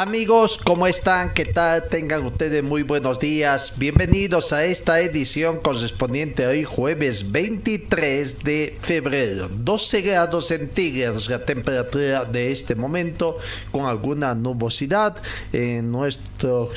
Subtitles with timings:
[0.00, 1.34] Amigos, ¿cómo están?
[1.34, 1.88] ¿Qué tal?
[1.88, 3.80] Tengan ustedes muy buenos días.
[3.80, 9.48] Bienvenidos a esta edición correspondiente hoy jueves 23 de febrero.
[9.50, 13.38] 12 grados centígrados la temperatura de este momento
[13.72, 15.16] con alguna nubosidad
[15.52, 16.70] en nuestro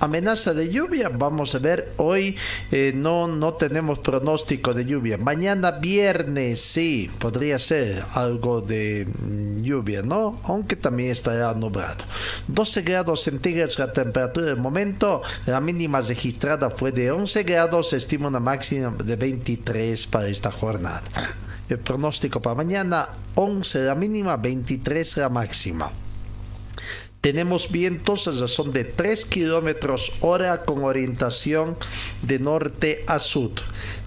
[0.00, 1.08] amenaza de lluvia.
[1.08, 2.36] Vamos a ver hoy
[2.70, 5.16] eh, no no tenemos pronóstico de lluvia.
[5.16, 10.40] Mañana viernes sí podría ser algo de mm, lluvia, ¿no?
[10.44, 12.04] Aunque también estará nublado.
[12.48, 17.96] 12 grados centígrados la temperatura del momento, la mínima registrada fue de 11 grados, se
[17.96, 21.02] estima una máxima de 23 para esta jornada.
[21.68, 25.92] El pronóstico para mañana, 11 la mínima, 23 la máxima.
[27.20, 31.76] Tenemos vientos a razón de 3 kilómetros hora con orientación
[32.22, 33.50] de norte a sur.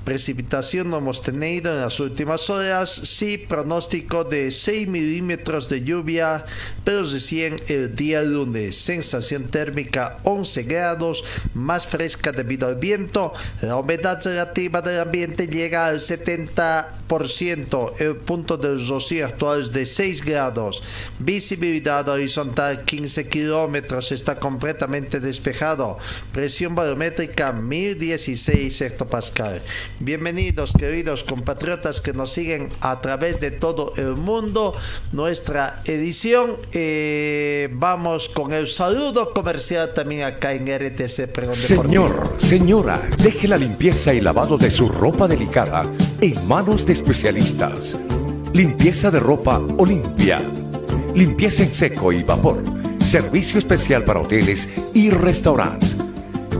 [0.03, 2.89] Precipitación no hemos tenido en las últimas horas.
[2.89, 6.45] Sí, pronóstico de 6 milímetros de lluvia,
[6.83, 8.75] pero recién el día lunes.
[8.75, 13.33] Sensación térmica 11 grados, más fresca debido al viento.
[13.61, 17.93] La humedad relativa del ambiente llega al 70%.
[17.99, 20.81] El punto del rocío actual es de 6 grados.
[21.19, 24.11] Visibilidad horizontal 15 kilómetros.
[24.11, 25.97] Está completamente despejado.
[26.31, 29.61] Presión barométrica 1016 hectopascal.
[30.01, 34.73] Bienvenidos, queridos compatriotas que nos siguen a través de todo el mundo.
[35.11, 36.55] Nuestra edición.
[36.71, 43.57] eh, vamos con el saludo comercial también acá en RTC Pregón Señor, señora, deje la
[43.57, 45.83] limpieza y lavado de su ropa delicada
[46.21, 47.97] en manos de especialistas.
[48.53, 50.41] Limpieza de ropa Olimpia.
[51.13, 52.63] Limpieza en seco y vapor.
[53.05, 55.93] Servicio especial para hoteles y restaurantes.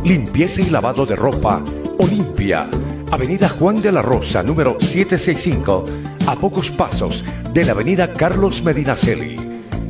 [0.03, 1.63] Limpieza y lavado de ropa
[1.99, 2.67] Olimpia.
[3.11, 5.83] Avenida Juan de la Rosa, número 765,
[6.27, 9.35] a pocos pasos de la Avenida Carlos Medinaceli.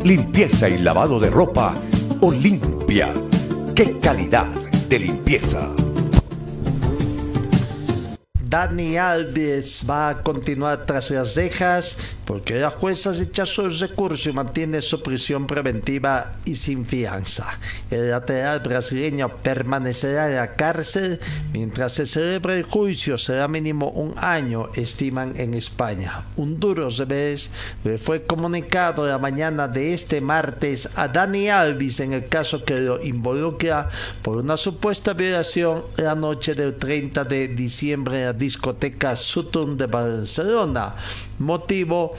[0.06, 1.76] Limpieza y lavado de ropa
[2.22, 3.14] Olimpia.
[3.76, 4.46] ¡Qué calidad
[4.88, 5.68] de limpieza!
[8.42, 11.98] Dani Alves va a continuar tras las rejas
[12.30, 17.58] porque la jueza rechazó el recurso y mantiene su prisión preventiva y sin fianza.
[17.90, 21.20] El lateral brasileño permanecerá en la cárcel
[21.52, 23.18] mientras se celebra el juicio.
[23.18, 26.24] Será mínimo un año, estiman en España.
[26.36, 27.50] Un duro revés
[27.84, 32.80] le fue comunicado la mañana de este martes a Dani Alves en el caso que
[32.80, 33.90] lo involucra
[34.22, 39.88] por una supuesta violación la noche del 30 de diciembre en la discoteca Sutton de
[39.88, 40.94] Barcelona.
[41.40, 42.16] Motivo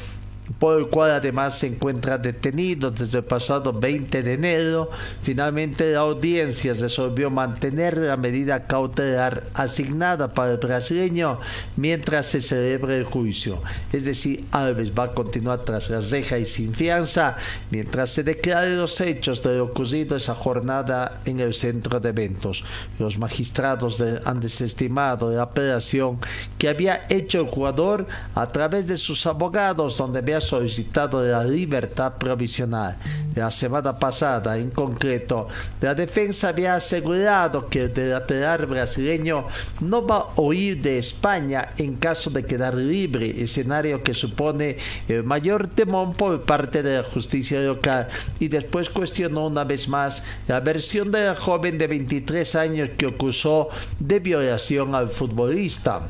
[0.58, 4.90] por el cual además se encuentra detenido desde el pasado 20 de enero.
[5.22, 11.38] Finalmente la audiencia resolvió mantener la medida cautelar asignada para el brasileño
[11.76, 13.62] mientras se celebra el juicio.
[13.92, 17.36] Es decir, Alves va a continuar tras la reja y sin fianza
[17.70, 22.64] mientras se declaren los hechos de lo ocurrido esa jornada en el centro de eventos.
[22.98, 26.18] Los magistrados han desestimado la apelación
[26.58, 32.14] que había hecho el jugador a través de sus abogados donde había solicitado la libertad
[32.18, 32.96] provisional.
[33.34, 35.48] La semana pasada, en concreto,
[35.80, 39.46] la defensa había asegurado que el lateral brasileño
[39.80, 44.78] no va a huir de España en caso de quedar libre, escenario que supone
[45.08, 48.08] el mayor temor por parte de la justicia local.
[48.38, 53.06] Y después cuestionó una vez más la versión de la joven de 23 años que
[53.06, 56.08] acusó de violación al futbolista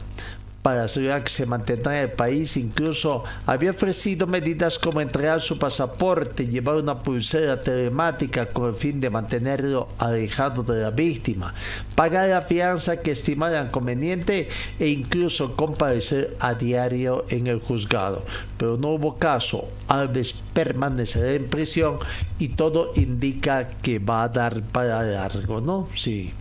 [0.62, 2.56] para asegurar que se mantendrá en el país.
[2.56, 9.00] Incluso había ofrecido medidas como entregar su pasaporte, llevar una pulsera telemática con el fin
[9.00, 11.54] de mantenerlo alejado de la víctima,
[11.94, 14.48] pagar la fianza que estimara conveniente
[14.78, 18.24] e incluso comparecer a diario en el juzgado.
[18.58, 19.68] Pero no hubo caso.
[19.88, 21.98] Alves permanecerá en prisión
[22.38, 25.88] y todo indica que va a dar para largo, ¿no?
[25.94, 26.32] Sí.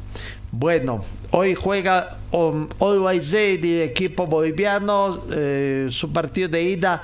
[0.52, 7.04] Bueno, hoy juega Always el equipo boliviano, eh, su partido de ida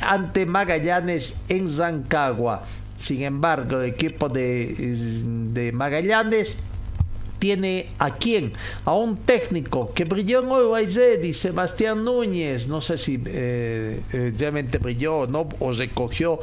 [0.00, 2.62] ante Magallanes en Zancagua.
[2.98, 6.56] Sin embargo, el equipo de, Magallanes
[7.38, 8.54] tiene a quién?
[8.86, 10.40] A un técnico que brilló
[10.78, 12.66] en y Sebastián Núñez.
[12.66, 16.40] No sé si eh, eh, realmente brilló o no, o recogió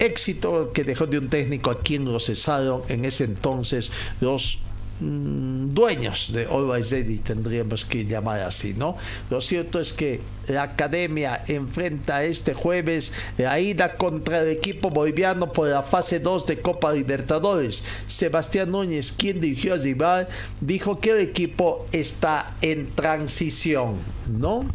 [0.00, 4.58] éxito que dejó de un técnico a quien lo cesaron en ese entonces los
[5.00, 8.96] Mm, dueños de Always Ready, tendríamos que llamar así, ¿no?
[9.30, 15.52] Lo cierto es que la academia enfrenta este jueves la ida contra el equipo boliviano
[15.52, 17.82] por la fase 2 de Copa Libertadores.
[18.08, 20.28] Sebastián Núñez, quien dirigió a rival,
[20.60, 23.94] dijo que el equipo está en transición,
[24.30, 24.66] ¿no?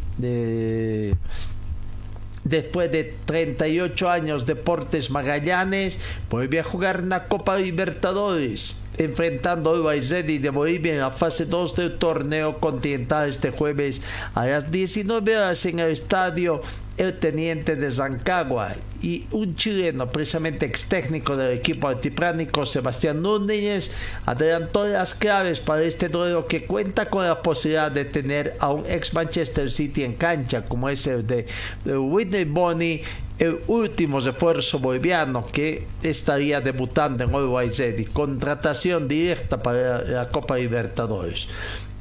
[2.43, 5.99] después de 38 años Deportes Magallanes,
[6.29, 11.45] vuelve a jugar en la Copa Libertadores enfrentando a Ready de Bolivia en la fase
[11.45, 14.01] 2 del torneo continental este jueves
[14.33, 16.61] a las 19 horas en el estadio
[16.97, 23.91] el teniente de Zancagua y un chileno, precisamente ex técnico del equipo altipránico, Sebastián Núñez,
[24.25, 28.85] adelantó las claves para este duelo que cuenta con la posibilidad de tener a un
[28.87, 31.45] ex Manchester City en cancha, como es el de
[31.85, 33.03] Whitney Bonney,
[33.37, 41.47] el último refuerzo boliviano que estaría debutando en Ready, contratación directa para la Copa Libertadores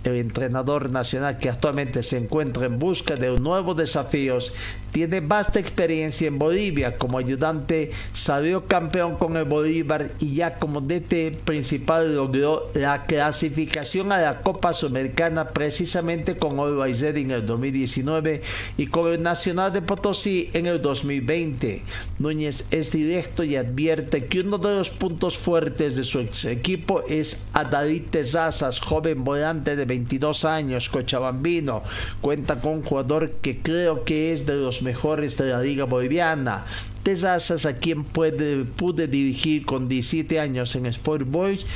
[0.05, 4.53] el entrenador nacional que actualmente se encuentra en busca de nuevos desafíos,
[4.93, 10.81] tiene vasta experiencia en Bolivia como ayudante, salió campeón con el Bolívar y ya como
[10.81, 18.43] DT principal logró la clasificación a la Copa Sudamericana precisamente con Always en el 2019
[18.77, 21.83] y con el Nacional de Potosí en el 2020.
[22.21, 27.45] Núñez es directo y advierte que uno de los puntos fuertes de su equipo es
[27.53, 31.82] David Tezazas, joven volante de 22 años, cochabambino,
[32.20, 36.64] cuenta con un jugador que creo que es de los mejores de la liga boliviana.
[37.05, 41.67] Tezazas, a quien puede, pude dirigir con 17 años en Sport Boys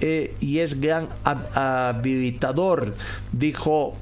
[0.00, 1.08] eh, y es gran
[1.54, 2.94] habilitador,
[3.30, 3.94] dijo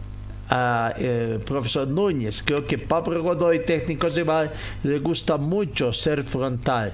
[0.49, 2.43] a eh, profesor Núñez.
[2.45, 4.53] Creo que Pablo Godoy, técnico rival,
[4.83, 6.93] le gusta mucho ser frontal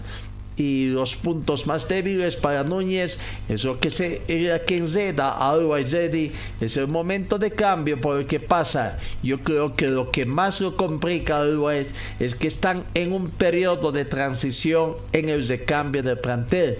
[0.58, 3.18] y los puntos más débiles para Núñez.
[3.48, 4.22] Es lo que se
[4.66, 8.98] que enreda a Always es el momento de cambio por el que pasa.
[9.22, 11.76] Yo creo que lo que más lo complica a
[12.18, 16.78] es que están en un periodo de transición en el recambio del plantel.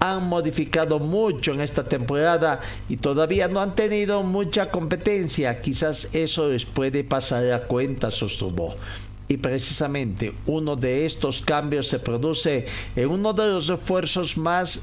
[0.00, 5.60] Han modificado mucho en esta temporada y todavía no han tenido mucha competencia.
[5.60, 8.76] Quizás eso les puede pasar a cuenta, sostuvo
[9.28, 12.66] y precisamente uno de estos cambios se produce
[12.96, 14.82] en uno de los esfuerzos más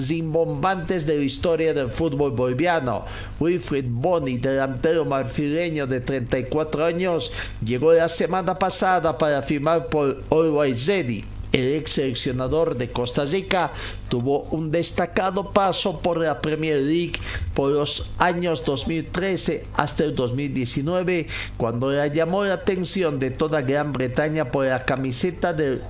[0.00, 3.04] zimbombantes de la historia del fútbol boliviano.
[3.40, 7.32] Wilfred Boni, delantero marfileño de 34 años,
[7.64, 13.72] llegó la semana pasada para firmar por Always Ready el ex seleccionador de Costa Rica
[14.08, 17.14] tuvo un destacado paso por la Premier League
[17.54, 24.50] por los años 2013 hasta el 2019, cuando llamó la atención de toda Gran Bretaña
[24.50, 25.82] por la camiseta del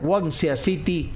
[0.00, 1.10] Swansea City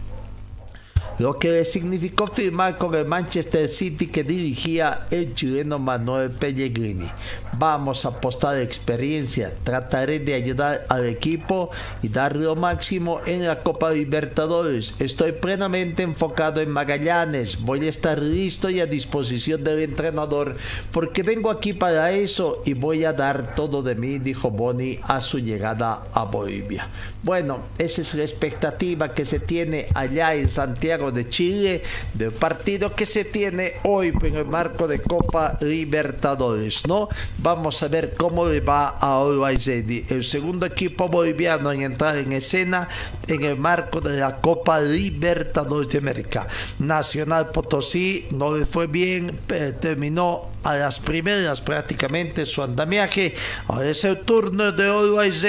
[1.19, 7.11] lo que le significó firmar con el Manchester City que dirigía el chileno Manuel Pellegrini.
[7.59, 11.71] Vamos a apostar experiencia, trataré de ayudar al equipo
[12.03, 14.95] y dar lo máximo en la Copa Libertadores.
[14.99, 20.57] Estoy plenamente enfocado en Magallanes, voy a estar listo y a disposición del entrenador
[20.93, 25.21] porque vengo aquí para eso y voy a dar todo de mí, dijo Boni a
[25.21, 26.89] su llegada a Bolivia.
[27.23, 31.83] Bueno, esa es la expectativa que se tiene allá en Santiago de Chile
[32.15, 37.09] del partido que se tiene hoy en el marco de Copa Libertadores, ¿no?
[37.39, 42.33] Vamos a ver cómo le va a Always el segundo equipo boliviano en entrar en
[42.33, 42.89] escena
[43.27, 46.47] en el marco de la Copa Libertadores de América.
[46.79, 49.39] Nacional Potosí no le fue bien,
[49.81, 53.35] terminó a las primeras prácticamente su andamiaje.
[53.69, 55.43] Ahora es el turno de Always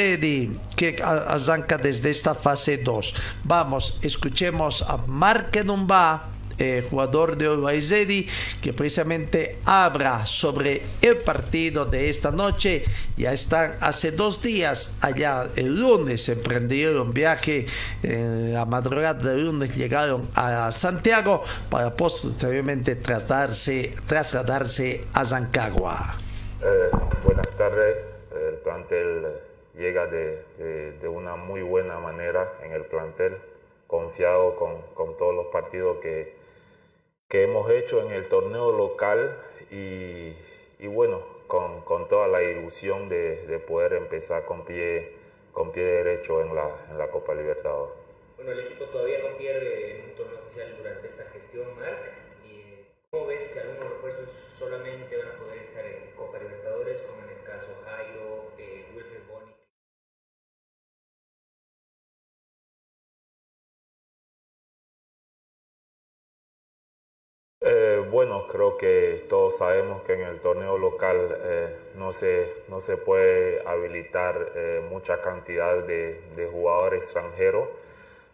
[0.76, 3.14] que arranca desde esta fase 2.
[3.44, 8.28] Vamos, escuchemos a Marc Kenumba, eh, jugador de Ready,
[8.62, 12.84] que precisamente habla sobre el partido de esta noche.
[13.18, 17.66] Ya están hace dos días allá, el lunes emprendieron viaje,
[18.02, 26.16] en la madrugada del lunes llegaron a Santiago para posteriormente trasladarse, trasladarse a Zancagua.
[26.62, 26.90] Eh,
[27.24, 27.98] buenas tardes,
[28.32, 29.26] el plantel
[29.78, 30.44] llega de,
[31.02, 33.38] de una muy buena manera en el plantel
[33.88, 36.43] confiado con, con todos los partidos que,
[37.34, 39.36] que hemos hecho en el torneo local
[39.72, 40.36] y,
[40.78, 45.14] y bueno, con, con, toda la ilusión de, de, poder empezar con pie,
[45.52, 47.96] con pie derecho en la, en la Copa Libertadores.
[48.38, 52.14] Bueno, el equipo todavía no pierde en un torneo oficial durante esta gestión, Marc.
[52.46, 57.24] ¿Y ¿Cómo ves que algunos refuerzos solamente van a poder estar en Copa Libertadores, como
[57.24, 58.83] en el caso Jairo, eh,
[67.66, 72.82] Eh, bueno, creo que todos sabemos que en el torneo local eh, no, se, no
[72.82, 77.70] se puede habilitar eh, mucha cantidad de, de, jugadores extranjeros,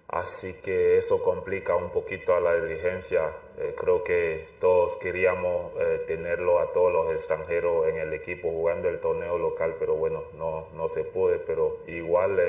[0.07, 3.31] así que eso complica un poquito a la dirigencia.
[3.77, 5.73] creo que todos queríamos
[6.07, 10.69] tenerlo a todos los extranjeros en el equipo jugando el torneo local, pero bueno, no,
[10.75, 12.39] no se puede, pero igual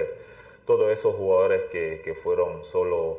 [0.64, 3.18] todos esos jugadores que, que fueron solo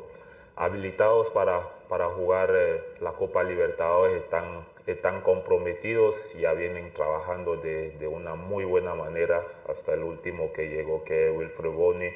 [0.56, 7.56] habilitados para, para jugar eh, la Copa Libertadores están, están comprometidos y ya vienen trabajando
[7.56, 12.10] de, de, una muy buena manera hasta el último que llegó, que Wilfred Boni.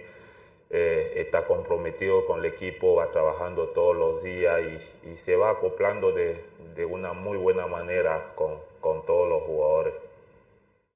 [0.68, 4.60] Eh, está comprometido con el equipo, va trabajando todos los días
[5.04, 6.42] y, y se va acoplando de,
[6.74, 9.94] de, una muy buena manera con, con todos los jugadores.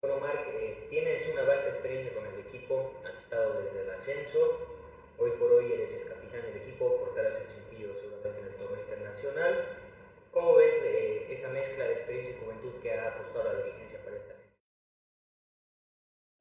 [0.03, 4.39] Bueno, Marc, eh, tienes una vasta experiencia con el equipo, has estado desde el ascenso,
[5.21, 8.81] hoy por hoy eres el capitán del equipo, portarás el sentido seguramente en el torneo
[8.81, 9.79] internacional.
[10.33, 14.17] ¿Cómo ves de esa mezcla de experiencia y juventud que ha apostado la dirigencia para
[14.17, 14.31] esta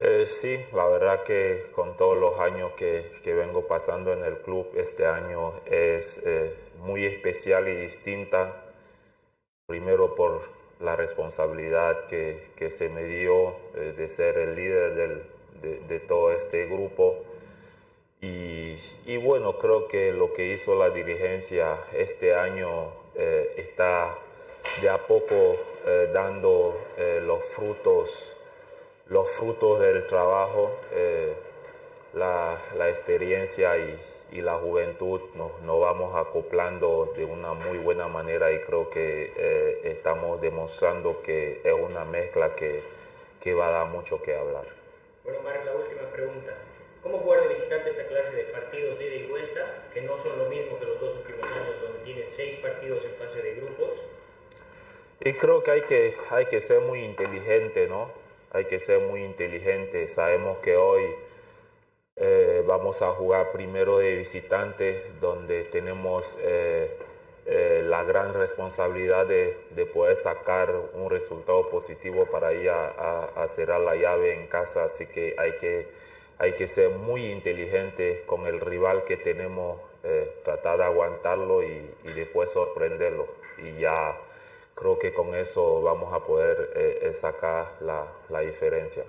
[0.01, 4.37] eh, sí, la verdad que con todos los años que, que, vengo pasando en el
[4.37, 8.63] club, este año es eh, muy especial y distinta.
[9.67, 10.41] Primero por
[10.79, 15.23] la responsabilidad que, que se me dio eh, de ser el líder del,
[15.61, 17.17] de, de, todo este grupo.
[18.21, 24.13] Y, bueno, creo que lo que hizo la dirigencia este año eh, está
[24.81, 28.35] de a poco eh, dando eh, los frutos,
[29.07, 30.69] los frutos del trabajo,
[32.13, 33.99] la, la, experiencia y,
[34.31, 39.79] y, la juventud nos, nos, vamos acoplando de una muy buena manera y creo que
[39.83, 42.81] estamos demostrando que es una mezcla que,
[43.39, 44.65] que va a dar mucho que hablar.
[45.23, 46.68] Bueno, Marc, la última pregunta.
[47.01, 50.37] ¿Cómo jugar de visitante esta clase de partidos de ida y vuelta, que no son
[50.37, 53.89] lo mismo que los dos últimos años, donde tienes seis partidos en fase de grupos?
[55.21, 58.11] Y creo que hay que, hay que ser muy inteligente, ¿no?
[58.51, 60.09] Hay que ser muy inteligente.
[60.09, 61.15] Sabemos que hoy
[62.17, 66.97] eh, vamos a jugar primero de visitante, donde tenemos eh,
[67.45, 73.43] eh, la gran responsabilidad de, de, poder sacar un resultado positivo para ir a, a,
[73.43, 74.83] a cerrar la llave en casa.
[74.83, 75.87] Así que hay que
[76.39, 81.95] hay que ser muy inteligente con el rival que tenemos, eh, tratar de aguantarlo y,
[82.15, 83.27] después sorprenderlo.
[83.57, 84.17] Y ya
[84.73, 89.03] creo que con eso vamos a poder eh, sacar la, la diferencia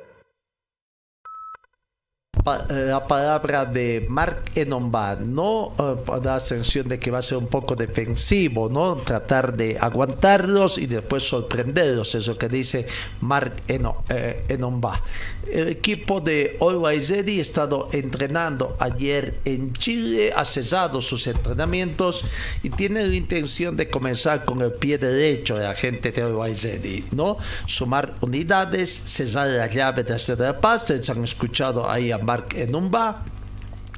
[2.44, 7.38] la palabra de Mark Enomba, no uh, da la sensación de que va a ser
[7.38, 8.97] un poco defensivo, ¿no?
[8.97, 12.87] Tratar de aguantarlos y después sorprenderlos, eso que dice
[13.20, 15.02] Mark eh, Enomba.
[15.50, 22.25] El equipo de Always Ready ha estado entrenando ayer en Chile, ha cesado sus entrenamientos
[22.62, 26.62] y tiene la intención de comenzar con el pie derecho de la gente de Always
[26.62, 27.38] Ready, ¿no?
[27.66, 32.54] Sumar unidades, cesar la llave de hacer de paz, se han escuchado ahí a Mark
[32.54, 33.25] Enumba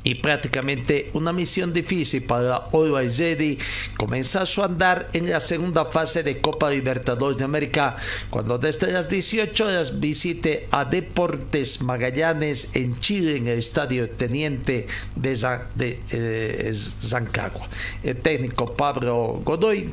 [0.05, 3.59] y prácticamente una misión difícil para Always Ready
[3.99, 7.97] comenzar su andar en la segunda fase de Copa Libertadores de América
[8.31, 14.87] cuando desde las 18 horas visite a Deportes Magallanes en Chile en el estadio Teniente
[15.15, 16.73] de, Zan, de eh,
[17.03, 17.69] Zancagua
[18.03, 19.93] el técnico Pablo Godoy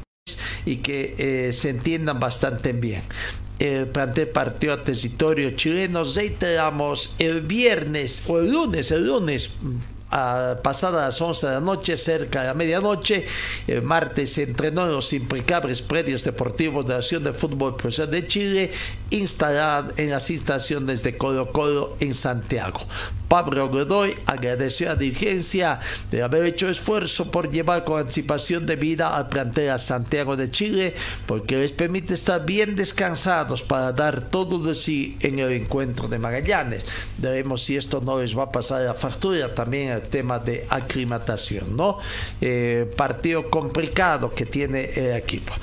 [0.65, 3.03] y que eh, se entiendan bastante bien
[3.59, 6.03] el plantel partió a territorio chileno.
[6.03, 9.51] Reiteramos el viernes o el lunes, el lunes
[10.11, 13.25] a pasadas las 11 de la noche, cerca de la medianoche.
[13.67, 18.11] El martes se entrenó en los impecables predios deportivos de la Asociación de Fútbol Profesional
[18.11, 18.71] de Chile,
[19.09, 22.81] instalada en las instalaciones de Colo Colo en Santiago.
[23.27, 28.75] Pablo Godoy agradeció a la dirigencia de haber hecho esfuerzo por llevar con anticipación de
[28.75, 30.95] vida al plantel a Santiago de Chile,
[31.27, 36.17] porque les permite estar bien descansados para dar todo de sí en el encuentro de
[36.17, 36.85] Magallanes.
[37.19, 41.75] Veremos si esto no les va a pasar la factura también el tema de aclimatación,
[41.75, 41.99] ¿no?
[42.41, 45.53] Eh, partido complicado que tiene el equipo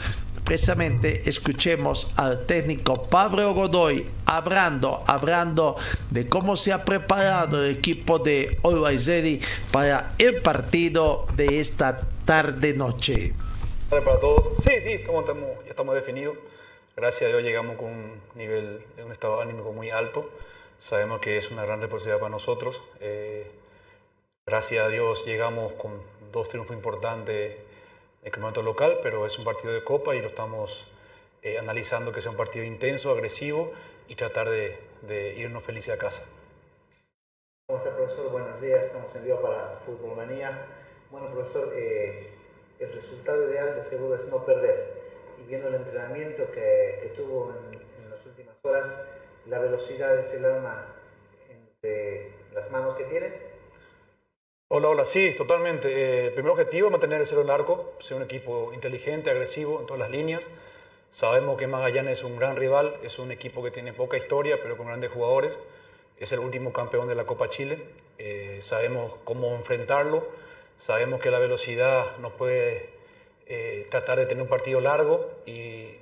[0.47, 5.77] precisamente escuchemos al técnico Pablo Godoy hablando, hablando
[6.11, 9.41] de cómo se ha preparado el equipo de Ready
[9.73, 13.35] para el partido de esta tarde noche.
[13.91, 14.57] Para todos.
[14.65, 15.27] Sí, sí, estamos,
[15.65, 16.37] ya estamos definidos.
[16.97, 20.31] Gracias a Dios llegamos con un nivel, un estado anímico muy alto.
[20.79, 22.81] Sabemos que es una gran responsabilidad para nosotros.
[23.01, 23.51] Eh,
[24.49, 26.01] gracias a Dios llegamos con
[26.31, 30.29] dos triunfos importantes en el campeonato local, pero es un partido de copa y lo
[30.29, 30.87] estamos
[31.43, 33.73] eh, analizando que sea un partido intenso, agresivo
[34.07, 36.29] y tratar de, irnos felices a casa.
[37.67, 38.31] ¿Cómo está, profesor?
[38.31, 40.65] Buenos días, estamos en vivo para Fútbol Manía.
[41.11, 42.31] Bueno, profesor, eh,
[42.79, 44.95] el resultado ideal de seguro es no perder.
[45.43, 49.07] Y viendo el entrenamiento que, que tuvo en, en, las últimas horas,
[49.47, 50.87] la velocidad es el arma
[51.49, 53.46] entre las manos que tiene.
[54.69, 55.87] Hola, hola, sí, totalmente.
[55.89, 59.79] Eh, el primer objetivo es mantener el cero en arco, ser un equipo inteligente, agresivo
[59.79, 60.45] en todas las líneas.
[61.13, 64.77] Sabemos que Magallanes es un gran rival, es un equipo que tiene poca historia, pero
[64.77, 65.57] con grandes jugadores.
[66.19, 67.79] Es el último campeón de la Copa Chile.
[68.19, 70.27] Eh, sabemos cómo enfrentarlo
[70.79, 72.91] Sabemos que la velocidad nos puede
[73.47, 75.93] eh, tratar de tener un partido largo y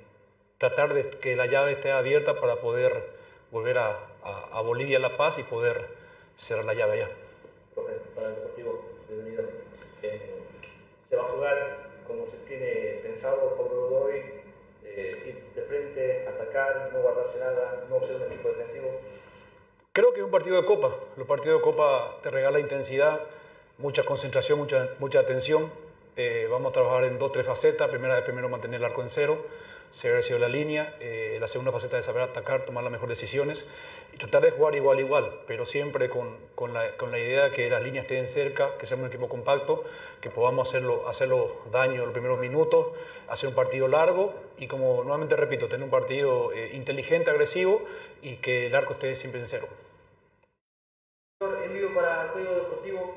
[0.57, 3.11] tratar de que la llave esté abierta para poder
[3.51, 5.87] volver a, a, a Bolivia, La Paz y poder
[6.35, 7.09] cerrar la llave allá.
[7.75, 9.45] Para el Deportivo de
[10.03, 10.21] eh,
[11.09, 14.21] se va a jugar como se tiene pensado por Godoy,
[14.83, 18.87] eh, ir de frente, atacar, no guardarse nada, no ser un equipo defensivo.
[19.91, 20.95] Creo que es un partido de copa.
[21.17, 23.21] Los partidos de copa te regalan intensidad
[23.77, 25.71] mucha concentración, mucha, mucha atención.
[26.15, 27.89] Eh, vamos a trabajar en dos, tres facetas.
[27.89, 29.45] Primera de primero mantener el arco en cero,
[29.91, 30.95] saber sido la línea.
[30.99, 33.65] Eh, la segunda faceta de saber atacar, tomar las mejores decisiones
[34.15, 37.51] y tratar de jugar igual, igual, pero siempre con, con, la, con la, idea de
[37.51, 39.83] que las líneas estén cerca, que seamos un equipo compacto,
[40.21, 42.87] que podamos hacerlo, hacerlo daño en los primeros minutos,
[43.27, 47.83] hacer un partido largo y como nuevamente repito, tener un partido eh, inteligente, agresivo
[48.21, 49.67] y que el arco esté siempre en cero.
[51.41, 53.15] En vivo para el Código Deportivo,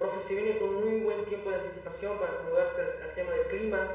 [0.00, 3.88] profe, se viene con muy buen tiempo de anticipación para acomodarse al tema del clima,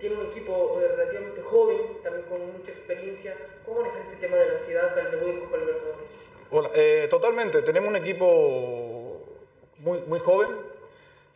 [0.00, 3.36] tiene un equipo eh, relativamente joven, también con mucha experiencia.
[3.64, 6.00] ¿Cómo manejar este tema de la ansiedad para el debut en Copa Libertadores?
[6.50, 7.62] Hola, eh, totalmente.
[7.62, 9.22] Tenemos un equipo
[9.78, 10.48] muy, muy joven,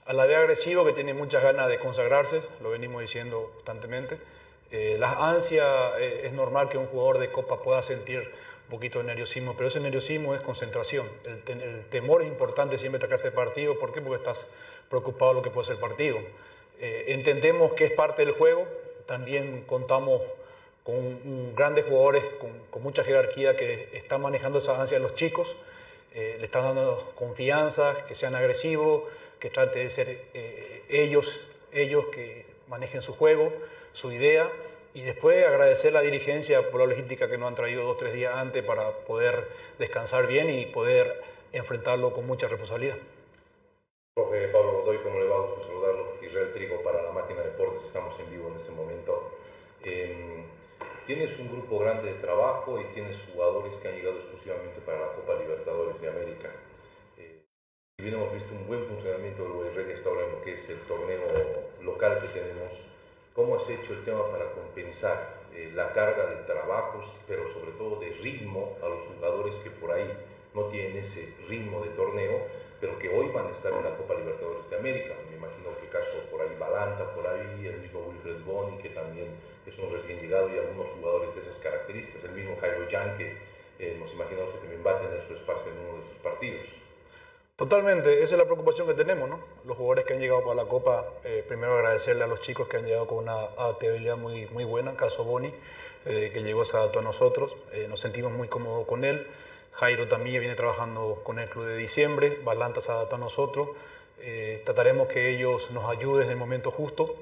[0.07, 4.18] a la vez agresivo, que tiene muchas ganas de consagrarse, lo venimos diciendo constantemente.
[4.70, 8.98] Eh, la ansia, eh, es normal que un jugador de Copa pueda sentir un poquito
[8.98, 11.07] de nerviosismo, pero ese nerviosismo es concentración.
[11.24, 13.79] El, el temor es importante siempre atacarse el partido.
[13.79, 14.00] ¿Por qué?
[14.00, 14.50] Porque estás
[14.88, 16.18] preocupado de lo que puede ser el partido.
[16.81, 18.67] Eh, entendemos que es parte del juego,
[19.07, 20.21] también contamos
[20.83, 22.25] con grandes jugadores
[22.71, 25.57] con, mucha jerarquía que están manejando esa ansia de los chicos,
[26.15, 29.05] eh, le están dando confianza, que sean agresivos,
[29.41, 31.41] que traten de ser eh, ellos,
[31.73, 33.53] ellos que manejen su juego,
[33.93, 34.51] su idea,
[34.93, 38.13] y después agradecer la dirigencia por la logística que nos han traído dos o tres
[38.13, 42.97] días antes para poder descansar bien y poder enfrentarlo con mucha responsabilidad.
[44.15, 45.37] Pablo Godoy, ¿cómo le va?
[46.55, 49.29] Trigo para la Máquina de Deportes, estamos en vivo en este momento.
[49.83, 50.45] Eh,
[51.05, 55.12] tienes un grupo grande de trabajo y tienes jugadores que han llegado exclusivamente para la
[55.14, 56.51] Copa Libertadores de América.
[57.19, 57.43] Eh,
[57.99, 60.71] si bien hemos visto un buen funcionamiento del Guayrey hasta ahora en lo que es
[60.71, 61.23] el torneo
[61.83, 62.81] local que tenemos,
[63.35, 67.99] ¿cómo has hecho el tema para compensar eh, la carga de trabajos, pero sobre todo
[67.99, 70.09] de ritmo a los jugadores que por ahí
[70.55, 72.47] no tienen ese ritmo de torneo?
[72.85, 75.14] pero que hoy van a estar en la Copa Libertadores de América.
[75.31, 79.28] Me imagino que caso por ahí Balanta, por ahí el mismo Wilfred Boni, que también
[79.64, 83.37] es un recién llegado y algunos jugadores de esas características, el mismo Jairo Jan, que
[83.78, 86.66] eh, nos imaginamos que también va a tener su espacio en uno de estos partidos.
[87.54, 89.38] Totalmente, esa es la preocupación que tenemos, ¿no?
[89.64, 92.78] Los jugadores que han llegado para la Copa, eh, primero agradecerle a los chicos que
[92.78, 95.54] han llegado con una adaptabilidad muy, muy buena, caso Boni,
[96.07, 97.54] eh, que llegó, se adaptó a nosotros,
[97.88, 99.28] nos sentimos muy cómodos con él.
[99.74, 103.68] Jairo también viene trabajando con el club de diciembre, Balanta se adapta a nosotros.
[104.27, 107.15] Eh, trataremos que ellos nos ayuden en el momento justo.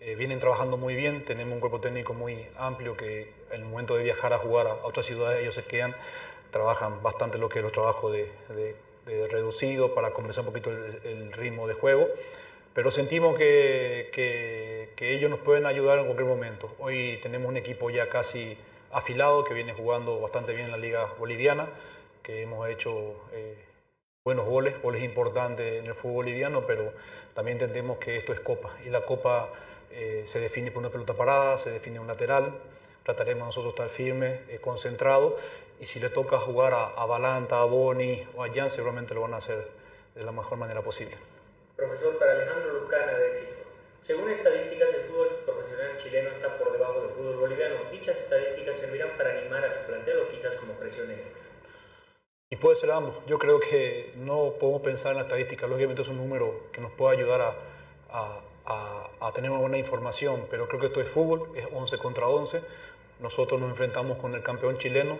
[0.00, 3.94] Eh, vienen trabajando muy bien, tenemos un cuerpo técnico muy amplio que en el momento
[3.94, 5.94] de viajar a jugar a, a otras ciudades ellos se quedan,
[6.50, 8.74] trabajan bastante lo que es los trabajos de,
[9.30, 12.08] reducido para compensar un poquito el, ritmo de juego.
[12.72, 16.74] Pero sentimos que, que, que ellos nos pueden ayudar en cualquier momento.
[16.78, 18.56] Hoy tenemos un equipo ya casi
[18.92, 21.68] afilado que viene jugando bastante bien en la liga boliviana
[22.26, 23.56] que hemos hecho eh,
[24.26, 26.92] buenos goles, goles importantes en el fútbol boliviano, pero
[27.32, 29.50] también entendemos que esto es copa y la copa
[29.92, 32.52] eh, se define por una pelota parada, se define un lateral.
[33.04, 35.34] Trataremos nosotros estar firmes, eh, concentrados
[35.78, 39.20] y si le toca jugar a, a, Balanta, a Boni o a Jan, seguramente lo
[39.20, 39.64] van a hacer
[40.16, 41.14] de la mejor manera posible.
[41.76, 43.52] Profesor, para Alejandro Lucana de éxito.
[44.02, 47.76] Según estadísticas, el fútbol profesional chileno está por debajo del fútbol boliviano.
[47.92, 51.45] ¿Dichas estadísticas servirán para animar a su plantel o quizás como presión extra?
[52.48, 53.16] Y puede ser ambos.
[53.26, 55.66] Yo creo que no podemos pensar en la estadística.
[55.66, 57.56] Lógicamente es un número que nos puede ayudar
[58.12, 62.62] a, tener una buena información, pero creo que esto es fútbol, es 11 contra 11.
[63.18, 65.18] Nosotros nos enfrentamos con el campeón chileno,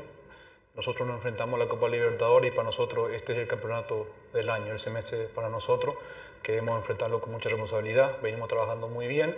[0.76, 4.48] nosotros nos enfrentamos a la Copa Libertadores y para nosotros este es el campeonato del
[4.48, 5.96] año, el semestre para nosotros.
[6.44, 9.36] Queremos enfrentarlo con mucha responsabilidad, venimos trabajando muy bien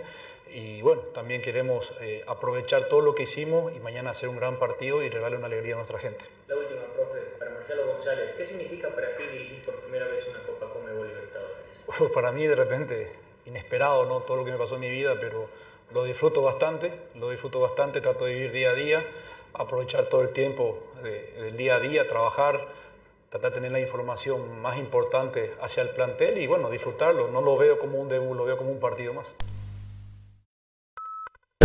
[0.51, 4.57] y bueno, también queremos eh, aprovechar todo lo que hicimos y mañana hacer un gran
[4.57, 6.25] partido y regalarle una alegría a nuestra gente.
[6.47, 10.43] La última, profe, para Marcelo González, ¿qué significa para ti dirigir por primera vez una
[10.43, 12.11] Copa Conmebol Libertadores?
[12.13, 13.11] para mí de repente
[13.45, 14.21] inesperado, ¿no?
[14.21, 15.47] Todo lo que me pasó en mi vida, pero
[15.91, 19.05] lo disfruto bastante, lo disfruto bastante, trato de vivir día a día
[19.53, 22.67] aprovechar todo el tiempo del día a día, trabajar,
[23.29, 27.27] tratar de tener la información más importante hacia el plantel y bueno, disfrutarlo.
[27.29, 29.33] No lo veo como un debut, lo veo como un partido más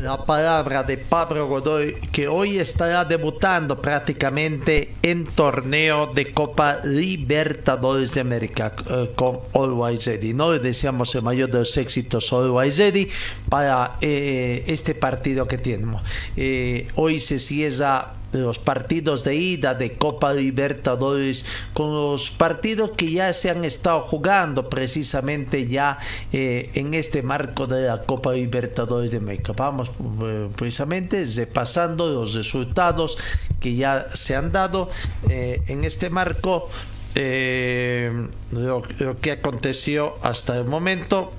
[0.03, 8.13] la palabra de Pablo Godoy, que hoy estará debutando prácticamente en torneo de Copa Libertadores
[8.13, 10.35] de América eh, con Always Ready.
[10.35, 13.09] No le deseamos el mayor de los éxitos Always Ready
[13.49, 16.03] para eh, este partido que tenemos.
[16.37, 23.11] Eh, hoy se cierra los partidos de ida de Copa Libertadores con los partidos que
[23.11, 25.99] ya se han estado jugando precisamente ya
[26.33, 29.55] eh, en este marco de la Copa Libertadores de México.
[29.57, 29.91] Vamos
[30.23, 33.17] eh, precisamente repasando los resultados
[33.61, 34.91] que ya se han dado
[35.29, 36.69] eh, en este marco.
[37.17, 41.31] Lo, lo, que aconteció hasta el momento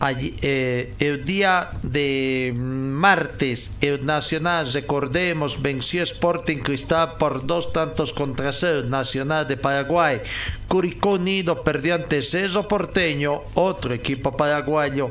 [0.00, 8.52] eh, el día de martes, el Nacional, recordemos, venció Sporting Cristal por dos tantos contra
[8.52, 8.82] cero.
[8.84, 10.20] Nacional de Paraguay.
[10.68, 15.10] Curicó Unido perdió ante Cerro Porteño, otro equipo paraguayo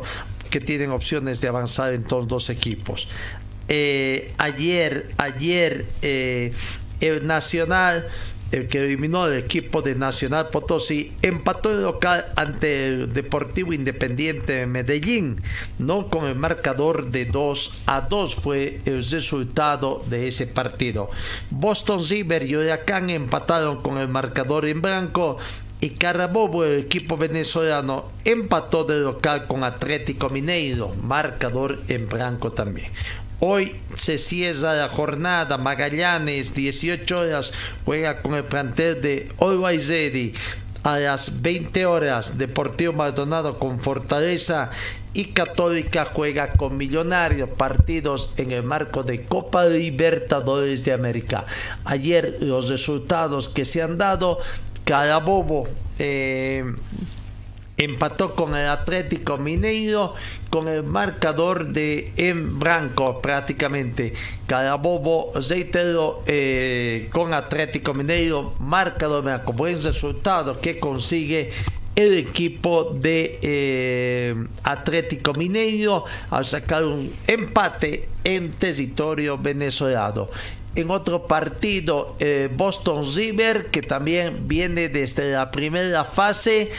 [0.49, 3.07] que tienen opciones de avanzar en todos dos equipos.
[3.67, 6.53] Eh, ayer, ayer, eh,
[7.01, 8.07] el Nacional
[8.53, 14.53] el que eliminó al equipo de Nacional Potosí, empató el local ante el Deportivo Independiente
[14.53, 15.41] de Medellín,
[15.79, 21.09] no con el marcador de 2 a 2 fue el resultado de ese partido.
[21.49, 25.39] Boston River y Huracán empataron con el marcador en blanco
[25.81, 32.91] y Carabobo, el equipo venezolano, empató de local con Atlético Mineiro, marcador en blanco también.
[33.45, 35.57] Hoy se cierra la jornada.
[35.57, 37.51] Magallanes, 18 horas,
[37.83, 39.91] juega con el plantel de Always.
[40.83, 44.71] A las 20 horas, Deportivo Maldonado con Fortaleza
[45.13, 51.45] y Católica juega con Millonarios, partidos en el marco de Copa Libertadores de América.
[51.83, 54.39] Ayer los resultados que se han dado,
[54.85, 55.67] Carabobo
[55.99, 56.63] eh,
[57.77, 60.13] empató con el Atlético Mineiro
[60.49, 64.13] con el marcador de en blanco prácticamente.
[64.45, 71.51] Carabobo, reitero, eh, con Atlético Mineiro, marcador con buen resultado que consigue
[71.95, 80.29] el equipo de eh, Atlético Mineiro al sacar un empate en territorio venezolano
[80.75, 86.71] en otro partido eh, Boston River que también viene desde la primera fase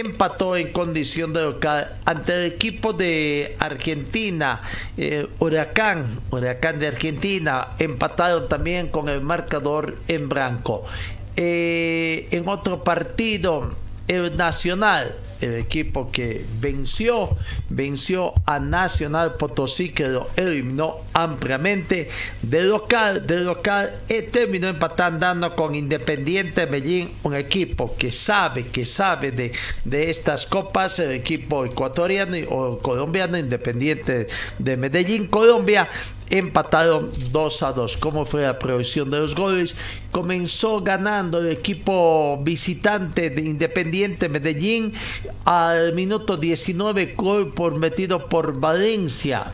[0.00, 4.62] empató en condición de local ante el equipo de Argentina,
[4.96, 10.84] eh, Huracán, Huracán de Argentina, empataron también con el marcador en blanco.
[11.36, 13.74] Eh, en otro partido,
[14.08, 17.36] el Nacional el equipo que venció,
[17.68, 22.08] venció a Nacional Potosí, que lo eliminó ampliamente.
[22.42, 28.84] De local, de local, eh, terminó empatando con Independiente Medellín, un equipo que sabe, que
[28.84, 29.52] sabe de,
[29.84, 35.88] de estas copas, el equipo ecuatoriano o colombiano, Independiente de Medellín, Colombia
[36.30, 37.96] empataron 2 a 2.
[37.98, 39.74] ¿Cómo fue la provisión de los goles?
[40.12, 44.92] Comenzó ganando el equipo visitante de Independiente Medellín
[45.44, 49.52] al minuto 19, gol por metido por Valencia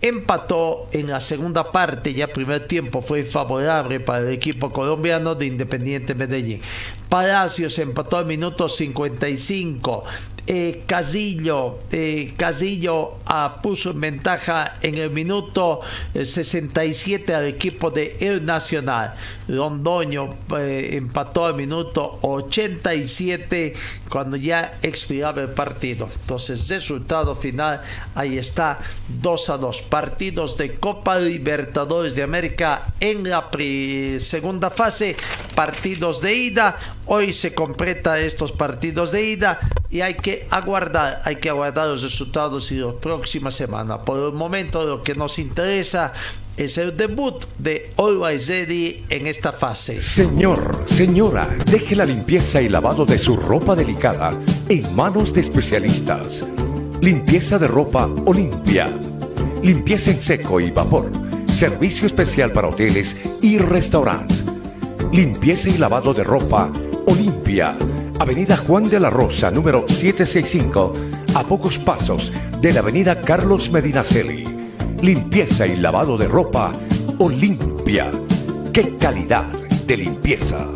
[0.00, 5.46] empató en la segunda parte, ya primer tiempo fue favorable para el equipo colombiano de
[5.46, 6.60] Independiente Medellín.
[7.08, 10.04] Palacios empató al minuto 55.
[10.48, 15.80] Eh, Casillo, eh, Casillo ah, puso en ventaja en el minuto
[16.14, 19.16] 67 eh, al equipo de El Nacional.
[19.48, 23.74] Londoño eh, empató al minuto 87
[24.08, 26.08] cuando ya expiraba el partido.
[26.20, 27.80] Entonces, resultado final,
[28.14, 28.78] ahí está,
[29.08, 29.82] 2 a 2.
[29.82, 33.50] Partidos de Copa Libertadores de América en la
[34.18, 35.16] segunda fase,
[35.54, 36.78] partidos de ida.
[37.06, 42.02] Hoy se completa estos partidos de ida y hay que aguardar, hay que aguardar los
[42.02, 43.98] resultados y la próxima semana.
[43.98, 46.12] Por el momento lo que nos interesa
[46.56, 50.00] es el debut de Always Ready en esta fase.
[50.00, 54.38] Señor, señora, deje la limpieza y lavado de su ropa delicada
[54.68, 56.44] en manos de especialistas.
[57.00, 58.90] Limpieza de ropa Olimpia.
[59.62, 61.10] Limpieza en seco y vapor.
[61.46, 64.42] Servicio especial para hoteles y restaurantes.
[65.12, 66.70] Limpieza y lavado de ropa
[67.06, 67.76] Olimpia.
[68.18, 70.92] Avenida Juan de la Rosa, número 765,
[71.34, 74.55] a pocos pasos de la Avenida Carlos Medinaceli.
[75.02, 76.74] Limpieza y lavado de ropa
[77.18, 78.10] Olimpia.
[78.72, 79.44] ¡Qué calidad
[79.86, 80.66] de limpieza!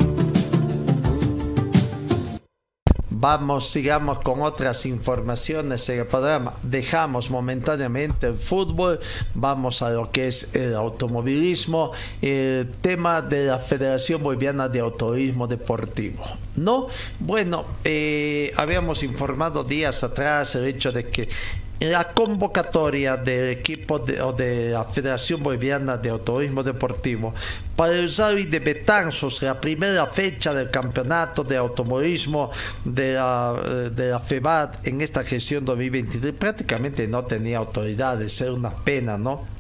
[3.09, 6.55] Vamos, sigamos con otras informaciones en el programa.
[6.63, 9.01] Dejamos momentáneamente el fútbol,
[9.35, 15.47] vamos a lo que es el automovilismo, el tema de la Federación Boliviana de Autorismo
[15.47, 16.25] Deportivo.
[16.57, 16.87] No,
[17.19, 21.29] bueno, eh, habíamos informado días atrás el hecho de que
[21.81, 27.35] la convocatoria del equipo de, de, la Federación Boliviana de Autorismo Deportivo
[27.75, 32.51] para el Rally de Betanzos, la primera fecha del campeonato de automovilismo
[32.85, 38.53] de la, eh, de la FEBAD en esta gestión 2023, prácticamente no tenía autoridades, era
[38.53, 39.60] una pena, ¿no?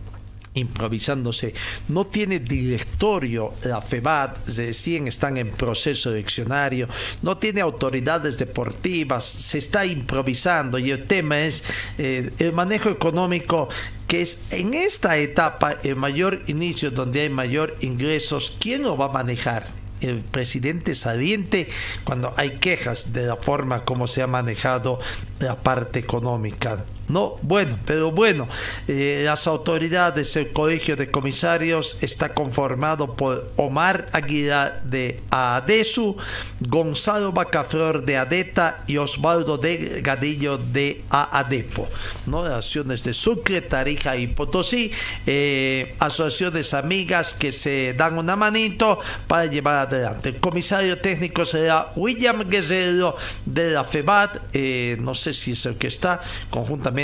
[0.55, 1.55] Improvisándose.
[1.89, 6.89] No tiene directorio la FEBAT, recién están en proceso eleccionario,
[7.23, 11.63] no tiene autoridades deportivas, se está improvisando y el tema es
[11.99, 13.69] eh, el manejo económico
[14.09, 19.07] que es en esta etapa el mayor inicio donde hay mayor ingresos, ¿quién lo va
[19.07, 19.81] a manejar?
[20.01, 21.69] el presidente saliente
[22.05, 24.99] cuando hay quejas de la forma como se ha manejado
[25.41, 26.85] la parte económica.
[27.11, 28.49] No, bueno, pero bueno,
[28.87, 36.17] eh, las autoridades, el colegio de comisarios está conformado por Omar Aguilar de ADESU,
[36.61, 41.89] Gonzalo Bacaflor de ADETA y Osvaldo Delgadillo de AADEPO.
[42.27, 42.45] ¿no?
[42.45, 44.93] Relaciones de Sucre, Tarija y Potosí,
[45.27, 50.29] eh, asociaciones amigas que se dan una manito para llevar adelante.
[50.29, 55.75] El comisario técnico será William Guerrero de la FEBAT, eh, no sé si es el
[55.75, 56.21] que está
[56.51, 57.00] conjuntamente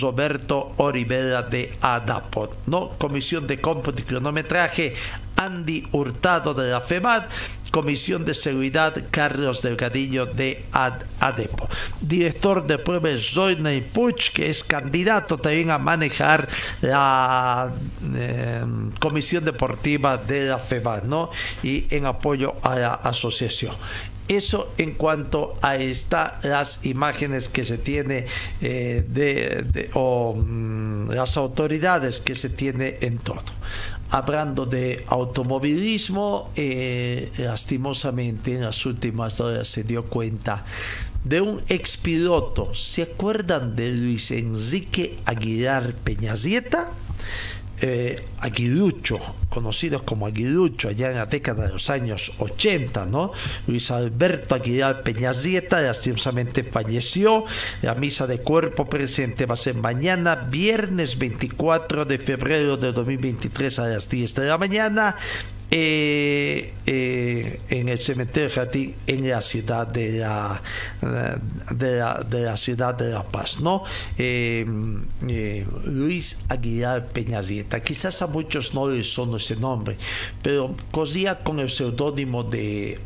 [0.00, 2.90] Roberto Orivera de ADAPO, ¿no?
[2.98, 4.94] Comisión de cómputo y cronometraje,
[5.36, 7.24] Andy Hurtado de la FEMAD,
[7.70, 11.68] Comisión de Seguridad Carlos Delgadillo de ADEPO.
[12.00, 16.48] Director de pruebas Zoyne Puch, que es candidato también a manejar
[16.82, 17.72] la
[18.14, 18.64] eh,
[19.00, 21.30] Comisión Deportiva de la FEMAD, ¿no?
[21.64, 23.74] Y en apoyo a la asociación.
[24.28, 28.24] Eso en cuanto a las imágenes que se tiene
[28.62, 33.44] eh, de, o mm, las autoridades que se tiene en todo.
[34.10, 40.64] Hablando de automovilismo, eh, lastimosamente en las últimas horas se dio cuenta
[41.24, 42.74] de un expiloto.
[42.74, 46.90] ¿Se acuerdan de Luis Enrique Aguilar Peñazieta?
[47.86, 49.18] Eh, Aguilucho,
[49.50, 53.32] conocidos como Aguilucho allá en la década de los años 80, ¿no?
[53.66, 57.44] Luis Alberto Aguilar Peñazieta lastimosamente falleció.
[57.82, 63.78] La misa de cuerpo presente va a ser mañana, viernes 24 de febrero de 2023
[63.78, 65.16] a las 10 de la mañana
[65.70, 70.62] eh, eh, en el cementerio Jardín en la ciudad de la,
[71.70, 73.82] de la, de ciudad de La Paz, ¿no?
[74.16, 74.64] Eh,
[75.86, 77.80] Luis Aguilar Peñazieta.
[77.80, 79.96] Quizás a muchos no les sonó ese nombre,
[80.42, 83.00] pero cosía con el seudónimo de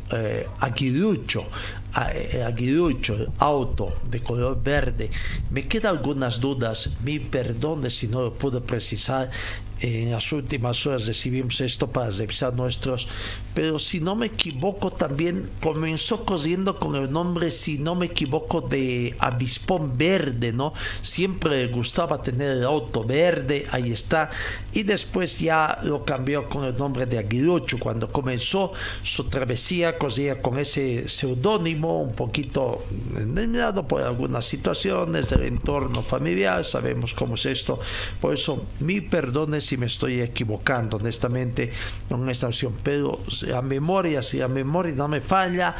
[0.59, 1.45] Aguilucho.
[1.91, 5.09] Aguilucho, auto de color verde.
[5.49, 9.31] Me quedan algunas dudas, mi perdone si no lo puedo precisar
[9.81, 13.07] en las últimas horas recibimos esto para revisar nuestros,
[13.53, 18.61] pero si no me equivoco también comenzó corriendo con el nombre, si no me equivoco,
[18.61, 20.73] de Abispón Verde, ¿no?
[21.01, 24.29] Siempre gustaba tener el auto verde, ahí está,
[24.73, 30.41] y después ya lo cambió con el nombre de Aguilucho, cuando comenzó su travesía, corría
[30.41, 32.83] con ese seudónimo, un poquito
[33.15, 37.79] envenenado por algunas situaciones del entorno familiar, sabemos cómo es esto,
[38.19, 41.71] por eso mi perdones si me estoy equivocando honestamente
[42.09, 43.19] en esta opción, pero
[43.55, 45.75] a memoria, si a memoria no me falla,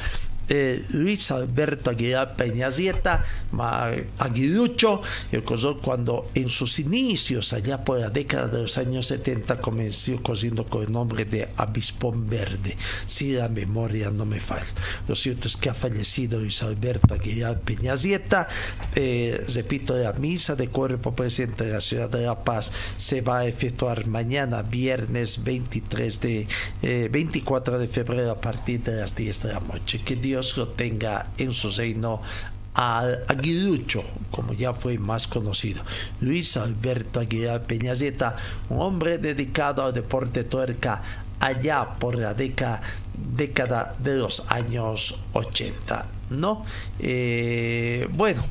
[0.94, 3.24] Luis Alberto Aguilar Peñazieta,
[4.18, 5.44] Aguilucho, el
[5.82, 10.84] cuando en sus inicios, allá por la década de los años 70, comenzó cosiendo con
[10.84, 14.66] el nombre de Abispón Verde, si la memoria no me falla.
[15.08, 18.48] Lo cierto es que ha fallecido Luis Alberto Aguilar Peñazieta,
[18.96, 23.40] eh, repito, la misa de cuerpo presente de la ciudad de La Paz se va
[23.40, 26.48] a efectuar mañana, viernes 23 de,
[27.12, 30.00] 24 eh, de febrero a partir de las 10 de la noche.
[30.00, 32.22] Que Dios lo tenga en su reino
[32.74, 35.82] al Aguilucho, como ya fue más conocido.
[36.22, 38.36] Luis Alberto Aguilar Peñazeta,
[38.70, 41.02] un hombre dedicado al deporte tuerca,
[41.40, 42.82] allá por la década,
[43.36, 46.66] década de los años 80, ¿no?
[47.00, 48.44] Eh, bueno,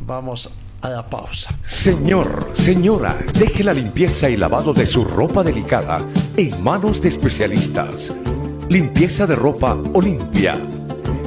[0.00, 0.50] vamos
[0.82, 1.56] a la pausa.
[1.64, 8.12] Señor, señora, deje la limpieza y lavado de su ropa delicada en manos de especialistas.
[8.68, 10.58] Limpieza de ropa Olimpia.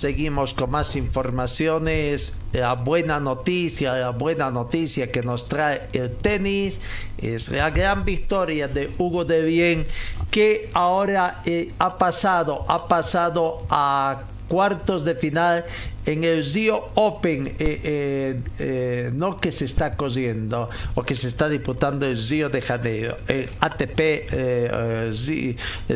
[0.00, 2.40] Seguimos con más informaciones.
[2.54, 6.80] La buena noticia, la buena noticia que nos trae el tenis
[7.18, 9.86] es la gran victoria de Hugo de Bien
[10.30, 15.66] que ahora eh, ha pasado, ha pasado a cuartos de final
[16.06, 21.28] en el Zio Open, eh, eh, eh, no que se está cosiendo o que se
[21.28, 25.14] está disputando el Zio de Janeiro, el ATP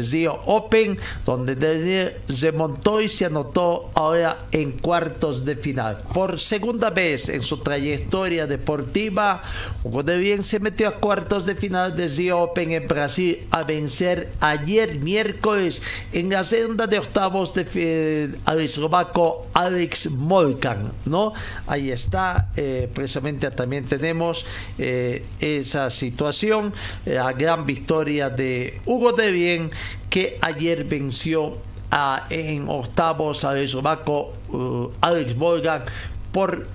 [0.02, 5.98] Zio, Open, donde Daniel se montó y se anotó ahora en cuartos de final.
[6.12, 9.42] Por segunda vez en su trayectoria deportiva,
[9.82, 13.62] Hugo de Bien se metió a cuartos de final de Zio Open en Brasil a
[13.62, 21.32] vencer ayer miércoles en la senda de octavos de, al eslovaco Alex Molkan, ¿no?
[21.66, 24.44] Ahí está, eh, precisamente también tenemos
[24.78, 26.72] eh, esa situación,
[27.04, 29.70] la gran victoria de Hugo de Bien,
[30.10, 31.58] que ayer venció
[31.90, 35.84] a, en octavos al eslovaco uh, Alex Molkan
[36.32, 36.66] por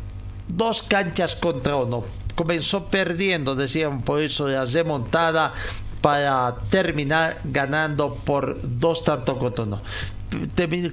[0.48, 2.04] dos canchas contra uno.
[2.36, 5.54] Comenzó perdiendo, decían por eso la remontada
[6.02, 9.82] para terminar ganando por dos tantos contra uno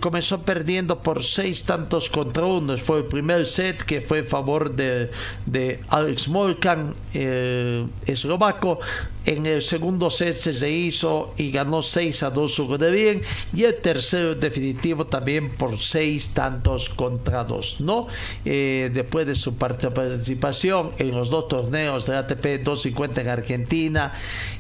[0.01, 2.77] comenzó perdiendo por seis tantos contra uno.
[2.79, 5.11] Fue el primer set que fue a favor de,
[5.44, 8.81] de Alex Molkan, eh, eslovaco.
[9.27, 13.22] En el segundo set se hizo y ganó 6 a 2 Hugo de Bien.
[13.53, 17.81] Y el tercero definitivo también por 6 tantos contra 2.
[17.81, 18.07] ¿no?
[18.44, 24.12] Eh, después de su participación en los dos torneos de ATP 250 en Argentina,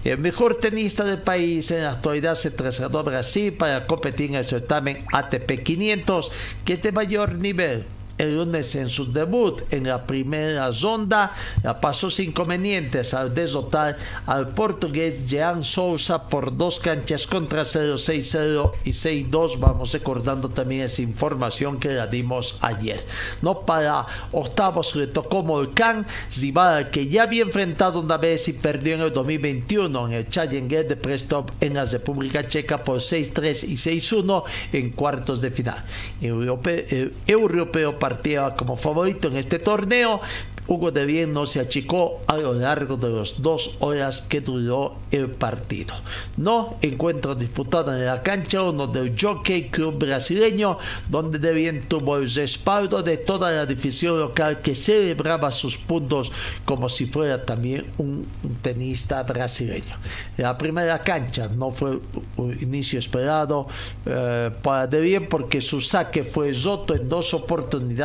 [0.04, 4.36] el mejor tenista del país en la actualidad se trasladó a Brasil para competir en
[4.36, 6.30] el certamen ATP 500,
[6.64, 7.84] que es de mayor nivel
[8.18, 13.96] el lunes en su debut en la primera ronda la pasó sin inconvenientes al desotar
[14.26, 20.82] al portugués Jean Sousa por dos canchas contra 0, 6-0 y 6-2 vamos recordando también
[20.82, 23.04] esa información que la dimos ayer.
[23.42, 28.94] No para octavos le tocó Molcán rival que ya había enfrentado una vez y perdió
[28.94, 33.76] en el 2021 en el Challenger de Prestop en la República Checa por 6-3 y
[33.76, 35.84] 6-1 en cuartos de final.
[36.20, 40.20] Europeo, el europeo partía como favorito en este torneo,
[40.68, 44.96] Hugo de Bien no se achicó a lo largo de las dos horas que duró
[45.12, 45.94] el partido.
[46.36, 52.16] No encuentro disputado en la cancha uno del Jockey Club brasileño, donde de Bien tuvo
[52.16, 56.32] el respaldo de toda la división local que celebraba sus puntos
[56.64, 58.26] como si fuera también un
[58.60, 59.96] tenista brasileño.
[60.36, 62.00] La primera cancha no fue
[62.36, 63.68] un inicio esperado
[64.04, 67.95] eh, para de Bien porque su saque fue roto en dos oportunidades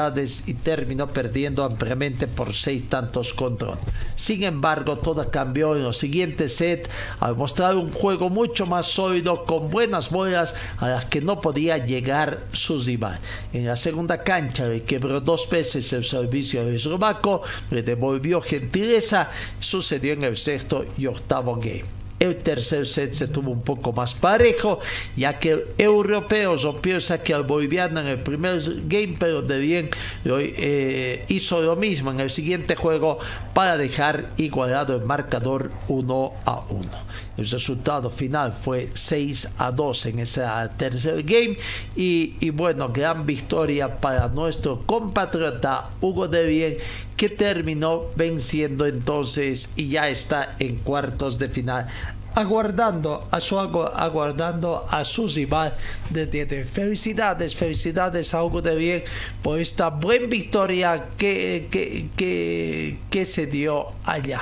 [0.48, 3.78] y terminó perdiendo ampliamente por seis tantos contra
[4.16, 9.46] Sin embargo, todo cambió en los siguientes sets al mostrar un juego mucho más sólido
[9.46, 13.20] con buenas bolas a las que no podía llegar su rival.
[13.52, 19.30] En la segunda cancha le quebró dos veces el servicio de eslovaco, le devolvió gentileza,
[19.60, 22.01] sucedió en el sexto y octavo game.
[22.22, 24.80] El tercer set se tuvo un poco más parejo,
[25.18, 29.60] ya que el europeo rompió el saque al boliviano en el primer game, pero de
[29.60, 29.90] bien
[30.28, 33.18] eh, hizo lo mismo en el siguiente juego
[33.56, 36.90] para dejar igualado el marcador 1 a 1.
[37.38, 40.44] El resultado final fue 6 a 2 en ese
[40.78, 41.58] tercer game.
[41.96, 46.78] Y, bueno, gran victoria para nuestro compatriota Hugo de Bien
[47.16, 51.88] que terminó venciendo entonces y ya está en cuartos de final
[52.34, 55.76] aguardando a su aguardando a su rival
[56.10, 59.04] de, felicidades felicidades a Hugo de Bien
[59.44, 64.42] por esta buena victoria que, que, que se dio allá.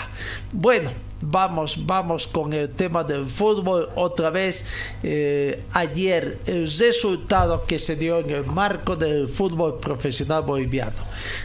[0.52, 4.66] Bueno vamos, vamos con el tema del fútbol otra vez.
[5.04, 11.04] Eh, ayer el resultado que se dio en el marco del fútbol profesional boliviano.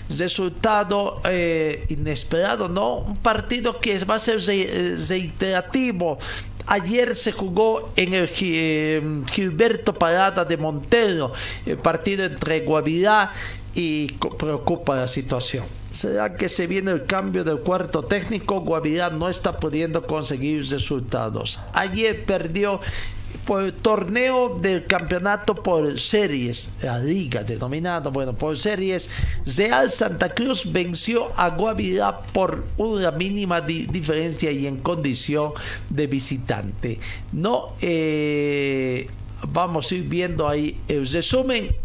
[0.08, 2.98] Resultado eh, inesperado, ¿no?
[2.98, 6.18] Un partido que va a ser reiterativo.
[6.66, 11.32] Ayer se jugó en el eh, Gilberto Parada de Montero,
[11.66, 13.32] el partido entre Guavirá
[13.74, 14.06] y
[14.38, 15.83] preocupa la situación.
[15.94, 18.60] ¿Será que se viene el cambio del cuarto técnico?
[18.62, 21.60] Guavirá no está pudiendo conseguir resultados.
[21.72, 22.80] Ayer perdió
[23.46, 29.08] por el torneo del campeonato por series, la liga denominada, bueno, por series,
[29.56, 35.52] Real Santa Cruz venció a Guavirá por una mínima diferencia y en condición
[35.90, 36.98] de visitante.
[37.32, 39.06] No, eh,
[39.52, 41.83] vamos a ir viendo ahí el resumen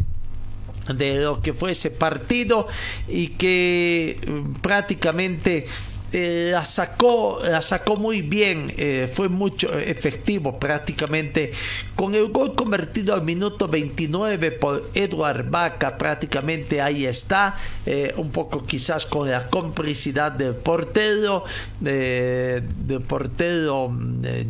[0.96, 2.68] de lo que fue ese partido
[3.08, 5.68] y que mm, prácticamente
[6.12, 11.52] eh, la sacó la sacó muy bien eh, fue mucho efectivo prácticamente
[11.96, 18.32] con el gol convertido al minuto 29 por Edward Vaca prácticamente ahí está eh, un
[18.32, 21.44] poco quizás con la complicidad del portero
[21.80, 23.94] del portero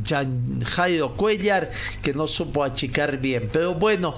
[0.05, 3.49] Jan Jairo Cuellar que no supo achicar bien.
[3.51, 4.15] Pero bueno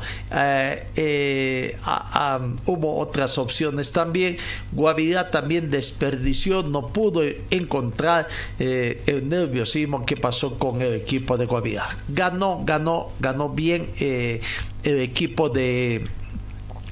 [2.66, 4.38] hubo otras opciones también.
[4.72, 8.28] Guavirá también desperdició no pudo encontrar
[8.60, 11.98] eh, el nerviosismo que pasó con el equipo de Guavirá.
[12.08, 14.42] Ganó, ganó, ganó bien eh,
[14.84, 16.08] el equipo de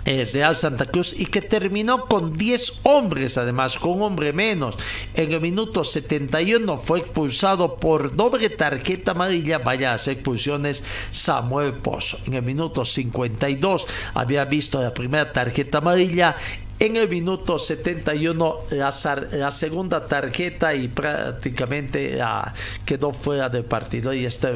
[0.06, 4.76] eh, Real Santa Cruz y que terminó con 10 hombres, además, con un hombre menos.
[5.14, 12.18] En el minuto 71 fue expulsado por doble tarjeta amarilla, vaya las expulsiones, Samuel Pozo.
[12.26, 16.38] En el minuto 52 había visto la primera tarjeta amarilla
[16.80, 18.94] en el minuto 71 la,
[19.32, 22.20] la segunda tarjeta y prácticamente
[22.86, 24.14] quedó fuera del partido.
[24.14, 24.52] Y está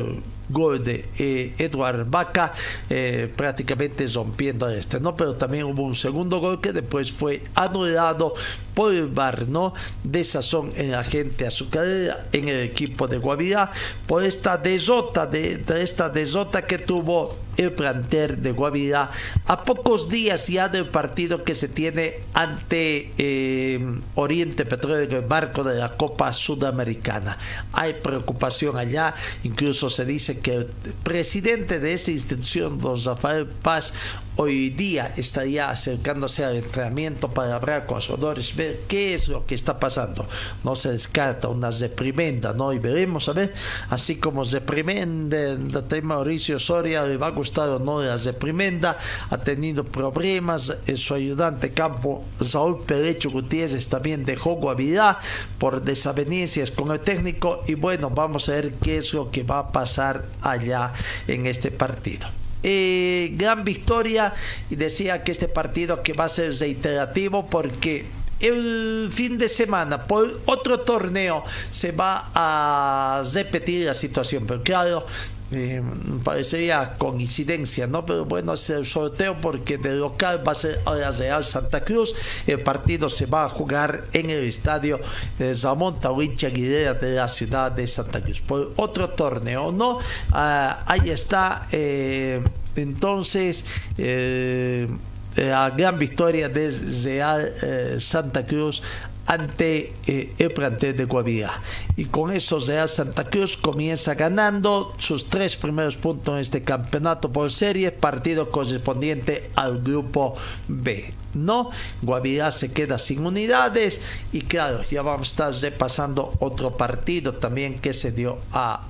[0.54, 2.54] gol de eh, Edward Vaca,
[2.89, 5.18] eh, prácticamente rompiendo este, ¿no?
[5.18, 8.36] Pero también hubo un segundo gol que después fue anulado
[8.74, 9.74] por el bar, ¿no?
[10.04, 13.72] De sazón en la gente azucarera en el equipo de Guavirá
[14.08, 19.12] por esta desota, de, esta desota que tuvo el planter de Guavirá
[19.45, 23.80] a pocos días ya del partido que se tiene ante eh,
[24.16, 27.38] Oriente Petróleo en el marco de la Copa Sudamericana.
[27.74, 30.66] Hay preocupación allá, incluso se dice que el
[31.04, 33.94] presidente de esa institución, don Rafael Paz,
[34.36, 39.46] hoy día estaría acercándose al entrenamiento para hablar con los jugadores, ver qué es lo
[39.46, 40.28] que está pasando.
[40.64, 42.74] No se descarta una reprimenda, ¿no?
[42.74, 43.54] Y veremos, a ver,
[43.90, 48.98] así como reprimenda de Mauricio Soria, le va a gustar o no la reprimenda,
[49.30, 55.20] ha tenido problemas, en su ayudante campo, Saúl Perecho Gutiérrez, también dejó Guavirá
[55.58, 59.60] por desavenencias con el técnico y bueno, vamos a ver qué es lo que va
[59.60, 60.94] a pasar allá
[61.28, 62.43] en este partido.
[62.64, 64.34] Eh, gran victoria.
[64.70, 68.05] Y decía que este partido que va a ser reiterativo porque
[68.39, 74.45] el fin de semana por otro torneo se va a repetir la situación.
[74.47, 75.05] Pero claro
[75.54, 75.82] eh,
[76.24, 78.06] parecería coincidencia, ¿no?
[78.06, 82.16] Pero bueno, es el sorteo porque de local va a ser ahora Real Santa Cruz.
[82.47, 84.99] El partido se va a jugar en el estadio
[85.38, 88.41] de Ramón Tauricha Aguilera de la ciudad de Santa Cruz.
[88.41, 89.99] Por otro torneo, ¿no?
[90.32, 91.68] Ah, ahí está.
[91.72, 92.41] Eh,
[92.76, 93.66] entonces.
[93.97, 94.88] Eh,
[95.36, 96.70] la gran victoria de
[97.04, 98.84] Real Santa Cruz
[99.26, 101.62] ante eh, el plantel de Guavirá.
[101.96, 107.32] Y con eso Real Santa Cruz comienza ganando sus tres primeros puntos en este campeonato
[107.32, 110.36] por serie, partido correspondiente al grupo
[110.68, 111.72] B no.
[112.02, 117.80] Guavirá se queda sin unidades y claro, ya vamos a estar repasando otro partido también
[117.80, 118.38] que se dio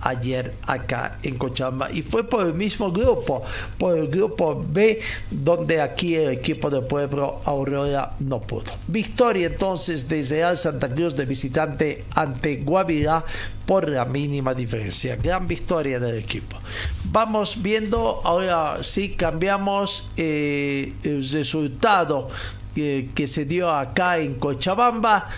[0.01, 3.43] ayer acá en Cochabamba y fue por el mismo grupo,
[3.77, 8.71] por el grupo B, donde aquí el equipo del pueblo Aurora no pudo.
[8.87, 13.25] Victoria entonces de Real Santa Cruz de visitante ante Guavirá
[13.65, 15.15] por la mínima diferencia.
[15.15, 16.57] Gran victoria del equipo.
[17.05, 22.29] Vamos viendo, ahora sí cambiamos eh, el resultado
[22.75, 25.29] que, se dio acá en Cochabamba.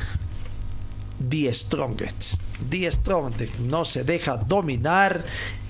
[1.30, 2.42] The Strongest.
[2.70, 5.24] The Strongest no se deja dominar.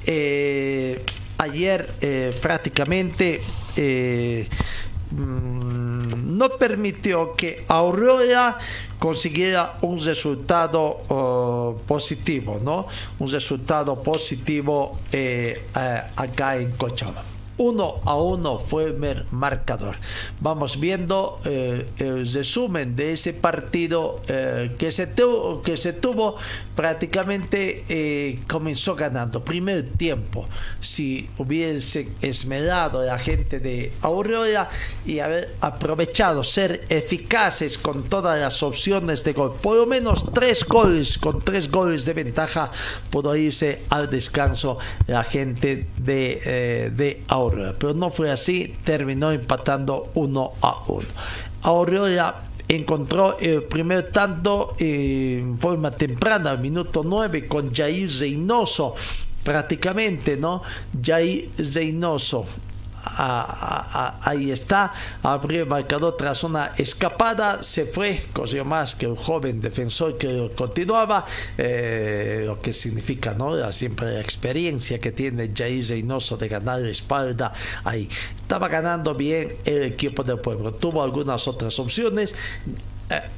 [0.05, 1.03] Eh,
[1.37, 3.41] ayer eh, prácticamente
[5.11, 8.57] mm, no permitió que Aurora
[9.05, 12.87] consiguiera un resultado oh, positivo, ¿no?
[13.19, 17.34] Un resultado positivo eh, eh, acá en Cochabamba.
[17.57, 19.95] Uno a uno fue el marcador.
[20.41, 26.35] Vamos viendo eh, el resumen de ese partido eh, que, se tuvo, que se tuvo
[26.75, 29.41] prácticamente eh, comenzó ganando.
[29.41, 30.45] Primer tiempo,
[30.81, 34.69] si hubiese esmerado la gente de Aurora
[35.05, 40.65] y haber aprovechado, ser eficaces con todas las opciones de gol, por lo menos tres
[40.65, 42.69] goles, con tres goles de ventaja,
[43.09, 44.77] pudo irse al descanso
[45.07, 47.44] la gente de, de Aurora
[47.77, 51.07] pero no fue así, terminó empatando uno a uno.
[51.63, 58.95] Aurora encontró el primer tanto en forma temprana, minuto 9, con Jair Reynoso,
[59.43, 60.61] prácticamente, ¿no?
[61.03, 62.45] Jair Reynoso
[63.05, 69.61] ahí está, abrió el marcador tras una escapada, se fue, corrió más que un joven
[69.61, 71.25] defensor que continuaba,
[71.57, 73.71] eh, lo que significa ¿no?
[73.71, 77.53] siempre la experiencia que tiene Jair Reynoso de ganar la espalda
[77.83, 78.09] ahí.
[78.35, 82.35] Estaba ganando bien el equipo del pueblo, tuvo algunas otras opciones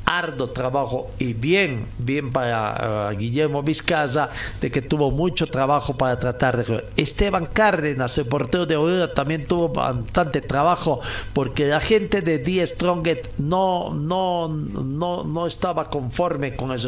[0.05, 4.30] arduo trabajo y bien, bien para eh, Guillermo Vizcaza,
[4.61, 6.86] de que tuvo mucho trabajo para tratar de...
[6.95, 11.01] Esteban Cárdenas, el portero de Aurora, también tuvo bastante trabajo
[11.34, 16.88] porque la gente de Die Stronget no, no, no, no estaba conforme con eso.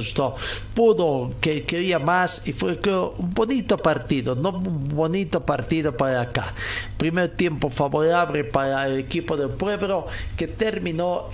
[0.73, 2.79] Pudo, que quería más y fue
[3.17, 6.53] un bonito partido, no un bonito partido para acá.
[6.97, 10.07] Primer tiempo favorable para el equipo del pueblo
[10.37, 11.25] que terminó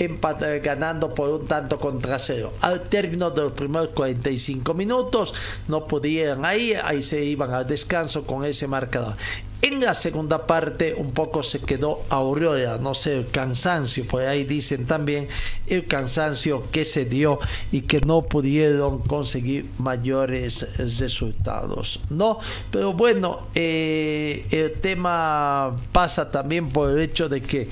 [0.63, 2.53] ganando por un tanto contra cero.
[2.61, 5.33] Al término de los primeros 45 minutos
[5.67, 9.15] no podían ahí, ahí se iban al descanso con ese marcador.
[9.61, 14.43] En la segunda parte un poco se quedó Aurora, no sé, el cansancio, por ahí
[14.43, 15.27] dicen también
[15.65, 17.39] el cansancio que se dio
[17.71, 22.37] y que no pudieron conseguir mayores resultados, ¿no?
[22.69, 27.67] Pero bueno, eh, el tema pasa también por el hecho de que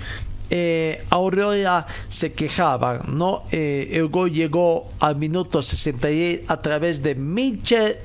[0.56, 3.42] eh, Aurora se quejaba, ¿no?
[3.52, 7.98] Eh, el gol llegó al minuto 66 a través de Michel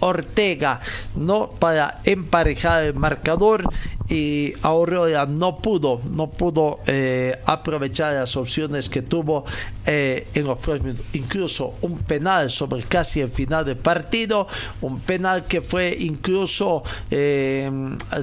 [0.00, 0.80] Ortega,
[1.16, 1.48] ¿no?
[1.58, 3.64] Para emparejar el marcador
[4.10, 9.44] y Aurora no pudo, no pudo eh, aprovechar las opciones que tuvo
[9.86, 14.48] eh, en los próximos, incluso un penal sobre casi el final del partido,
[14.80, 17.70] un penal que fue incluso eh,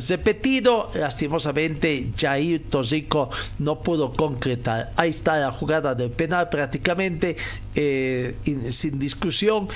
[0.10, 3.30] repetido, lastimosamente Jair Tosico
[3.60, 4.92] no pudo concretar.
[4.98, 7.38] Ahí está la jugada del penal prácticamente
[7.74, 9.68] sin discusión,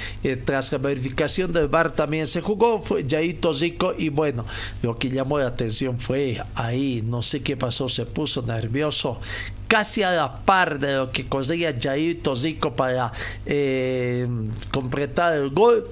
[0.43, 4.43] tras la verificación del VAR también se jugó, fue Jair Tosico y bueno,
[4.81, 9.19] lo que llamó la atención fue ahí, no sé qué pasó, se puso nervioso,
[9.67, 13.13] casi a la par de lo que conseguía Jair Tosico para
[13.45, 14.27] eh,
[14.71, 15.87] completar el gol.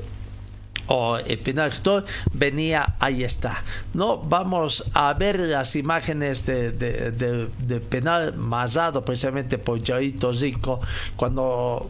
[0.92, 1.72] O el penal
[2.34, 3.64] venía ahí está.
[3.94, 10.80] No vamos a ver las imágenes de, de, penal masado precisamente por Jair Tosico
[11.16, 11.88] cuando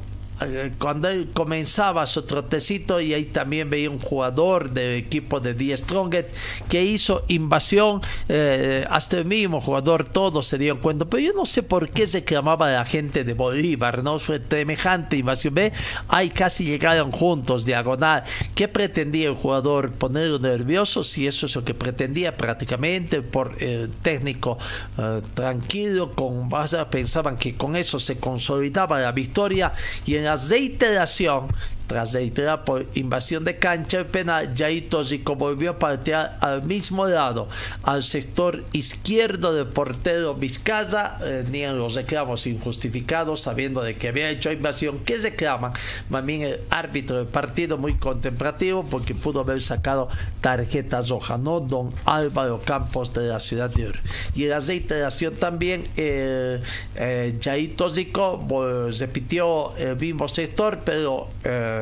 [0.78, 5.76] cuando él comenzaba su trotecito y ahí también veía un jugador del equipo de Die
[5.76, 6.30] Strongest
[6.70, 11.06] que hizo invasión eh, hasta el mismo jugador todos se dieron cuenta.
[11.06, 15.18] Pero yo no sé por qué se clamaba la gente de Bolívar no fue semejante
[15.18, 15.54] invasión.
[15.54, 15.74] Ve
[16.08, 18.24] ahí casi llegaron juntos diagonal.
[18.56, 23.90] ¿qué pretendía el jugador ponerlo nervioso si eso es lo que pretendía prácticamente por el
[24.02, 24.58] técnico
[24.98, 26.50] eh, tranquilo con
[26.90, 29.74] pensaban que con eso se consolidaba la victoria
[30.06, 31.48] y en la reiteración
[31.90, 37.08] tras reiterar por invasión de cancha el penal, Jair Tóxico volvió a patear al mismo
[37.08, 37.50] lado,
[37.82, 44.10] al sector izquierdo del portero Vizcaya, eh, ni en los reclamos injustificados, sabiendo de que
[44.10, 45.74] había hecho invasión, que reclaman,
[46.12, 50.10] más bien el árbitro del partido muy contemplativo, porque pudo haber sacado
[50.42, 51.60] tarjeta roja, ¿no?
[51.60, 54.00] Don Álvaro Campos de la ciudad de Ur.
[54.36, 56.62] Y en la reiteración también, eh,
[56.94, 58.46] eh, Tóxico
[59.00, 61.30] repitió el mismo sector, pero...
[61.44, 61.79] Eh,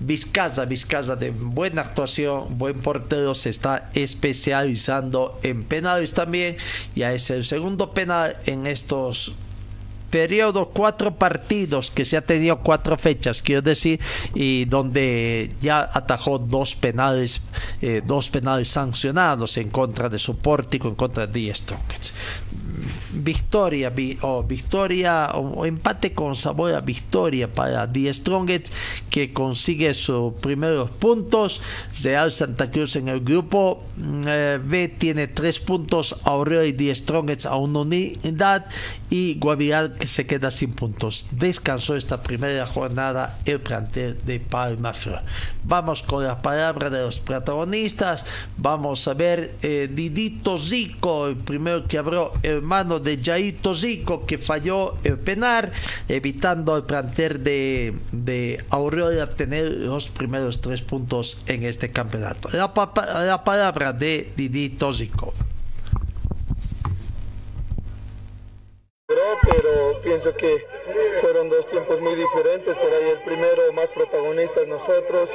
[0.00, 6.56] Vizcaza, Vizcaza de buena actuación, buen portero, se está especializando en penales también.
[6.96, 9.34] Ya es el segundo penal en estos
[10.10, 14.00] periodos, cuatro partidos que se ha tenido cuatro fechas, quiero decir,
[14.34, 17.40] y donde ya atajó dos penales,
[17.80, 21.54] eh, dos penales sancionados en contra de su pórtico, en contra de Die
[23.12, 28.72] victoria o victoria o, empate con sabor a victoria para The Strongest
[29.10, 31.60] que consigue sus primeros puntos.
[32.02, 33.82] Real Santa Cruz en el grupo
[34.26, 38.66] eh, B tiene tres puntos Aurora y The Strongest a una unidad
[39.10, 41.26] y Guaviral que se queda sin puntos.
[41.30, 44.92] Descansó esta primera jornada el plantel de Palma
[45.64, 48.24] vamos con la palabra de los protagonistas.
[48.56, 52.32] Vamos a ver eh, Didito Zico el primero que abrió
[52.70, 55.72] hermano de Jair Tosico que falló el penal,
[56.08, 62.48] evitando al plantel de, de Aurora tener los primeros tres puntos en este campeonato.
[62.52, 62.72] La,
[63.26, 65.34] la palabra de Didi Tosico.
[69.08, 70.64] Pero pienso que
[71.20, 75.28] fueron dos tiempos muy diferentes, por ahí el primero más protagonistas nosotros,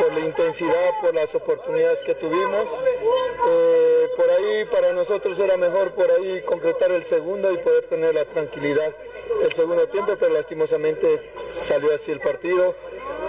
[0.00, 2.66] por la intensidad, por las oportunidades que tuvimos.
[3.48, 8.14] Eh, por ahí para nosotros era mejor por ahí concretar el segundo y poder tener
[8.14, 8.94] la tranquilidad
[9.42, 12.74] el segundo tiempo, pero lastimosamente salió así el partido.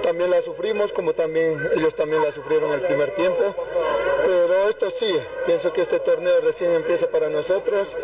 [0.01, 3.55] También la sufrimos, como también ellos también la sufrieron el primer tiempo.
[4.25, 5.15] Pero esto sí,
[5.45, 7.95] pienso que este torneo recién empieza para nosotros.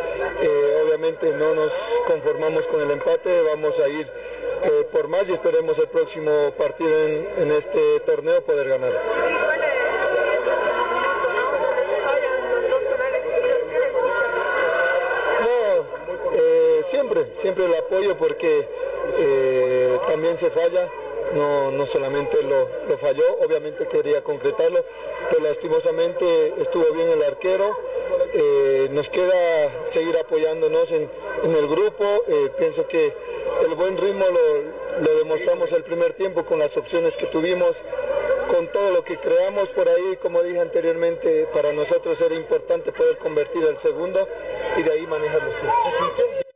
[0.42, 1.74] Eh, obviamente no nos
[2.08, 4.08] conformamos con el empate, vamos a ir
[4.64, 6.90] eh, por más y esperemos el próximo partido
[7.38, 9.29] en este torneo poder ganar.
[17.40, 18.68] Siempre, el apoyo porque
[19.18, 20.90] eh, también se falla.
[21.34, 24.84] No, no solamente lo, lo falló, obviamente quería concretarlo,
[25.30, 27.78] pero lastimosamente estuvo bien el arquero.
[28.34, 31.08] Eh, nos queda seguir apoyándonos en,
[31.44, 32.04] en el grupo.
[32.28, 33.14] Eh, pienso que
[33.62, 37.84] el buen ritmo lo, lo demostramos el primer tiempo con las opciones que tuvimos,
[38.48, 43.20] con todo lo que creamos por ahí, como dije anteriormente, para nosotros era importante poder
[43.20, 44.28] convertir el segundo
[44.78, 46.49] y de ahí manejar los tiempos.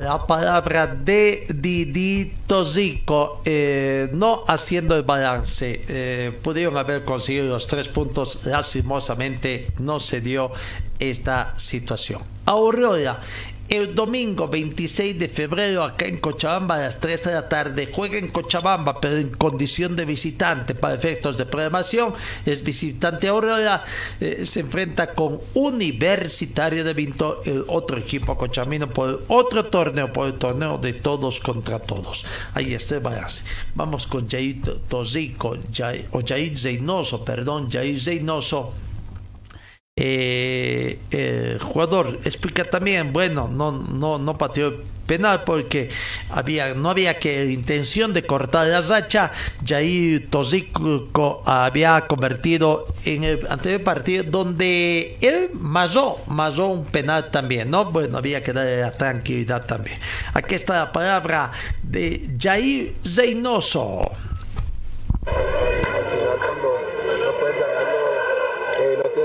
[0.00, 7.66] La palabra de Didi Tozico, eh, no haciendo el balance, eh, pudieron haber conseguido los
[7.66, 10.52] tres puntos, lastimosamente no se dio
[10.98, 12.22] esta situación.
[12.46, 13.20] Aurora
[13.70, 18.18] el domingo 26 de febrero, acá en Cochabamba, a las 3 de la tarde, juega
[18.18, 22.12] en Cochabamba, pero en condición de visitante para efectos de programación.
[22.44, 23.84] Es visitante Aurora,
[24.20, 30.26] eh, se enfrenta con Universitario de Vinto, el otro equipo cochamino, por otro torneo, por
[30.26, 32.26] el torneo de todos contra todos.
[32.54, 33.44] Ahí está el balance.
[33.76, 38.74] Vamos con Jair Tozico, Jair, o Jair Zeynoso, perdón, Jair Zeynoso
[39.96, 44.74] eh, el jugador explica también, bueno, no, no, no pateó
[45.10, 45.90] penal porque
[46.30, 49.32] había, no había que intención de cortar la racha.
[49.66, 57.70] Jair Tozico había convertido en el anterior partido donde él masó, masó un penal también,
[57.70, 57.90] ¿no?
[57.90, 59.98] Bueno, había que darle la tranquilidad también.
[60.32, 61.50] Aquí está la palabra
[61.82, 64.12] de Jair Zeynoso.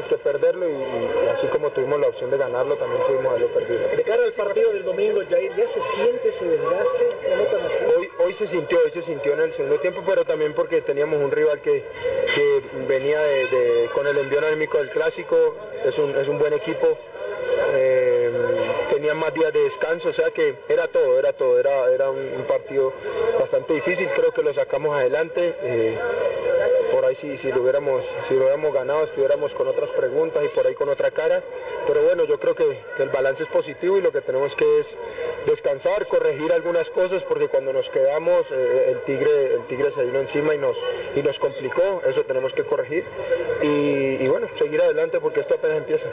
[0.08, 3.88] Que perderlo y, y, así como tuvimos la opción de ganarlo, también tuvimos haberlo perdido.
[3.96, 7.10] De cara al partido del domingo, Jair, ¿ya se siente ese desgaste?
[7.30, 7.84] ¿Lo notan así?
[7.98, 11.22] Hoy, hoy se sintió, hoy se sintió en el segundo tiempo, pero también porque teníamos
[11.22, 11.84] un rival que,
[12.36, 16.54] que venía de, de, con el envío anímico del clásico, es un, es un buen
[16.54, 16.98] equipo.
[17.78, 18.32] Eh,
[18.90, 22.20] tenían más días de descanso, o sea que era todo, era todo, era, era un,
[22.20, 22.94] un partido
[23.40, 25.56] bastante difícil, creo que lo sacamos adelante.
[25.62, 25.98] Eh,
[27.06, 30.48] por ahí si, si, lo hubiéramos, si lo hubiéramos ganado estuviéramos con otras preguntas y
[30.48, 31.44] por ahí con otra cara.
[31.86, 34.98] Pero bueno, yo creo que, el balance es positivo y lo que tenemos que es
[35.46, 40.20] descansar, corregir algunas cosas porque cuando nos quedamos eh, el, tigre, el tigre se vino
[40.20, 40.78] encima y nos,
[41.16, 43.04] y nos complicó, eso tenemos que corregir
[43.62, 46.10] y, bueno, seguir adelante porque esto apenas empieza.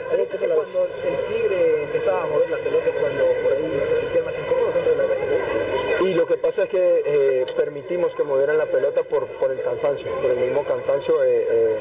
[6.61, 11.23] Es que eh, permitimos que movieran la pelota por, el cansancio, por el mismo cansancio.
[11.23, 11.77] Eh, eh,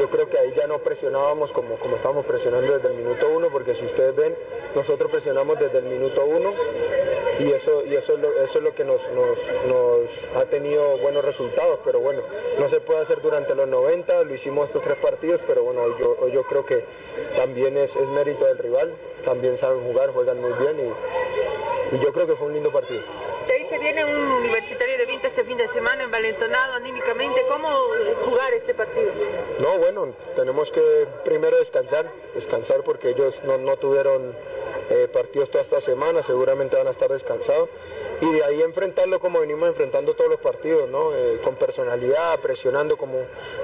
[0.00, 3.48] yo creo que ahí ya no presionábamos como, como estábamos presionando desde el minuto uno,
[3.48, 4.34] porque si ustedes ven,
[4.74, 6.52] nosotros presionamos desde el minuto uno
[7.38, 11.24] y eso, y eso, es, lo, eso es lo que nos, nos, ha tenido buenos
[11.24, 12.22] resultados, pero bueno,
[12.58, 16.28] no se puede hacer durante los 90, lo hicimos estos tres partidos, pero bueno, yo,
[16.28, 16.84] yo creo que
[17.36, 18.92] también es, es mérito del rival,
[19.24, 20.92] también saben jugar, juegan muy bien
[21.92, 23.02] y yo creo que fue un lindo partido.
[23.50, 27.40] Ahí se viene un universitario de Vinto este fin de semana envalentonado anímicamente.
[27.48, 27.68] ¿Cómo
[28.24, 29.10] jugar este partido?
[29.60, 34.34] No, bueno, tenemos que primero descansar, descansar porque ellos no, no tuvieron
[34.90, 37.68] eh, partidos toda esta semana, seguramente van a estar descansados.
[38.20, 41.14] Y de ahí enfrentarlo como venimos enfrentando todos los partidos, ¿no?
[41.14, 43.18] Eh, con personalidad, presionando como,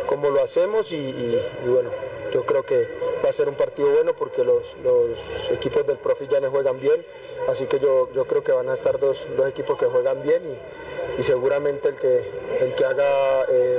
[0.07, 1.91] como lo hacemos y bueno,
[2.35, 2.89] yo creo que
[3.25, 6.81] va a ser un partido bueno porque los, los equipos del Profi ya no juegan
[6.81, 7.07] bien,
[7.49, 10.43] así que yo, yo creo que van a estar dos, dos equipos que juegan bien
[10.47, 12.23] y, y, seguramente el que,
[12.61, 13.79] el que haga eh,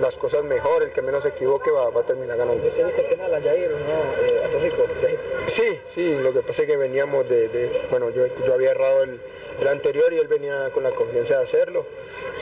[0.00, 2.70] las cosas mejor, el que menos se equivoque va, va a terminar ganando.
[2.70, 4.26] ¿Se viste penal a Jair, no?
[4.26, 5.48] Eh, a.
[5.48, 9.02] Sí, sí, lo que pasa es que veníamos de, de bueno, yo, yo había errado
[9.02, 9.20] el,
[9.60, 11.86] el anterior y él venía con la confianza de hacerlo,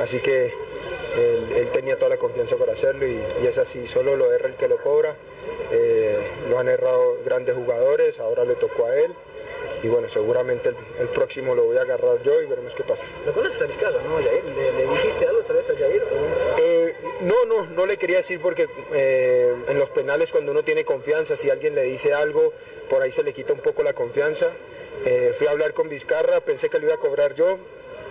[0.00, 0.46] así que
[1.16, 4.48] él, él, tenía toda la confianza para hacerlo y, y, es así, solo lo erra
[4.48, 5.16] el que lo cobra.
[5.74, 6.18] Eh,
[6.50, 9.14] lo han errado grandes jugadores, ahora le tocó a él
[9.82, 13.06] y bueno, seguramente el, el, próximo lo voy a agarrar yo y veremos qué pasa.
[13.26, 14.44] ¿Lo conoces a Vizcarra, no, Jair?
[14.44, 16.02] ¿Le, ¿Le, dijiste algo otra vez a Jair?
[16.58, 20.84] Eh, no, no, no le quería decir porque eh, en los penales cuando uno tiene
[20.84, 22.52] confianza, si alguien le dice algo,
[22.88, 24.52] por ahí se le quita un poco la confianza.
[25.04, 27.58] Eh, fui a hablar con Vizcarra, pensé que lo iba a cobrar yo,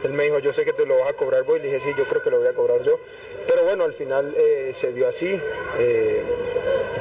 [0.04, 1.80] él me dijo, yo sé que te lo vas a cobrar vos, y le dije,
[1.80, 2.99] sí, yo creo que lo voy a cobrar yo.
[3.47, 5.39] Pero bueno, al final eh, se dio así.
[5.80, 6.24] Eh,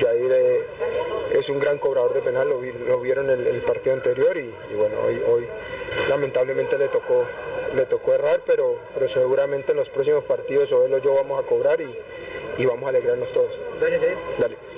[0.01, 0.65] Jair eh,
[1.33, 5.23] es un gran cobrador de penal, lo, vieron el, el partido anterior y, bueno, hoy,
[5.29, 5.49] hoy
[6.09, 7.25] lamentablemente le tocó,
[7.75, 11.43] le tocó errar, pero, pero seguramente en los próximos partidos o él o yo vamos
[11.43, 11.95] a cobrar y,
[12.59, 13.59] y vamos a alegrarnos todos.
[13.81, 14.17] Gracias, Jair.
[14.39, 14.70] Dale.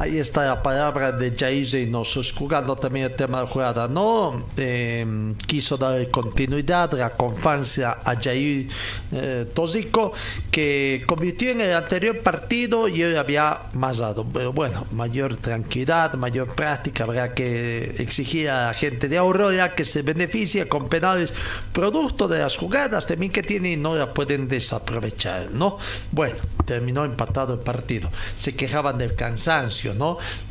[0.00, 4.44] Ahí está la palabra de Jair Reynoso, jugando también el tema de jugada, ¿no?
[4.56, 8.68] Eh, quiso dar continuidad, la confianza a Jair
[9.10, 10.12] eh, Tosico,
[10.52, 14.24] que convirtió en el anterior partido y él había más dado.
[14.24, 19.84] Pero bueno, mayor tranquilidad, mayor práctica, habrá que exigir a la gente de Aurora que
[19.84, 21.34] se beneficie con penales
[21.72, 25.78] producto de las jugadas también que tienen y no las pueden desaprovechar, ¿no?
[26.12, 26.36] Bueno,
[26.66, 28.10] terminó empatado el partido.
[28.36, 29.87] Se quejaban del cansancio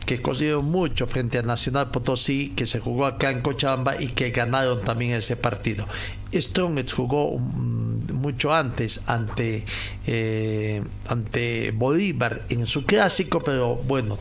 [0.05, 4.31] Que cosieron mucho frente a Nacional Potosí, que se jugó acá en Cochabamba y que
[4.31, 5.85] ganaron también ese partido.
[6.33, 9.65] Strongets jugó mm, mucho antes ante,
[10.05, 14.17] eh, ante Bolívar en su clásico, pero bueno,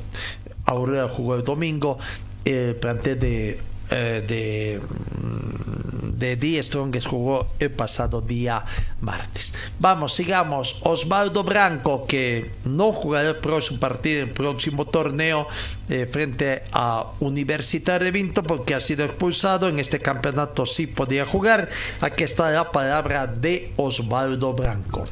[0.64, 1.98] Aurora jugó el domingo.
[2.44, 3.58] El de
[3.90, 8.64] eh, de, mm, de Die Strongest jugó el pasado día
[9.00, 9.54] martes.
[9.78, 10.80] Vamos, sigamos.
[10.82, 15.46] Osvaldo Branco, que no jugará el próximo partido, el próximo torneo
[15.88, 19.68] eh, frente a Universidad de Vinto porque ha sido expulsado.
[19.68, 21.68] En este campeonato sí podía jugar.
[22.00, 25.04] Aquí está la palabra de Osvaldo Branco.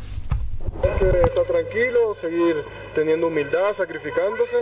[0.83, 2.57] Hay tranquilo, seguir
[2.95, 4.57] teniendo humildad, sacrificándose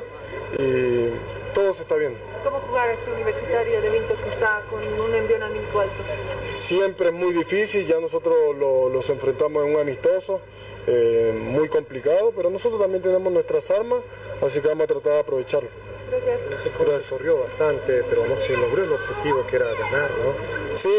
[0.59, 2.32] y todo está bien.
[2.43, 5.95] ¿Cómo jugar a este universitario de Vinto que está con un envío anímico alto?
[6.43, 10.41] Siempre es muy difícil, ya nosotros los enfrentamos en un amistoso,
[10.89, 14.01] eh, muy complicado, pero nosotros también tenemos nuestras armas,
[14.45, 15.69] así que vamos a tratar de aprovecharlo.
[16.11, 16.43] Gracias.
[16.63, 20.75] Se corrió bastante, pero no se logró el objetivo que era ganar, ¿no?
[20.75, 20.91] Sí,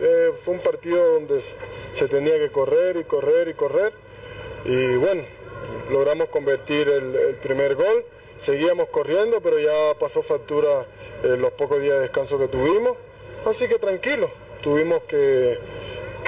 [0.00, 3.92] eh, fue un partido donde se tenía que correr y correr y correr,
[4.64, 5.24] y bueno,
[5.90, 8.04] logramos convertir el primer gol
[8.36, 10.86] seguíamos corriendo, pero ya pasó factura
[11.22, 12.96] eh, los pocos días de descanso que tuvimos.
[13.46, 14.30] Así que tranquilo,
[14.62, 15.58] tuvimos que,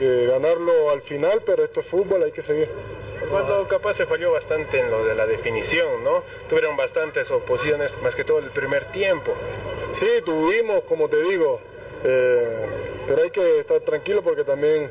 [0.01, 2.69] ganarlo al final, pero esto es fútbol, hay que seguir.
[3.29, 6.23] Cuando capaz se falló bastante en lo de la definición, ¿no?
[6.49, 9.33] Tuvieron bastantes oposiciones, más que todo el primer tiempo.
[9.91, 11.61] Sí, tuvimos, como te digo,
[12.05, 12.67] eh,
[13.09, 14.89] pero hay que estar tranquilo porque también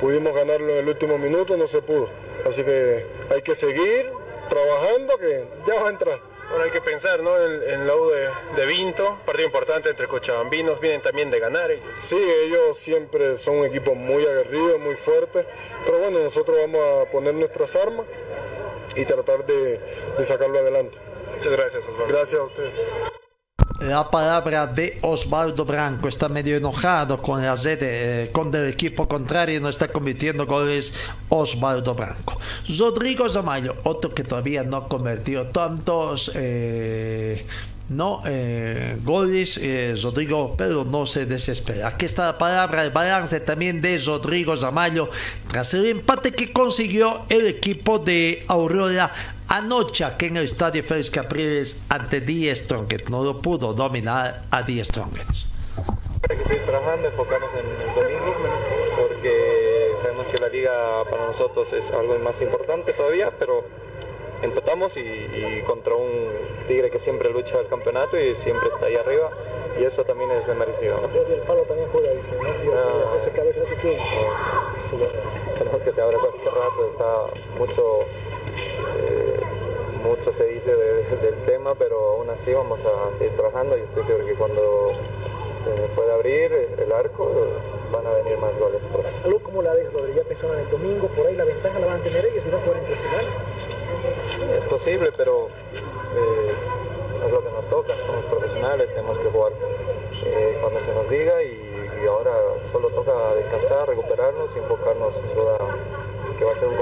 [0.00, 2.08] pudimos ganarlo en el último minuto, no se pudo.
[2.46, 4.08] Así que hay que seguir
[4.48, 6.33] trabajando que ya va a entrar.
[6.48, 7.36] Bueno, hay que pensar ¿no?
[7.38, 11.70] en, en la U de, Vinto, partido importante entre cochabambinos, vienen también de ganar.
[11.70, 11.84] Ellos.
[12.00, 15.46] Sí, ellos siempre son un equipo muy aguerrido, muy fuerte,
[15.84, 18.06] pero bueno, nosotros vamos a poner nuestras armas
[18.94, 19.80] y tratar de,
[20.18, 20.98] de sacarlo adelante.
[21.36, 22.06] Muchas gracias, Osvaldo.
[22.14, 22.72] Gracias a ustedes.
[23.80, 29.08] La palabra de Osvaldo Branco está medio enojado con la sede, eh, con el equipo
[29.08, 30.94] contrario, no está convirtiendo goles
[31.28, 32.38] Osvaldo Branco.
[32.78, 37.44] Rodrigo Zamayo, otro que todavía no ha convertido tantos eh,
[37.88, 39.60] no eh, goles,
[40.00, 41.88] Rodrigo, pero no se desespera.
[41.88, 45.10] Aquí está la palabra, el balance también de Rodrigo Zamayo
[45.50, 51.10] tras el empate que consiguió el equipo de Aurora anoche aquí en el estadio Félix
[51.10, 53.08] Capriles ante Die Strongest.
[53.08, 55.46] No lo pudo dominar a Die Strongest.
[56.28, 58.34] Hay que seguir trabajando, enfocarnos en el domingo,
[58.96, 63.64] porque sabemos que la liga para nosotros es algo más importante todavía, pero
[64.42, 66.30] empatamos y, contra un
[66.66, 69.30] Tigre que siempre lucha el campeonato y siempre está ahí arriba
[69.78, 70.98] y eso también es merecido.
[71.28, 72.48] el palo también juega, dice, ¿no?
[72.48, 73.98] Ah, ese cabeza ese que...
[75.48, 78.00] Esperemos que se abra cualquier rato, está mucho...
[80.02, 84.26] Mucho se dice del tema, pero aún así vamos a seguir trabajando y estoy seguro
[84.26, 84.92] que cuando
[85.64, 87.30] se pueda abrir el arco
[87.90, 88.82] van a venir más goles.
[89.24, 90.16] ¿Algo como la ves, Rodríguez?
[90.16, 92.48] Ya pensando en el domingo, por ahí la ventaja la van a tener ellos y
[92.50, 93.24] no pueden impresionar.
[94.58, 97.94] Es posible, pero eh, es lo que nos toca.
[98.06, 99.52] Somos profesionales, tenemos que jugar
[100.26, 101.60] eh, cuando se nos diga y,
[102.06, 102.32] ahora
[102.70, 105.56] solo toca descansar, recuperarnos y enfocarnos en duda
[106.38, 106.76] que va a ser un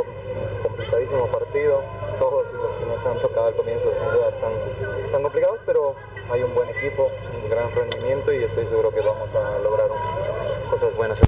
[0.63, 1.83] complicadísimo partido
[2.19, 4.53] todos los que nos han tocado al comienzo sin duda están,
[5.05, 5.95] están complicados, pero
[6.31, 7.11] hay un buen equipo,
[7.43, 9.89] un gran rendimiento y estoy seguro que vamos a lograr
[10.71, 11.21] cosas buenas.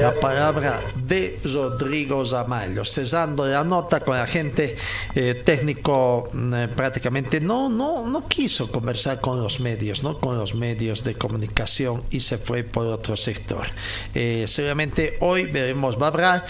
[0.00, 4.76] La palabra de Rodrigo Zamallo, cesando la nota con la gente
[5.14, 10.18] eh, técnico, mm, eh, prácticamente no, no, no quiso conversar con los medios, ¿no?
[10.18, 13.66] con los medios de comunicación y se fue por otro sector.
[14.14, 16.44] Eh, seguramente hoy veremos Babra,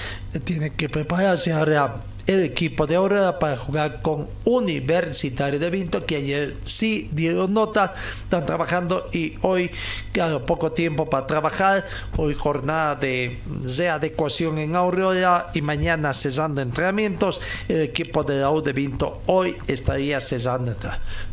[0.45, 2.03] tiene que prepararse ahora
[2.39, 8.47] equipo de Aurora para jugar con Universitario de Vinto, que ayer sí dieron nota, están
[8.47, 9.70] trabajando y hoy,
[10.12, 13.39] claro, poco tiempo para trabajar, hoy jornada de
[13.76, 19.57] readecuación en Aurora y mañana cesando entrenamientos, el equipo de la U de Vinto hoy
[19.66, 20.61] estaría cesando.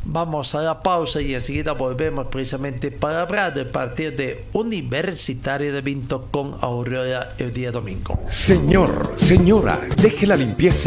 [0.06, 5.82] Vamos a la pausa y enseguida volvemos precisamente para hablar del partido de Universitario de
[5.82, 8.20] Vinto con Aurora el día domingo.
[8.30, 10.87] Señor, señora, deje la limpieza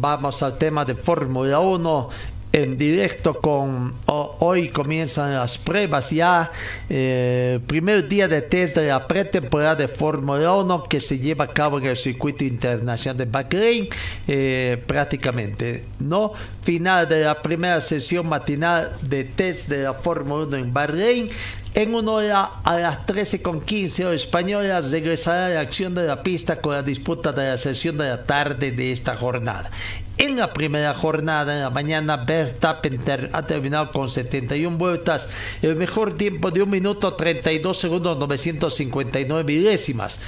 [0.00, 2.08] Vamos al tema de Fórmula 1
[2.52, 6.50] en directo con hoy comienzan las pruebas ya
[6.88, 11.48] eh, primer día de test de la pretemporada de Fórmula 1 que se lleva a
[11.48, 13.88] cabo en el circuito internacional de Bahrein
[14.26, 16.32] eh, prácticamente no
[16.62, 21.28] final de la primera sesión matinal de test de la Fórmula 1 en Bahrein
[21.72, 26.72] en una hora a las 13.15 hora española regresará la acción de la pista con
[26.72, 29.70] la disputa de la sesión de la tarde de esta jornada.
[30.20, 33.00] En la primera jornada, en la mañana, Verstappen
[33.32, 35.30] ha terminado con 71 vueltas,
[35.62, 40.20] el mejor tiempo de 1 minuto 32 segundos 959 milésimas.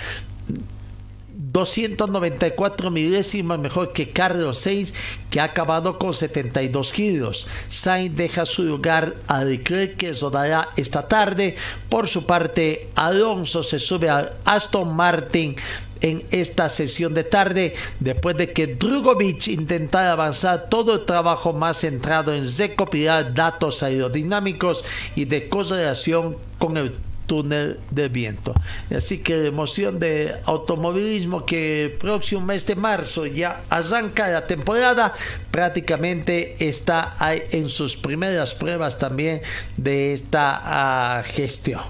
[1.53, 4.95] 294 milésimas mejor que Carlos Sainz,
[5.31, 7.47] que ha acabado con 72 kilos.
[7.69, 11.57] Sainz deja su lugar a Leclerc, que rodará esta tarde.
[11.91, 15.57] Por su parte, Alonso se sube al Aston Martin
[16.01, 21.79] en esta sesión de tarde, después de que Drugovic intentara avanzar todo el trabajo más
[21.79, 24.85] centrado en recopilar datos aerodinámicos
[25.15, 26.95] y de correlación con el
[27.33, 28.53] túnel de viento.
[28.95, 34.47] Así que la emoción de automovilismo que el próximo mes de marzo ya arranca la
[34.47, 35.15] temporada,
[35.51, 39.41] prácticamente está ahí en sus primeras pruebas también
[39.79, 41.81] de esta ah, gestión.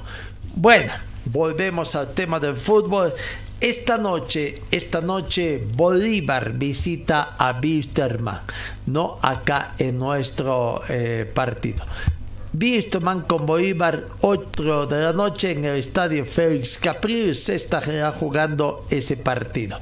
[0.55, 0.93] Bueno,
[1.25, 3.13] volvemos al tema del fútbol.
[3.61, 8.43] Esta noche, esta noche Bolívar visita a Bisterman,
[8.87, 11.85] no acá en nuestro eh, partido.
[12.55, 18.85] Bisterman con Bolívar, otro de la noche en el estadio Félix Capriles, se estará jugando
[18.91, 19.79] ese partido.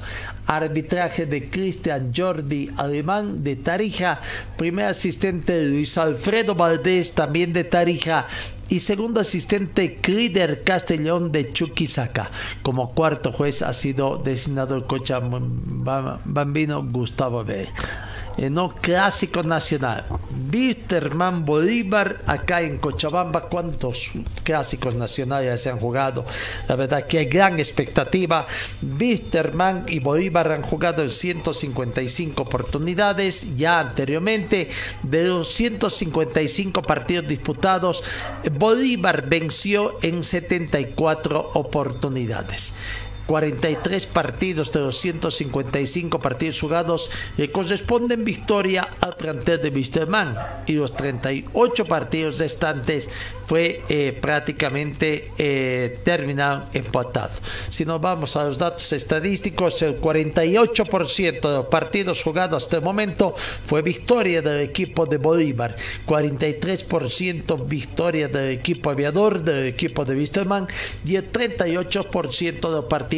[0.47, 4.21] Arbitraje de Cristian Jordi Alemán de Tarija,
[4.57, 8.27] primer asistente Luis Alfredo Valdés también de Tarija
[8.69, 12.31] y segundo asistente Crider Castellón de Chuquisaca.
[12.61, 15.13] Como cuarto juez ha sido designado el coche
[16.23, 17.67] bambino Gustavo B
[18.37, 20.05] no clásico nacional.
[20.29, 23.41] Bitterman Bolívar acá en Cochabamba.
[23.43, 24.11] ¿Cuántos
[24.43, 26.25] clásicos nacionales se han jugado?
[26.67, 28.47] La verdad que hay gran expectativa.
[28.81, 34.69] Bitterman y Bolívar han jugado en 155 oportunidades ya anteriormente.
[35.03, 38.03] De los 155 partidos disputados,
[38.57, 42.73] Bolívar venció en 74 oportunidades.
[43.27, 50.73] 43 partidos de los 155 partidos jugados le corresponden victoria al plantel de Wisterman y
[50.73, 53.09] los 38 partidos restantes
[53.45, 57.33] fue eh, prácticamente eh, terminado empatado.
[57.69, 62.83] Si nos vamos a los datos estadísticos, el 48% de los partidos jugados hasta el
[62.83, 65.75] momento fue victoria del equipo de Bolívar,
[66.07, 70.67] 43% victoria del equipo aviador, del equipo de Wisterman
[71.05, 73.10] y el 38% de los partidos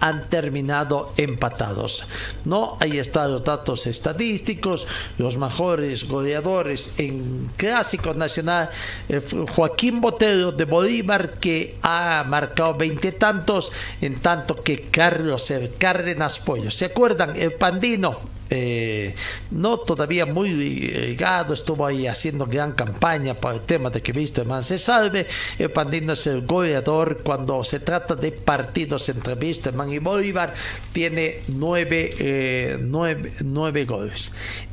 [0.00, 2.04] han terminado empatados.
[2.44, 4.86] No, ahí están los datos estadísticos,
[5.18, 8.70] los mejores goleadores en clásico nacional,
[9.08, 9.20] eh,
[9.54, 13.70] Joaquín Botero de Bolívar que ha marcado 20 tantos,
[14.00, 16.70] en tanto que Carlos el Cárdenas Pollo.
[16.70, 17.36] ¿Se acuerdan?
[17.36, 19.14] El Pandino eh,
[19.50, 24.62] no todavía muy ligado, estuvo ahí haciendo gran campaña por el tema de que Wisterman
[24.62, 25.26] se salve.
[25.58, 30.54] El Pandino es el goleador cuando se trata de partidos entre Wisterman y Bolívar,
[30.92, 34.32] tiene nueve, eh, nueve, nueve goles.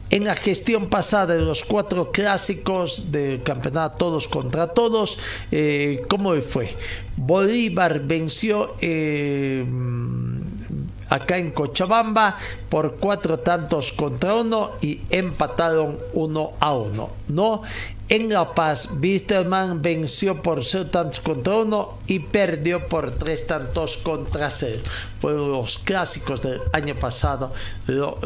[0.09, 5.17] En la gestión pasada de los cuatro clásicos del campeonato todos contra todos,
[5.51, 6.69] eh, ¿cómo fue?
[7.17, 9.65] Bolívar venció eh,
[11.13, 12.37] acá en Cochabamba
[12.69, 17.61] por cuatro tantos contra uno y empataron uno a uno, ¿no?
[18.09, 23.97] En La Paz, Wisterman venció por cero tantos contra uno y perdió por tres tantos
[23.97, 24.81] contra cero.
[25.21, 27.53] Fueron los clásicos del año pasado
[27.87, 28.19] lo,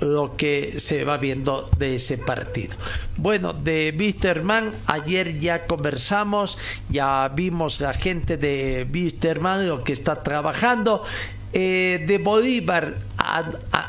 [0.00, 2.76] lo, que se va viendo de ese partido.
[3.16, 10.22] Bueno, de Wisterman, ayer ya conversamos, ya vimos la gente de Wisterman lo que está
[10.22, 11.04] trabajando.
[11.52, 12.94] Eh, de Bolívar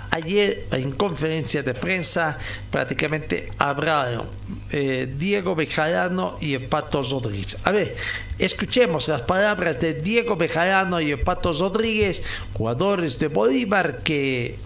[0.10, 2.40] ayer en conferencia de prensa
[2.72, 4.28] prácticamente hablaron
[4.72, 7.58] eh, Diego Bejarano y Pato Rodríguez.
[7.66, 7.96] A ver,
[8.40, 14.58] escuchemos las palabras de Diego Bejarano y Pato Rodríguez, jugadores de Bolívar que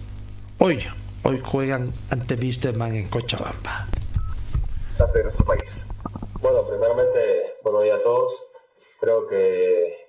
[0.58, 0.82] hoy,
[1.22, 3.88] hoy juegan ante Wisterman en Cochabamba.
[6.40, 8.32] Bueno, primeramente, buenos días a todos.
[9.00, 10.05] Creo que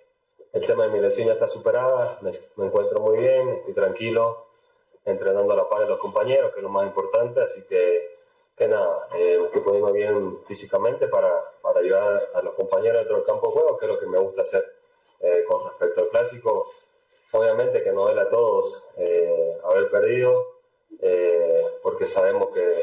[0.58, 2.32] el tema de mi lesión ya está superada, me,
[2.66, 4.47] encuentro muy bien, estoy tranquilo,
[5.05, 8.16] entrenando a la par de los compañeros, que es lo más importante, así que,
[8.58, 11.32] que nada, eh, estoy poniendo bien físicamente para,
[11.62, 14.18] para, ayudar a los compañeros dentro del campo de juego, que es lo que me
[14.18, 14.66] gusta hacer
[15.20, 16.72] eh, con respecto al clásico.
[17.34, 20.55] Obviamente que nos duele a todos eh, haber perdido,
[21.84, 22.82] porque sabemos que,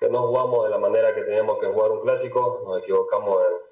[0.00, 3.71] que no jugamos de la manera que teníamos que jugar un clásico, nos equivocamos en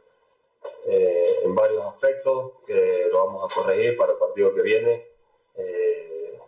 [0.86, 5.06] eh, en varios aspectos que lo vamos a corregir para el partido que viene.
[5.54, 6.38] Eh,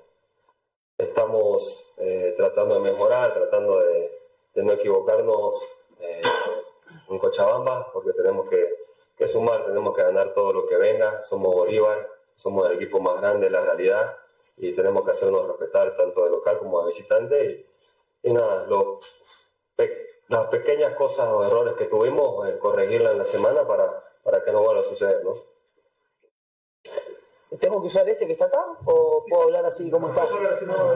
[0.97, 4.11] estamos eh, tratando de mejorar, tratando de,
[4.57, 5.63] no equivocarnos
[7.09, 8.69] en Cochabamba, porque tenemos que,
[9.17, 11.23] que, sumar, tenemos que ganar todo lo que venga.
[11.23, 14.17] Somos Bolívar, somos el equipo más grande de la realidad
[14.57, 17.67] y tenemos que hacernos respetar tanto de local como de visitante.
[18.23, 18.67] Y, nada,
[20.29, 24.63] las pequeñas cosas o errores que tuvimos, corregirlas en la semana para para que no
[24.63, 25.33] vuelva a suceder, ¿no?
[27.59, 30.27] ¿Tengo que usar este que está acá o puedo hablar así como está?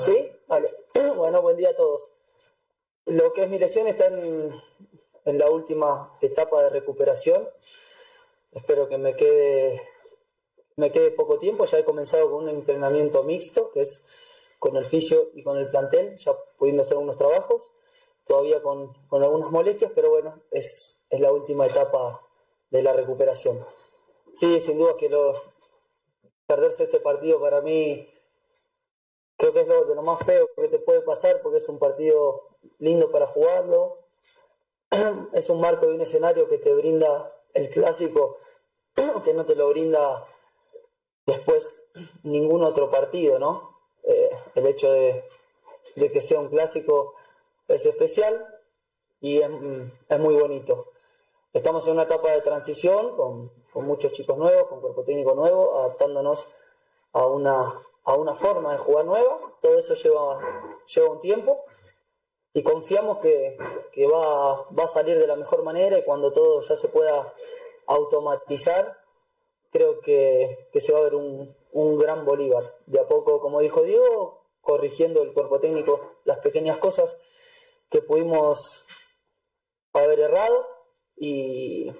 [0.01, 0.31] ¿Sí?
[0.47, 0.75] Vale.
[1.17, 2.13] Bueno, buen día a todos.
[3.07, 4.53] Lo que es mi lesión está en,
[5.25, 7.49] en la última etapa de recuperación.
[8.53, 9.81] Espero que me quede,
[10.77, 11.65] me quede poco tiempo.
[11.65, 14.05] Ya he comenzado con un entrenamiento mixto, que es
[14.59, 17.67] con el fisio y con el plantel, ya pudiendo hacer unos trabajos.
[18.25, 22.26] Todavía con, con algunas molestias, pero bueno, es, es la última etapa
[22.71, 23.65] de la recuperación.
[24.31, 25.35] Sí, sin duda que lo,
[26.47, 28.09] perderse este partido para mí
[29.37, 31.79] creo que es lo de lo más feo que te puede pasar porque es un
[31.79, 32.49] partido
[32.79, 33.99] lindo para jugarlo.
[35.33, 38.39] Es un marco y un escenario que te brinda el clásico
[39.25, 40.25] que no te lo brinda
[41.27, 41.77] después
[42.23, 43.77] ningún otro partido, ¿no?
[44.05, 45.25] Eh, el hecho de,
[45.97, 47.15] de, que sea un clásico
[47.67, 48.47] es especial
[49.21, 49.51] y es,
[50.09, 50.93] es muy bonito.
[51.57, 53.51] Estamos en una etapa de transición con,
[53.87, 56.55] muchos chicos nuevos, con cuerpo técnico nuevo, adaptándonos
[57.15, 57.73] a una,
[58.05, 59.57] a una forma de jugar nueva.
[59.59, 60.39] Todo eso lleva,
[60.85, 61.65] lleva un tiempo
[62.53, 63.57] y confiamos que,
[64.07, 67.33] va, va, a salir de la mejor manera y cuando todo ya se pueda
[67.87, 68.95] automatizar,
[69.71, 72.77] creo que, se va a ver un, un, gran Bolívar.
[72.85, 77.17] De a poco, como dijo Diego, corrigiendo el cuerpo técnico las pequeñas cosas
[77.89, 78.87] que pudimos
[79.95, 80.76] haber errado
[81.17, 81.93] y,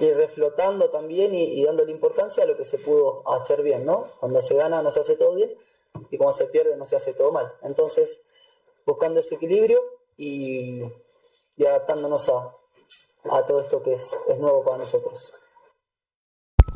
[0.00, 4.06] reflotando también y, dándole importancia a lo que se pudo hacer bien, ¿no?
[4.20, 5.54] Cuando se gana no se hace todo bien
[6.10, 7.52] y cuando se pierde no se hace todo mal.
[7.62, 8.26] Entonces,
[8.86, 9.82] buscando ese equilibrio
[10.16, 10.82] y,
[11.60, 12.54] adaptándonos a,
[13.46, 15.34] todo esto que es nuevo para nosotros.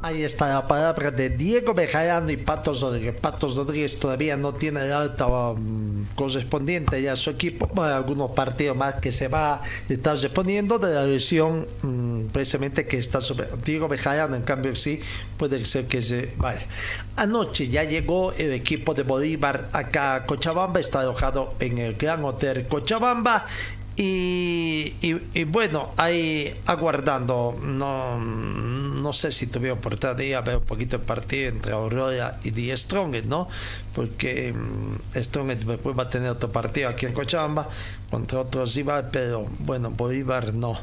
[0.05, 3.15] Ahí está la palabra de Diego Bejarano y Patos Rodríguez.
[3.21, 8.33] Patos Rodríguez todavía no tiene el alta um, correspondiente ya a su equipo para algunos
[8.33, 13.47] partidos más que se va a estar de la lesión um, precisamente que está sobre
[13.65, 14.35] Diego Bejarano.
[14.35, 14.99] En cambio, sí
[15.37, 16.67] puede ser que se vaya.
[17.15, 22.25] Anoche ya llegó el equipo de Bolívar acá a Cochabamba, está alojado en el Gran
[22.25, 23.47] Hotel Cochabamba
[23.95, 30.97] y, y, bueno, ahí aguardando, no, no sé si tuve oportunidad de ver un poquito
[30.97, 33.49] el partido entre Aurora y Die Strong, ¿no?
[33.95, 37.68] Porque um, Strong después va a tener otro partido aquí en Cochabamba
[38.13, 40.79] contra otros rivales, pero bueno, Bolívar no.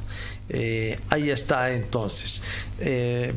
[0.49, 2.41] Eh, ahí está entonces.
[2.79, 3.35] Eh,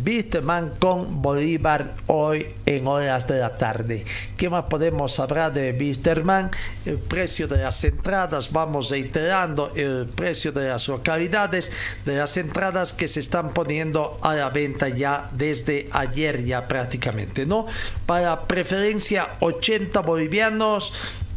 [0.78, 4.06] con Bolívar hoy en horas de la tarde.
[4.38, 6.50] ¿Qué más podemos hablar de Wisterman?
[6.86, 11.70] El precio de las entradas, vamos reiterando el precio de las localidades,
[12.06, 17.44] de las entradas que se están poniendo a la venta ya desde ayer ya prácticamente,
[17.44, 17.66] ¿no?
[18.06, 20.94] Para preferencia 80 bolivianos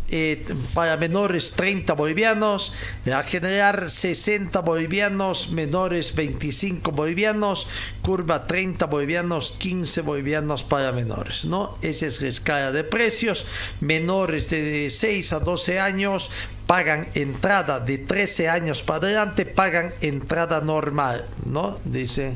[0.09, 2.73] eh, para menores 30 bolivianos,
[3.05, 7.67] la general 60 bolivianos, menores 25 bolivianos,
[8.01, 11.77] curva 30 bolivianos, 15 bolivianos para menores, ¿no?
[11.81, 13.47] Esa es la escala de precios.
[13.81, 16.29] Menores de 6 a 12 años
[16.67, 21.79] pagan entrada de 13 años para adelante, pagan entrada normal, ¿no?
[21.83, 22.35] Dice,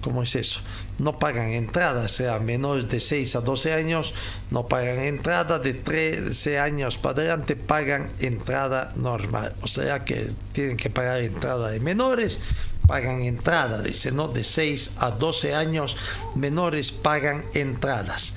[0.00, 0.60] ¿cómo es eso?
[0.98, 4.14] No pagan entrada, o sea, menores de 6 a 12 años
[4.50, 10.76] no pagan entrada, de 13 años para adelante pagan entrada normal, o sea que tienen
[10.76, 12.40] que pagar entrada de menores,
[12.86, 14.28] pagan entrada, dice, ¿no?
[14.28, 15.96] De 6 a 12 años
[16.34, 18.34] menores pagan entradas.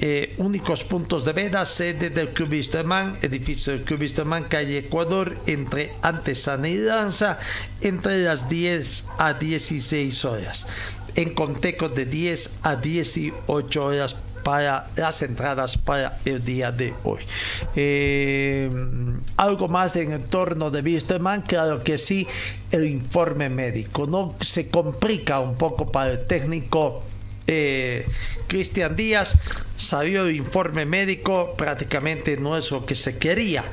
[0.00, 6.68] Eh, únicos puntos de venta, sede del Club edificio del Club calle Ecuador, entre Antesana
[6.68, 7.40] y Danza,
[7.80, 10.66] entre las 10 a 16 horas
[11.18, 17.20] en contexto de 10 a 18 horas para las entradas para el día de hoy.
[17.74, 18.70] Eh,
[19.36, 22.26] algo más en el entorno de Wisterman, claro que sí,
[22.70, 24.36] el informe médico, ¿no?
[24.40, 27.02] Se complica un poco para el técnico
[27.48, 28.06] eh,
[28.46, 29.36] Cristian Díaz,
[29.76, 33.64] salió el informe médico, prácticamente no es lo que se quería.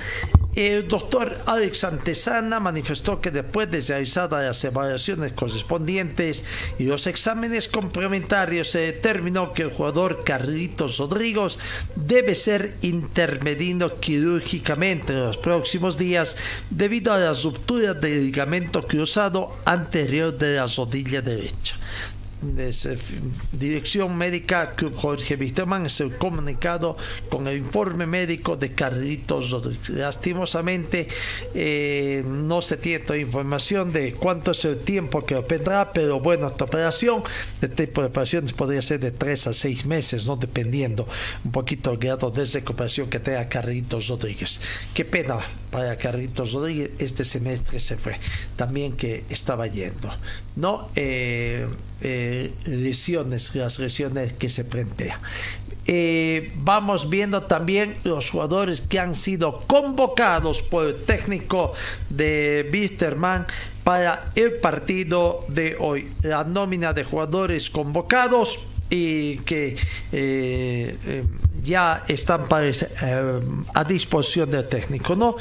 [0.56, 6.46] El doctor Alex Antesana manifestó que después de realizadas las evaluaciones correspondientes
[6.80, 11.60] y los exámenes complementarios se determinó que el jugador Carlitos Rodríguez
[11.98, 16.38] debe ser intervenido quirúrgicamente en los próximos días
[16.70, 21.76] debido a la ruptura del ligamento cruzado anterior de la rodilla derecha
[23.52, 26.98] Dirección Médica Jorge Wisterman es el comunicado
[27.30, 29.90] con el informe médico de Carlitos Rodríguez.
[29.90, 31.08] Lastimosamente
[31.54, 36.48] eh, no se tiene toda información de cuánto es el tiempo que vendrá, pero bueno,
[36.48, 37.24] esta operación,
[37.62, 41.08] de tipo de operaciones podría ser de 3 a 6 meses, no dependiendo
[41.44, 44.62] un poquito del grado de recuperación que tenga Carlitos Rodríguez.
[44.94, 45.40] Qué pena
[45.72, 48.18] para Carlitos Rodríguez, este semestre se fue,
[48.56, 50.10] también que estaba yendo.
[50.56, 51.68] No, eh,
[52.08, 55.20] eh, lesiones, las lesiones que se plantean.
[55.88, 61.74] Eh, vamos viendo también los jugadores que han sido convocados por el técnico
[62.12, 63.48] de Bisterman
[63.84, 66.12] para el partido de hoy.
[66.22, 69.76] La nómina de jugadores convocados y que
[71.64, 72.42] ya están
[73.74, 75.38] a disposición del técnico, ¿no?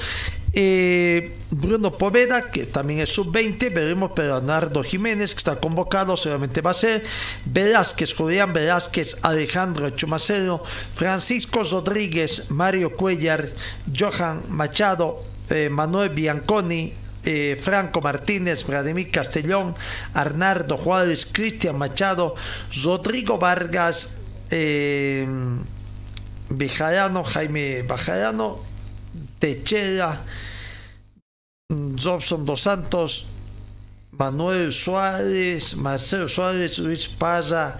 [0.57, 6.71] Eh, Bruno Poveda, que también es sub-20, veremos Bernardo Jiménez, que está convocado, seguramente va
[6.71, 7.05] a ser,
[7.45, 10.63] Velázquez, Julián Velázquez, Alejandro Chumacero,
[10.95, 13.49] Francisco Rodríguez, Mario Cuellar,
[13.97, 16.93] Johan Machado, eh, Manuel Bianconi,
[17.25, 19.75] eh, Franco Martínez, Vladimir Castellón,
[20.13, 22.35] Arnardo Juárez, Cristian Machado,
[22.85, 24.17] Rodrigo Vargas,
[24.51, 25.27] eh,
[27.25, 28.74] Jaime Bajarano,
[29.45, 30.25] Techera,
[31.71, 33.27] Robson Dos Santos,
[34.11, 37.77] Manuel Suárez, Marcelo Suárez, Luis Paza,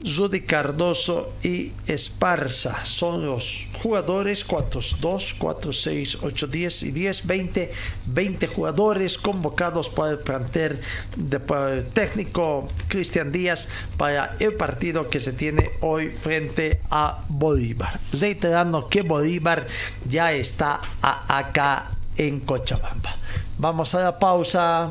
[0.00, 4.44] Rudy Cardoso y Esparza son los jugadores.
[4.44, 5.00] ¿Cuántos?
[5.00, 7.72] 2, 4, 6, 8, 10 y 10, 20,
[8.06, 10.80] 20 jugadores convocados para el plantel
[11.16, 11.38] de,
[11.94, 17.98] técnico Cristian Díaz para el partido que se tiene hoy frente a Bolívar.
[18.12, 19.66] Reiterando que Bolívar
[20.08, 23.16] ya está acá en Cochabamba.
[23.58, 24.90] Vamos a la pausa.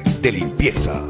[0.21, 1.01] De limpieza.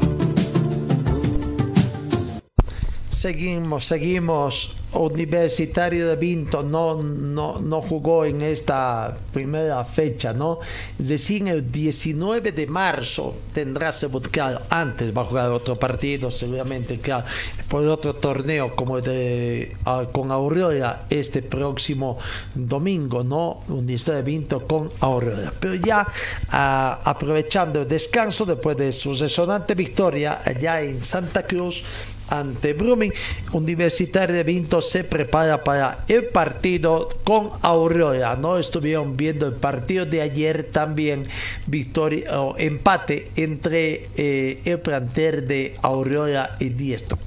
[3.08, 4.81] Seguimos, seguimos.
[4.94, 10.58] Universitario de Vinto no, no, no jugó en esta primera fecha, ¿no?
[10.98, 13.90] Recién el 19 de marzo tendrá
[14.30, 17.24] claro, antes va a jugar otro partido, seguramente, claro,
[17.68, 22.18] por otro torneo como de, ah, con Aurora este próximo
[22.54, 23.60] domingo, ¿no?
[23.68, 25.52] Universitario de Vinto con Aurora.
[25.58, 26.06] Pero ya
[26.50, 31.84] ah, aprovechando el descanso después de su resonante victoria allá en Santa Cruz,
[32.32, 33.12] ante Brumming.
[33.52, 38.36] Universitario de Vinto se prepara para el partido con Aurora.
[38.36, 41.24] No estuvieron viendo el partido de ayer también,
[41.66, 47.18] victoria o empate entre eh, el plantel de Aurora y Diestro.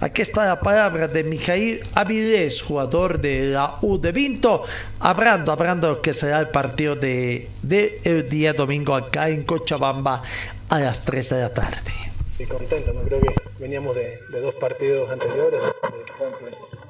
[0.00, 4.64] Aquí está la palabra de Mijail Avilés, jugador de la U de Vinto,
[4.98, 10.22] hablando, hablando que será el partido de, de el día domingo acá en Cochabamba
[10.68, 12.09] a las 3 de la tarde.
[12.40, 13.02] Y contento, ¿no?
[13.02, 15.60] creo que veníamos de, dos partidos anteriores,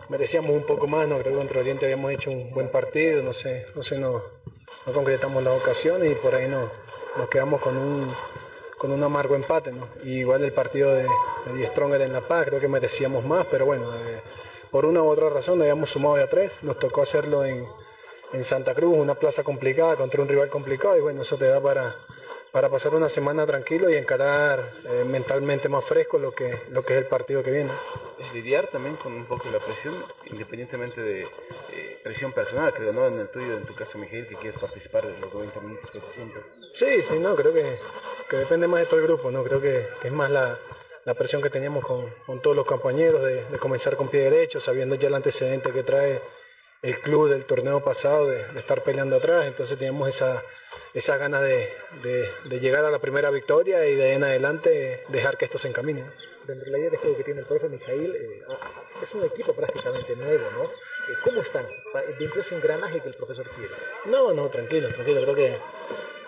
[0.08, 1.18] merecíamos un poco más, ¿no?
[1.18, 4.22] creo que contra Oriente habíamos hecho un buen partido, no sé, no sé, no,
[4.94, 6.70] concretamos la ocasión y por ahí no,
[7.16, 8.14] nos quedamos con un,
[8.78, 9.88] con un amargo empate, ¿no?
[10.04, 13.66] Igual el partido de, de Die Stronger en La Paz, creo que merecíamos más, pero
[13.66, 14.20] bueno, eh,
[14.70, 17.66] por una u otra razón nos habíamos sumado de a tres, nos tocó hacerlo en,
[18.32, 21.60] en Santa Cruz, una plaza complicada contra un rival complicado y bueno, eso te da
[21.60, 21.96] para,
[22.52, 26.94] para pasar una semana tranquilo y encarar eh, mentalmente más fresco lo que, lo que
[26.94, 27.70] es el partido que viene.
[28.34, 29.94] Lidiar también con un poco de la presión,
[30.26, 33.06] independientemente de eh, presión personal, creo, ¿no?
[33.06, 36.00] En el tuyo, en tu caso, Miguel, que quieres participar de los 90 minutos que
[36.00, 36.42] se sienten.
[36.74, 37.78] Sí, sí, no, creo que,
[38.28, 39.44] que depende más de todo el grupo, ¿no?
[39.44, 40.56] Creo que, que es más la,
[41.04, 44.60] la presión que teníamos con, con todos los compañeros de, de comenzar con pie derecho,
[44.60, 46.20] sabiendo ya el antecedente que trae
[46.82, 50.42] el club del torneo pasado de, de estar peleando atrás, entonces teníamos esa,
[50.94, 51.68] esa ganas de,
[52.02, 55.58] de, de, llegar a la primera victoria y de ahí en adelante dejar que esto
[55.58, 56.04] se encamine.
[56.46, 58.42] Dentro de la idea de juego que tiene el profe Mijail, eh,
[59.02, 60.64] es un equipo prácticamente nuevo, ¿no?
[60.64, 61.66] Eh, ¿Cómo están
[62.18, 63.72] dentro de ese engranaje que el profesor quiere?
[64.06, 65.58] No, no, tranquilo, tranquilo, creo que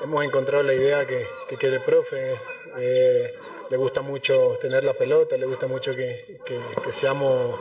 [0.03, 2.39] hemos encontrado la idea que, que quiere el profe.
[2.79, 3.35] Eh,
[3.71, 7.59] le gusta mucho tener la pelota, le gusta mucho que, que, que seamos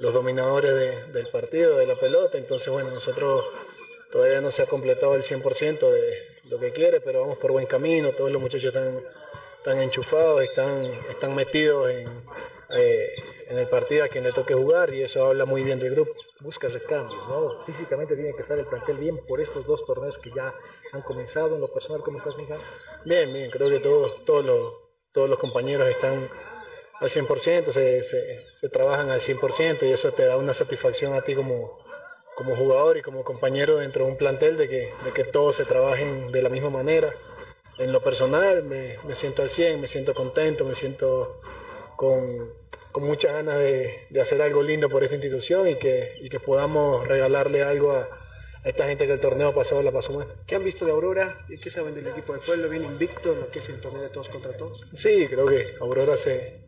[0.00, 2.38] los dominadores de, del partido, de la pelota.
[2.38, 3.44] Entonces, bueno, nosotros
[4.12, 7.66] todavía no se ha completado el 100% de lo que quiere, pero vamos por buen
[7.66, 8.10] camino.
[8.12, 9.00] Todos los muchachos están,
[9.58, 12.08] están enchufados, están, están metidos en,
[12.70, 13.08] eh,
[13.48, 16.12] en el partido a quien le toque jugar y eso habla muy bien del grupo.
[16.40, 17.64] Busca recambios, ¿no?
[17.64, 20.54] Físicamente tiene que estar el plantel bien por estos dos torneos que ya
[20.92, 21.54] han comenzado.
[21.54, 22.58] En lo personal, ¿cómo estás, Miguel?
[23.04, 24.74] Bien, bien, creo que todos, todos, los,
[25.12, 26.28] todos los compañeros están
[27.00, 31.22] al 100%, se, se, se, trabajan al 100% y eso te da una satisfacción a
[31.22, 31.78] ti como,
[32.36, 35.64] como jugador y como compañero dentro de un plantel de que, de que todos se
[35.64, 37.10] trabajen de la misma manera.
[37.78, 41.40] En lo personal me, me siento al 100, me siento contento, me siento
[41.96, 42.28] con,
[42.92, 46.38] con muchas ganas de, de, hacer algo lindo por esta institución y que, y que
[46.38, 50.28] podamos regalarle algo a, a esta gente que el torneo pasado la pasó mal.
[50.46, 51.46] ¿Qué han visto de Aurora?
[51.48, 52.68] ¿Y qué saben del equipo del pueblo?
[52.68, 54.82] ¿Viene invicto en lo que es el torneo de todos contra todos?
[54.94, 56.65] Sí, creo que Aurora se,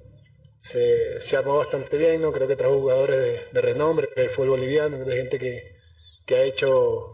[0.58, 2.32] se, se, armó bastante bien, ¿no?
[2.32, 5.76] creo que trajo jugadores de, de renombre del fútbol boliviano, de gente que,
[6.26, 7.06] que ha hecho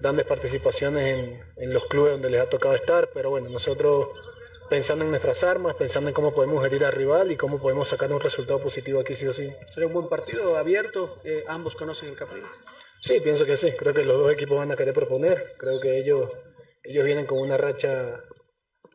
[0.00, 4.08] grandes participaciones en, en, los clubes donde les ha tocado estar, pero bueno, nosotros
[4.68, 8.10] pensando en nuestras armas, pensando en cómo podemos herir al rival y cómo podemos sacar
[8.12, 9.52] un resultado positivo aquí sí o sí.
[9.72, 11.16] ¿Será un buen partido abierto?
[11.24, 12.40] Eh, ¿Ambos conocen el Capri?
[13.00, 15.98] Sí, pienso que sí, creo que los dos equipos van a querer proponer, creo que
[15.98, 16.30] ellos,
[16.84, 18.24] ellos vienen con una racha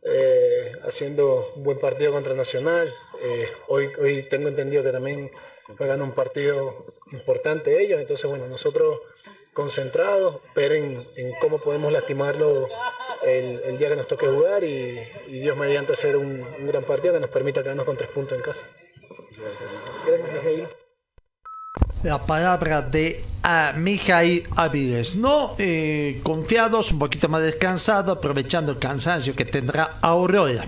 [0.10, 2.94] eh, haciendo un buen partido contra Nacional.
[3.22, 5.32] Eh, hoy, hoy tengo entendido que también
[5.78, 9.02] juegan un partido importante ellos, entonces bueno, nosotros
[9.54, 11.04] concentrados, pero en,
[11.42, 12.70] cómo podemos lastimarlo
[13.24, 17.30] el, día que nos toque jugar y, Dios mediante hacer un, gran partido que nos
[17.30, 18.66] permita quedarnos con tres puntos en casa.
[20.06, 20.87] Gracias.
[22.04, 25.56] La palabra de a Mijail Aviles, ¿no?
[25.58, 30.66] Eh, confiados, un poquito más descansados, aprovechando el cansancio que tendrá Aurora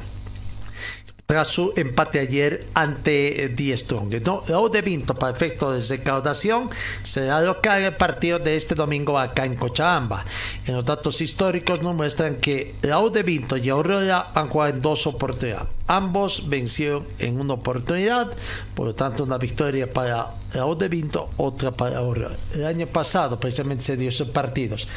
[1.30, 4.15] tras su empate ayer ante Die Strong.
[4.26, 4.41] No,
[4.84, 6.72] Vinto, para efectos de recaudación,
[7.03, 10.26] será local el partido de este domingo acá en Cochabamba.
[10.65, 15.06] En los datos históricos nos muestran que de Vinto y Aurora han jugado en dos
[15.06, 15.68] oportunidades.
[15.85, 18.31] Ambos vencieron en una oportunidad,
[18.73, 22.38] por lo tanto una victoria para de Vinto, otra para Aurora.
[22.56, 24.88] El año pasado precisamente se dio esos partidos.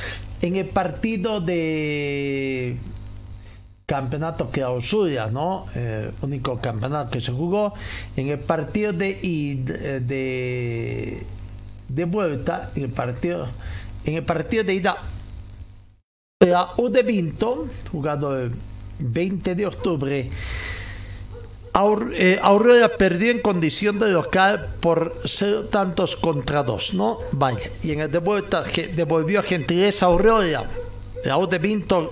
[0.41, 2.79] En el partido de
[3.93, 5.67] campeonato clausura, ¿no?
[5.75, 7.75] Eh, único campeonato que se jugó
[8.17, 9.21] en el partido de,
[10.01, 11.23] de,
[11.89, 13.49] de vuelta, en el partido,
[14.07, 14.97] en el partido de ida,
[16.41, 18.53] la de Vinto, jugado el
[18.99, 20.31] 20 de octubre,
[22.15, 27.19] eh, Aurora perdió en condición de local por cero tantos contra dos, ¿no?
[27.33, 28.65] Vaya, y en el de vuelta
[28.97, 30.65] devolvió a Gentileza Aurora
[31.25, 31.63] la U de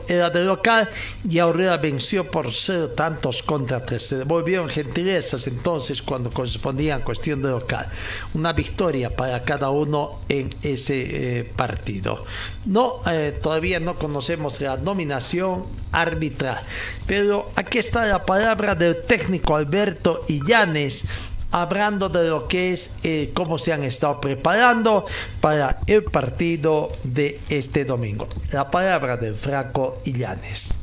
[0.09, 0.89] era de local
[1.29, 4.07] y Aurora venció por cero tantos contra tres.
[4.07, 7.89] Se devolvieron gentilezas entonces cuando correspondían cuestión de local.
[8.35, 12.25] Una victoria para cada uno en ese eh, partido.
[12.67, 16.61] No, eh, todavía no conocemos la nominación arbitral,
[17.07, 21.05] pero aquí está la palabra del técnico Alberto Illanes
[21.51, 25.07] hablando de lo que es eh, cómo se han estado preparando
[25.41, 28.29] para el partido de este domingo.
[28.53, 30.79] La palabra del Franco Illanes.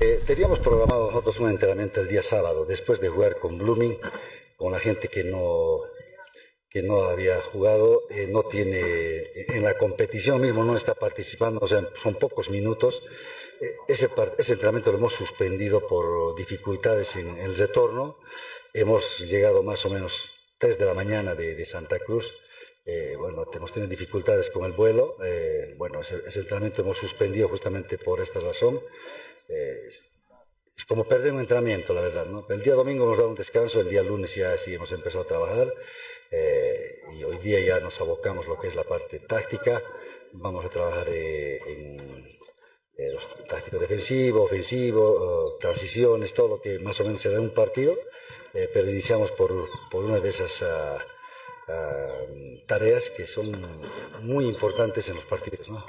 [0.00, 3.96] Eh, teníamos programado nosotros un entrenamiento el día sábado, después de jugar con Blooming,
[4.56, 5.82] con la gente que no,
[6.68, 8.80] que no había jugado, eh, no tiene,
[9.48, 13.04] en la competición mismo no está participando, o sea, son pocos minutos.
[13.60, 14.08] Eh, ese,
[14.38, 18.18] ese entrenamiento lo hemos suspendido por dificultades en el retorno.
[18.74, 22.34] Hemos llegado más o menos 3 de la mañana de, Santa Cruz.
[23.18, 25.16] bueno, hemos tenido dificultades con el vuelo.
[25.78, 28.80] bueno, ese, entrenamiento hemos suspendido justamente por esta razón
[30.76, 32.26] es como perder un entrenamiento, la verdad.
[32.26, 32.46] ¿no?
[32.48, 35.26] El día domingo nos da un descanso, el día lunes ya sí hemos empezado a
[35.26, 35.72] trabajar
[36.30, 39.82] eh, y hoy día ya nos abocamos lo que es la parte táctica.
[40.32, 42.38] Vamos a trabajar eh, en
[42.96, 47.42] eh, los tácticos defensivo, ofensivo, transiciones, todo lo que más o menos se da en
[47.42, 47.96] un partido,
[48.72, 49.50] pero iniciamos por,
[49.90, 50.98] por, una de esas ah,
[51.68, 52.24] ah,
[52.66, 53.52] tareas que son
[54.22, 55.68] muy importantes en los partidos.
[55.68, 55.84] ¿no?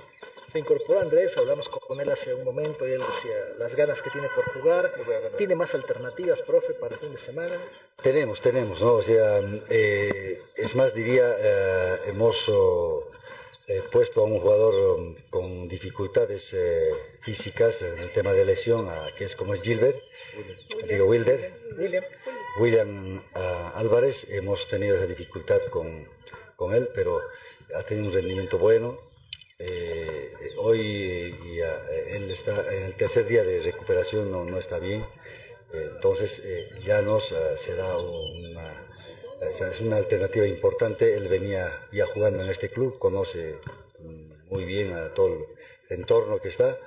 [0.55, 4.09] se incorporó Andrés, hablamos con él hace un momento y él decía las ganas que
[4.09, 4.89] tiene por jugar.
[5.37, 7.61] ¿Tiene más alternativas, profe, para el fin de semana?
[8.01, 8.93] Tenemos, tenemos, ¿no?
[8.93, 12.49] O sea, eh, es más, diría, eh, hemos
[13.67, 16.55] eh, puesto a un jugador um, con dificultades
[17.19, 20.01] físicas en el tema de lesión, que es como es Gilbert,
[20.87, 21.51] digo Wilder.
[21.77, 22.05] William.
[22.57, 23.23] William
[23.75, 26.07] Álvarez, hemos tenido esa dificultad con,
[26.55, 27.21] con él, pero
[27.75, 28.97] ha tenido un rendimiento bueno
[29.57, 35.05] eh, hoy eh, él está en el tercer día de recuperación, no, no está bien.
[35.71, 36.43] Entonces
[36.85, 38.87] ya nos se da una,
[39.41, 41.15] es una alternativa importante.
[41.15, 43.59] Él venía ya jugando en este club, conoce
[44.49, 45.27] muy bien a todo
[45.89, 46.77] el entorno que está.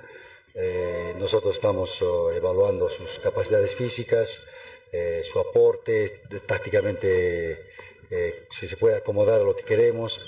[1.19, 2.01] nosotros estamos
[2.33, 4.47] evaluando sus capacidades físicas,
[5.23, 7.69] su aporte, tácticamente
[8.49, 10.19] si se puede acomodar a lo que queremos.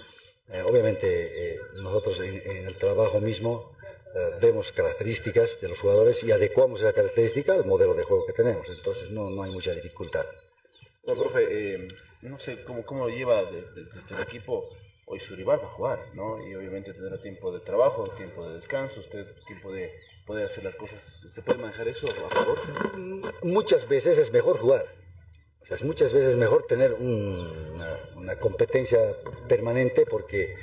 [0.50, 3.72] Eh, obviamente, eh, nosotros en, el trabajo mismo
[4.14, 8.34] eh, vemos características de los jugadores y adecuamos esa característica al modelo de juego que
[8.34, 8.68] tenemos.
[8.70, 10.26] Entonces, no, no hay mucha dificultad.
[11.06, 11.88] No, profe,
[12.22, 14.70] no sé cómo, cómo lo lleva desde el equipo.
[15.06, 16.46] Hoy su rival va a jugar, ¿no?
[16.46, 19.92] Y obviamente tendrá tiempo de trabajo, tiempo de descanso, usted tiempo de
[20.26, 21.00] poder hacer las cosas.
[21.34, 22.60] ¿Se puede manejar eso a favor?
[23.44, 24.86] Muchas veces es mejor jugar
[25.76, 29.00] es muchas veces mejor tener una, competencia
[29.48, 30.56] permanente porque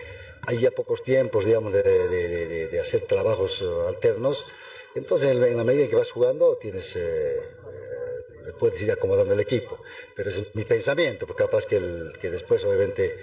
[0.46, 4.46] hay ya pocos tiempos, digamos, de, hacer trabajos eh, alternos.
[4.94, 9.40] Entonces, en, la medida en que vas jugando, tienes, eh, eh, puedes ir acomodando el
[9.40, 9.78] equipo.
[10.14, 13.16] Pero es mi pensamiento, porque capaz que, el, que después, obviamente,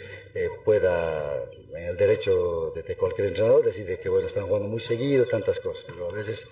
[0.63, 1.43] pueda,
[1.77, 5.84] el derecho de, cualquier entrenador, decir que, bueno, están jugando muy seguido, tantas cosas.
[5.85, 6.47] Pero a veces,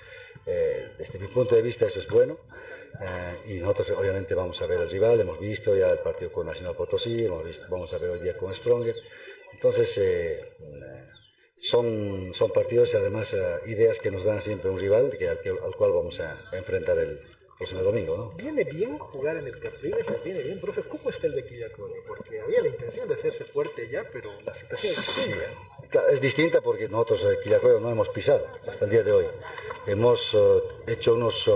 [0.45, 2.38] desde mi punto de vista, eso es bueno.
[3.00, 6.45] Eh, y nosotros obviamente vamos a ver al rival, hemos visto ya el partido con
[6.45, 8.95] Nacional Potosí, hemos visto, vamos a ver hoy día con Stronger.
[9.52, 11.10] Entonces, eh, eh,
[11.58, 13.36] son, son partidos y además
[13.66, 17.20] ideas que nos dan siempre un rival que, al, cual vamos a, enfrentar el
[17.64, 18.18] próximo domingo.
[18.18, 18.30] ¿no?
[18.31, 20.81] Viene bien jugar en el Capriles, viene bien, profe.
[20.84, 21.91] ¿Cómo está el de Quillacoy?
[22.07, 26.11] Porque había la intención de hacerse fuerte ya, pero la situación es distinta.
[26.11, 29.26] es distinta porque nosotros Quillacoy no hemos pisado hasta el día de hoy.
[29.88, 30.38] Hemos
[30.88, 31.49] hecho unos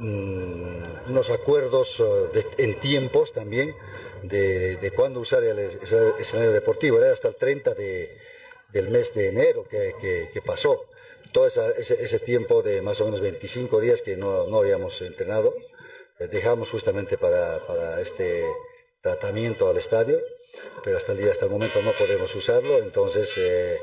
[0.00, 3.74] Mm, unos acuerdos eh, en tiempos también
[4.22, 6.98] de, de cuándo usar el escenario deportivo.
[6.98, 8.16] Era hasta el 30 de,
[8.72, 9.94] del mes de enero que,
[10.32, 10.86] que, pasó.
[11.38, 15.54] Todo ese, ese, tiempo de más o menos 25 días que no, no habíamos entrenado,
[16.18, 18.44] eh, dejamos justamente para, para este
[19.00, 20.18] tratamiento al estadio
[20.82, 23.78] pero hasta el día, hasta el momento no podemos usarlo, entonces eh,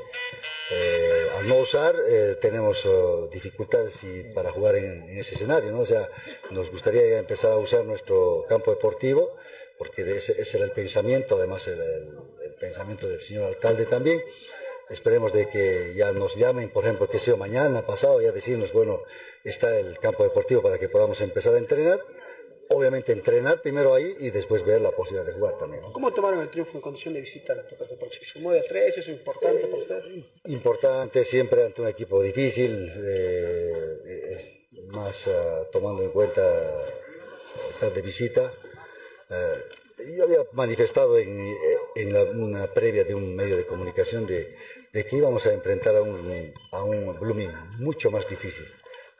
[0.71, 4.01] eh, al no usar eh, tenemos oh, dificultades
[4.33, 5.79] para jugar en, ese escenario, ¿no?
[5.79, 6.07] O sea,
[6.51, 9.31] nos gustaría empezar a usar nuestro campo deportivo,
[9.77, 11.79] porque ese, ese era el pensamiento, además el,
[12.59, 14.21] pensamiento del señor alcalde también.
[14.89, 19.01] Esperemos de que ya nos llamen, por ejemplo, que sea mañana, pasado, ya decirnos, bueno,
[19.43, 21.99] está el campo deportivo para que podamos empezar a entrenar
[22.69, 25.83] obviamente entrenar primero ahí y después ver la posibilidad de jugar también.
[25.91, 27.55] ¿Cómo tomaron el triunfo en condición de visita?
[27.99, 30.03] Porque se sumó de tres, eso es importante para usted.
[30.45, 36.41] Importante siempre ante un equipo difícil, eh, eh, más ah, tomando en cuenta
[37.69, 38.51] estar de visita.
[39.29, 39.57] Eh,
[40.15, 41.55] yo había manifestado en,
[41.95, 44.55] en una previa de un medio de comunicación de,
[44.91, 48.65] de que íbamos a enfrentar a un, a un Blooming mucho más difícil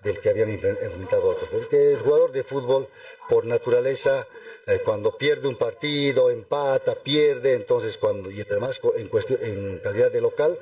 [0.04, 1.50] del que habían enfrentado otros.
[1.50, 2.88] Porque el jugador de fútbol,
[3.28, 4.28] por naturaleza,
[4.68, 10.12] eh, cuando pierde un partido, empata, pierde, entonces cuando, y además en, cuestión, en calidad
[10.12, 10.58] de local,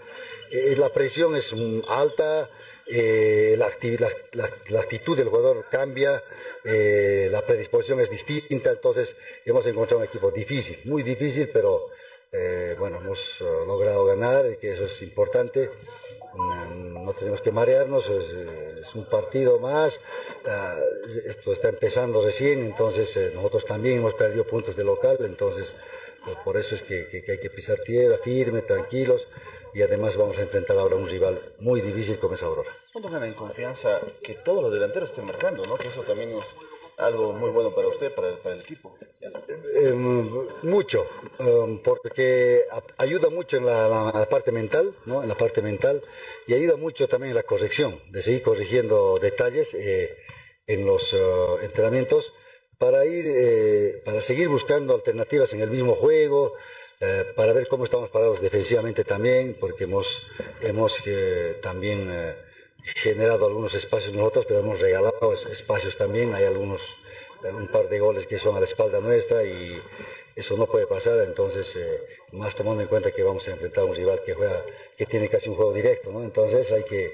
[0.52, 2.49] eh, la presión es mm, alta,
[2.88, 6.23] eh, la, actitud del jugador cambia,
[6.64, 9.15] la predisposición es distinta, entonces
[9.45, 11.89] hemos encontrado un equipo difícil, muy difícil, pero
[12.80, 15.69] bueno, hemos logrado ganar, que eso es importante.
[16.35, 19.99] No tenemos que marearnos, es, un partido más,
[21.26, 25.76] esto está empezando recién, entonces eh, nosotros también hemos perdido puntos de local, entonces
[26.43, 29.27] por eso es que, hay que pisar tierra, firme, tranquilos,
[29.74, 32.72] y además vamos a enfrentar ahora un rival muy difícil como es Aurora.
[32.91, 35.76] ¿Cuándo ganan en confianza que todos los delanteros estén marcando, ¿no?
[35.76, 36.54] que eso también es
[36.98, 38.95] algo muy bueno para usted, para el, equipo.
[39.76, 41.06] Em, mucho,
[41.40, 42.64] em, porque
[42.98, 45.24] ayuda mucho en la, parte mental, ¿no?
[45.24, 46.02] En la parte mental
[46.48, 50.16] y ayuda mucho también en la corrección, de seguir corrigiendo detalles eh,
[50.68, 51.18] en los eh,
[51.64, 52.34] entrenamientos
[52.78, 56.54] para ir, eh, para seguir buscando alternativas en el mismo juego,
[57.35, 60.27] para ver cómo estamos parados defensivamente también, porque hemos,
[60.61, 60.99] hemos
[61.61, 62.09] también
[62.84, 66.34] generado algunos espacios nosotros, pero hemos regalado espacios también.
[66.34, 66.99] Hay algunos,
[67.43, 69.81] un par de goles que son a la espalda nuestra y
[70.35, 71.19] eso no puede pasar.
[71.21, 72.01] Entonces, eh,
[72.34, 74.63] más tomando en cuenta que vamos a enfrentar a un rival que juega,
[74.97, 76.23] que tiene casi un juego directo, ¿no?
[76.23, 77.11] Entonces hay que,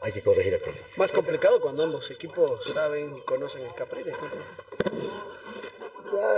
[0.00, 0.80] hay que corregir aquello.
[0.96, 4.16] Más complicado cuando ambos equipos saben y conocen el Capriles.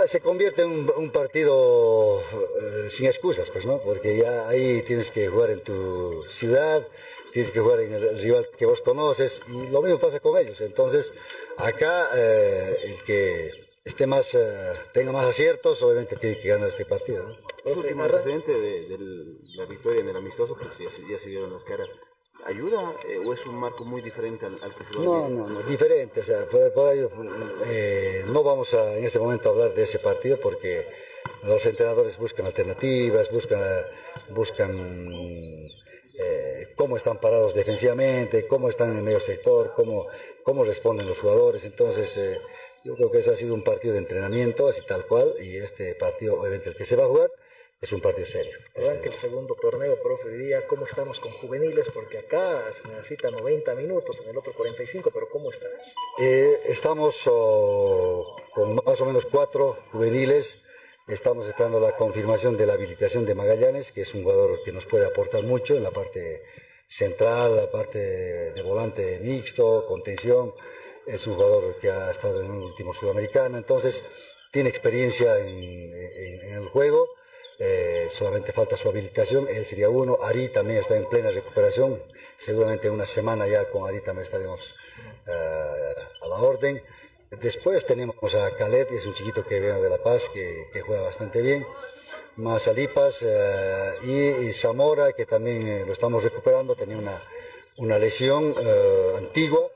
[0.05, 3.79] Se convierte en un, partido eh, sin excusas, pues, ¿no?
[3.79, 6.85] Porque ya ahí tienes que jugar en tu ciudad,
[7.31, 10.61] tienes que jugar en el, rival que vos conoces y lo mismo pasa con ellos.
[10.61, 11.13] Entonces,
[11.57, 13.51] acá eh, el que
[13.83, 17.23] esté más, eh, tenga más aciertos, obviamente tiene que ganar este partido.
[17.23, 17.71] ¿no?
[17.71, 18.97] El último antecedente de,
[19.55, 21.89] la victoria en el amistoso, porque ya, ya se dieron las caras.
[22.45, 25.61] ¿Ayuda eh, o es un marco muy diferente al, que se va No, no, no,
[25.63, 26.19] diferente.
[26.19, 26.45] O sea,
[28.27, 30.85] no vamos a, en este momento a hablar de ese partido porque
[31.43, 33.61] los entrenadores buscan alternativas, buscan,
[34.29, 35.71] buscan
[36.15, 40.07] eh, cómo están parados defensivamente, cómo están en el medio sector, cómo,
[40.43, 41.65] cómo responden los jugadores.
[41.65, 42.39] Entonces, eh,
[42.83, 45.95] yo creo que eso ha sido un partido de entrenamiento, así tal cual, y este
[45.95, 47.31] partido, obviamente, el que se va a jugar,
[47.83, 48.57] es un partido serio.
[48.73, 53.29] Este que el segundo torneo, profe, diría cómo estamos con juveniles, porque acá se necesita
[53.29, 55.67] 90 minutos, en el otro 45, pero ¿cómo está?
[56.19, 60.63] Eh, estamos oh, con más o menos cuatro juveniles
[61.07, 64.85] Estamos esperando la confirmación de la habilitación de Magallanes, que es un jugador que nos
[64.85, 66.43] puede aportar mucho en la parte
[66.87, 67.99] central, la parte
[68.53, 70.53] de volante mixto, contención.
[71.05, 74.09] Es un jugador que ha estado en un último sudamericano, entonces
[74.49, 75.91] tiene experiencia en,
[76.53, 77.09] el juego.
[77.59, 80.17] Eh, solamente falta su habilitación, él sería uno.
[80.21, 82.01] Ari también está en plena recuperación.
[82.37, 84.75] Seguramente una semana ya con Ari también estaremos
[85.27, 86.81] eh, a la orden.
[87.41, 91.01] Después tenemos a Khaled, que es un chiquito que viene de La Paz, que, juega
[91.01, 91.65] bastante bien.
[92.35, 97.21] Más Alipas eh, y, Zamora, que también eh, lo estamos recuperando, tenía una,
[97.77, 99.71] una lesión eh, antigua,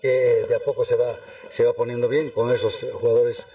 [0.00, 1.16] que de a poco se va,
[1.48, 2.30] se va poniendo bien.
[2.30, 3.46] Con esos jugadores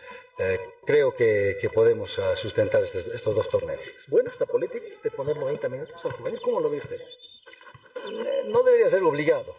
[0.86, 3.82] creo que, podemos sustentar estos dos torneos.
[3.82, 6.42] ¿Es buena esta política de poner 90 minutos al jugador?
[6.42, 6.98] ¿Cómo lo viste?
[8.46, 9.56] No debería ser obligado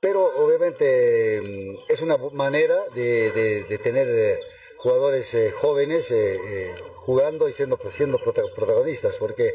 [0.00, 4.40] pero obviamente mm, es una manera de, tener eh,
[4.76, 9.54] jugadores eh, jóvenes eh, jugando y siendo, pues, siendo protagonistas, porque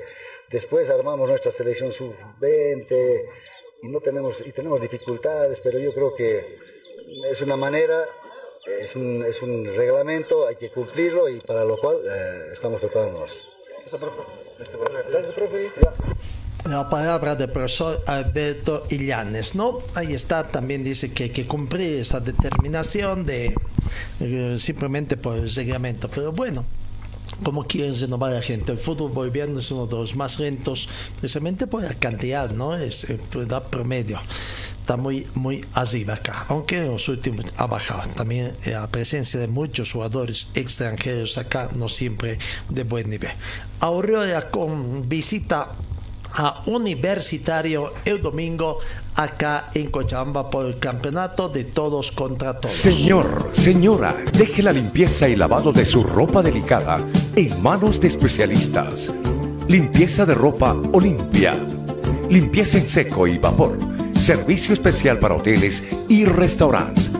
[0.49, 3.30] después armamos nuestra selección sub-20
[3.84, 6.57] y no tenemos, y tenemos dificultades, pero yo creo que
[7.30, 8.07] es una manera,
[8.65, 11.98] es un, es un reglamento, hay que cumplirlo y para lo cual
[12.52, 13.31] estamos preparándonos.
[15.10, 15.69] Gracias, profe
[16.65, 19.80] la palabra del profesor Alberto Illanes, ¿no?
[19.95, 23.53] Ahí está, también dice que hay que cumplir esa determinación de
[24.22, 26.64] eh, simplemente por el reglamento, pero bueno.
[27.44, 28.72] ¿Cómo quieren renovar a la gente?
[28.72, 30.88] El fútbol boliviano es uno de los más lentos,
[31.19, 32.77] precisamente por la cantidad, ¿no?
[32.77, 34.19] Es la promedio.
[34.84, 38.01] Está muy, muy arriba acá, aunque en los últimos ha bajado.
[38.18, 42.38] También la presencia de muchos jugadores extranjeros acá, no siempre
[42.68, 43.31] de buen nivel.
[43.80, 45.69] Aurora con visita
[46.34, 48.80] a Universitario el domingo
[49.15, 52.76] acá en Cochabamba por el campeonato de todos contra todos.
[52.76, 57.07] Señor, señora, deje la limpieza y lavado de su ropa delicada
[57.38, 59.10] en manos de especialistas.
[59.69, 61.57] Limpieza de ropa Olimpia.
[62.30, 63.93] Limpieza en seco y vapor.
[64.24, 67.12] Servicio especial para hoteles y restaurantes.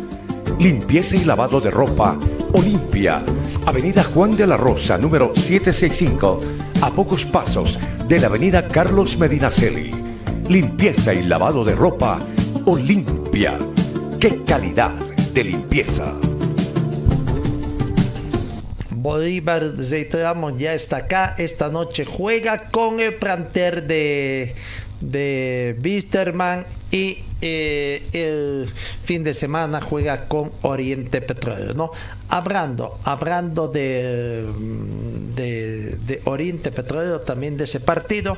[0.58, 2.18] Limpieza y lavado de ropa
[2.54, 3.22] Olimpia.
[3.66, 6.40] Avenida Juan de la Rosa, número 765
[6.82, 7.78] a pocos pasos
[8.08, 9.92] de la avenida Carlos Medinaceli.
[10.48, 12.26] Limpieza y lavado de ropa
[12.64, 13.60] Olimpia.
[14.18, 14.92] ¡Qué calidad
[15.34, 16.14] de limpieza!
[18.92, 21.36] Bolívar, reiteramos, ya está acá.
[21.38, 24.56] Esta noche juega con el planter de,
[25.02, 28.72] de Wisterman y eh, el
[29.04, 31.92] fin de semana juega con Oriente Petróleo, ¿no?
[32.30, 34.46] Hablando, hablando de,
[35.36, 38.38] de, de Oriente Petróleo, también de ese partido,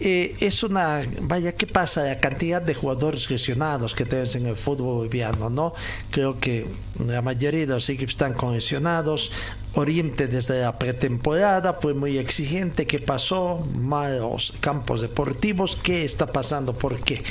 [0.00, 2.04] eh, es una, vaya, ¿qué pasa?
[2.04, 5.72] La cantidad de jugadores lesionados que tenemos en el fútbol boliviano, ¿no?
[6.10, 6.66] Creo que
[7.04, 9.30] la mayoría de los equipos están condicionados.
[9.74, 12.86] Oriente desde la pretemporada fue muy exigente.
[12.86, 13.66] ¿Qué pasó?
[13.76, 15.76] Malos campos deportivos.
[15.80, 16.72] ¿Qué está pasando?
[16.74, 17.22] ¿Por qué?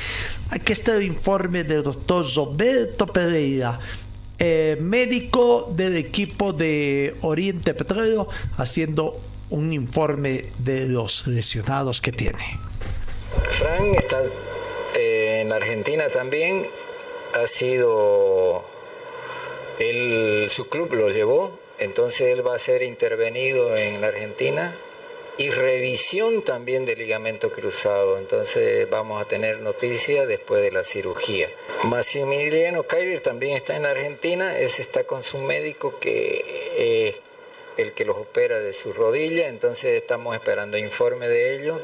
[0.49, 3.80] Aquí está el informe del doctor Roberto Pereira.
[4.40, 8.27] Eh, médico del equipo de Oriente Petróleo
[8.57, 9.22] haciendo
[9.53, 12.59] un informe de los lesionados que tiene.
[13.51, 14.19] Frank está
[14.95, 16.67] eh, en Argentina también,
[17.35, 18.65] ha sido,
[19.77, 24.73] él, su club lo llevó, entonces él va a ser intervenido en Argentina
[25.38, 28.17] y revisión también de ligamento cruzado.
[28.17, 31.47] Entonces vamos a tener noticias después de la cirugía.
[31.84, 37.32] Maximiliano Kaiser también está en Argentina, ese está con su médico que es
[37.78, 41.80] el que los opera de su rodilla, entonces estamos esperando informe de ellos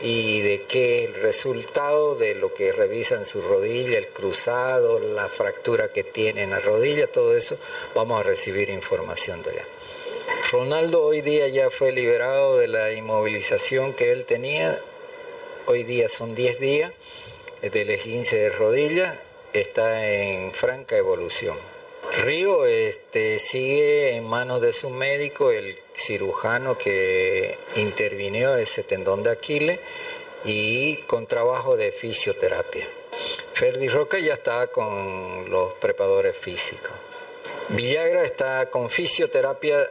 [0.00, 5.92] y de qué el resultado de lo que revisan su rodilla, el cruzado, la fractura
[5.92, 7.58] que tiene en la rodilla, todo eso,
[7.94, 9.64] vamos a recibir información de allá.
[10.52, 14.78] Ronaldo hoy día ya fue liberado de la inmovilización que él tenía,
[15.66, 16.92] hoy día son 10 días
[17.62, 19.20] del esguince de rodilla,
[19.52, 21.56] está en franca evolución.
[22.16, 29.30] Río este, sigue en manos de su médico, el cirujano que intervinió ese tendón de
[29.30, 29.78] Aquiles
[30.44, 32.88] y con trabajo de fisioterapia.
[33.52, 36.92] Ferdi Roca ya está con los preparadores físicos.
[37.68, 39.86] Villagra está con fisioterapia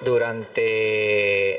[0.00, 0.60] durante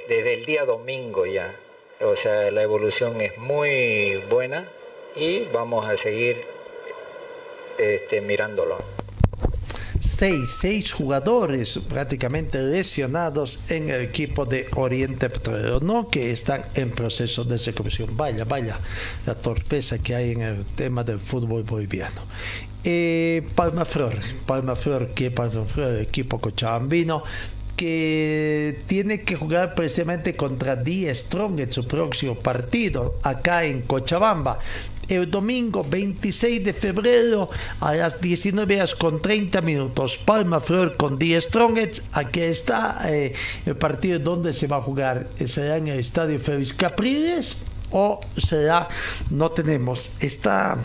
[0.07, 1.55] desde el día domingo ya.
[2.01, 4.69] O sea, la evolución es muy buena
[5.15, 6.45] y vamos a seguir
[7.77, 8.94] este, mirándolo
[10.05, 16.91] seis, seis jugadores prácticamente lesionados en el equipo de Oriente Petrolero, no que están en
[16.91, 18.15] proceso de ejecución.
[18.15, 18.79] Vaya, vaya,
[19.25, 22.21] la torpeza que hay en el tema del fútbol boliviano.
[22.83, 24.15] Eh, Palma Flor,
[24.45, 27.23] Palma Flor, que Palma Flor, el equipo cochabambino,
[27.75, 34.59] que tiene que jugar precisamente contra Die Strong en su próximo partido acá en Cochabamba
[35.07, 37.49] el domingo 26 de febrero
[37.79, 40.17] a las 19 horas con 30 minutos.
[40.17, 42.09] Palma Flor con 10 Strongets.
[42.13, 43.33] Aquí está eh,
[43.65, 45.27] el partido donde se va a jugar.
[45.45, 47.57] Será en el Estadio Félix Capriles
[47.97, 48.89] o será,
[49.29, 50.77] no tenemos, está,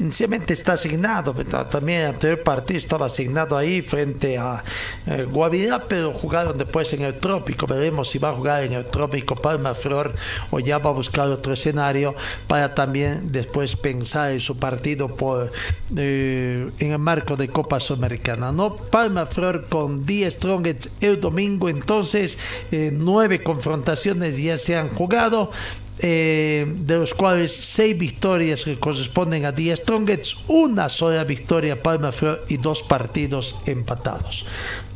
[0.00, 1.34] inicialmente está asignado,
[1.70, 4.64] también el anterior partido estaba asignado ahí frente a
[5.06, 8.86] eh, Guavirá, pero jugaron después en el trópico, veremos si va a jugar en el
[8.86, 10.14] trópico Palma Flor
[10.50, 12.14] o ya va a buscar otro escenario
[12.46, 15.52] para también después pensar en su partido por,
[15.94, 18.74] eh, en el marco de Copa Sudamericana, ¿no?
[18.74, 22.38] Palma Flor con 10 Strongets el domingo, entonces
[22.72, 25.50] eh, nueve confrontaciones ya se han jugado,
[25.98, 32.10] eh, de los cuales seis victorias que corresponden a 10 Strongets, una sola victoria Palma
[32.10, 34.46] Flor y dos partidos empatados.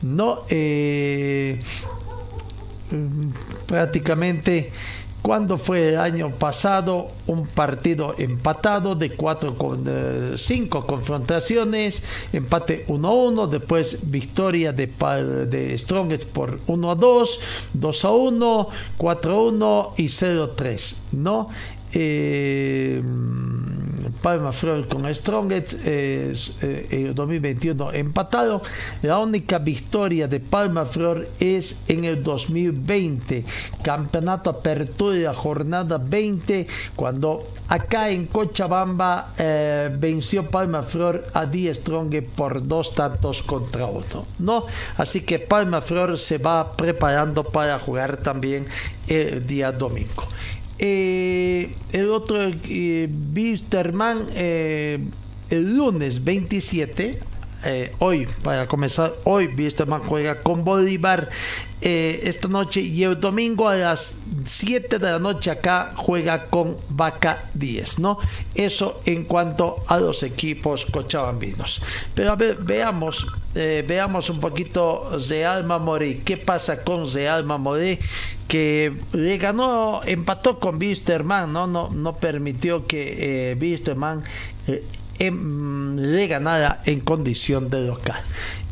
[0.02, 1.60] No, eh,
[3.66, 4.72] prácticamente
[5.22, 9.84] cuando fue el año pasado un partido empatado de cuatro con
[10.36, 17.38] cinco confrontaciones, empate 1-1, después victoria de, de Strongest por 1-2,
[17.78, 18.68] 2-1,
[18.98, 21.48] 4-1 y 0-3, ¿no?
[21.92, 23.02] Eh,
[24.22, 26.34] Palma Flor con Strongest eh,
[26.90, 28.62] el 2021 empatado.
[29.02, 33.44] La única victoria de Palma Flor es en el 2020,
[33.82, 36.66] Campeonato Apertura, jornada 20,
[36.96, 43.86] cuando acá en Cochabamba eh, venció Palma Flor a Die Strong por dos tantos contra
[43.86, 44.26] uno.
[44.38, 44.66] ¿no?
[44.96, 48.66] Así que Palma Flor se va preparando para jugar también
[49.06, 50.24] el día domingo.
[50.78, 55.00] Eh, el otro, eh, Bisterman, eh,
[55.50, 57.18] el lunes 27,
[57.64, 61.28] eh, hoy, para comenzar, hoy Bisterman juega con Bolívar
[61.80, 67.44] esta noche y el domingo a las 7 de la noche acá juega con Vaca
[67.54, 68.18] 10, ¿no?
[68.52, 71.80] Eso en cuanto a los equipos cochabambinos.
[72.16, 76.16] Pero a ver, veamos, veamos un poquito Real Mamorí.
[76.24, 78.00] ¿Qué pasa con Real Mamorí?
[78.48, 81.66] Que le ganó, empató con Bisterman, ¿no?
[81.66, 84.24] No, no permitió que eh, Bisterman
[84.66, 84.82] eh,
[85.18, 88.20] em, le ganara en condición de local.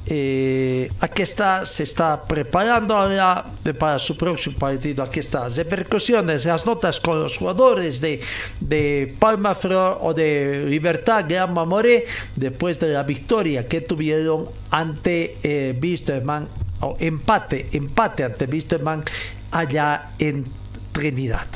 [0.09, 3.44] eh, aquí está, se está preparando ahora
[3.78, 5.03] para su próximo partido.
[5.03, 8.20] Aquí está, las repercusiones, las notas con los jugadores de,
[8.61, 15.39] de Palma Flor o de Libertad Gran Mamoré después de la victoria que tuvieron ante
[15.43, 15.74] eh,
[16.81, 19.03] o empate, empate ante Wisterman
[19.57, 20.45] allá en
[20.93, 21.47] Trinidad.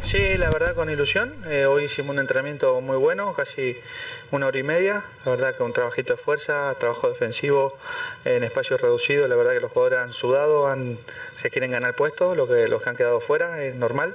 [0.00, 1.34] Sí, la verdad con ilusión.
[1.46, 3.76] Eh, hoy hicimos un entrenamiento muy bueno, casi
[4.30, 5.04] una hora y media.
[5.24, 7.76] La verdad que un trabajito de fuerza, trabajo defensivo
[8.24, 9.28] en espacio reducido.
[9.28, 10.98] La verdad que los jugadores han sudado, han,
[11.36, 14.14] se quieren ganar puestos, lo que, los que han quedado fuera es normal.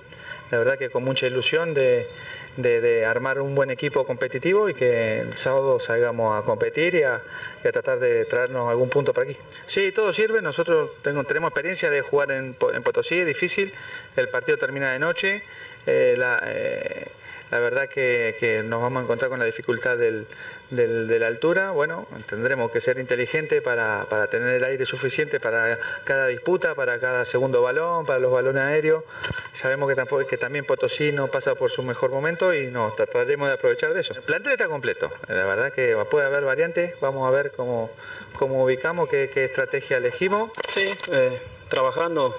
[0.49, 2.07] La verdad que con mucha ilusión de,
[2.57, 7.21] de, armar un buen equipo competitivo y que el sábado salgamos a competir y a,
[7.61, 9.37] tratar de traernos algún punto para aquí.
[9.65, 10.41] Sí, todo sirve.
[10.41, 13.73] Nosotros tengo, tenemos experiencia de jugar en, en Potosí, es difícil.
[14.15, 15.43] El partido termina de noche.
[15.85, 17.07] Eh, la, eh,
[17.51, 20.25] la verdad que, nos vamos a encontrar con la dificultad del,
[20.69, 21.71] de la altura.
[21.71, 27.25] Bueno, tendremos que ser inteligentes para, tener el aire suficiente para cada disputa, para cada
[27.25, 29.03] segundo balón, para los balones aéreos.
[29.51, 33.49] Sabemos que, tampoco, que también Potosí no pasa por su mejor momento y nos trataremos
[33.49, 34.13] de aprovechar de eso.
[34.13, 35.11] El plantel está completo.
[35.27, 36.93] La verdad que puede haber variantes.
[37.01, 37.91] Vamos a ver cómo,
[38.31, 40.51] cómo ubicamos, qué, estrategia elegimos.
[40.69, 41.37] Sí, eh,
[41.67, 42.33] trabajando.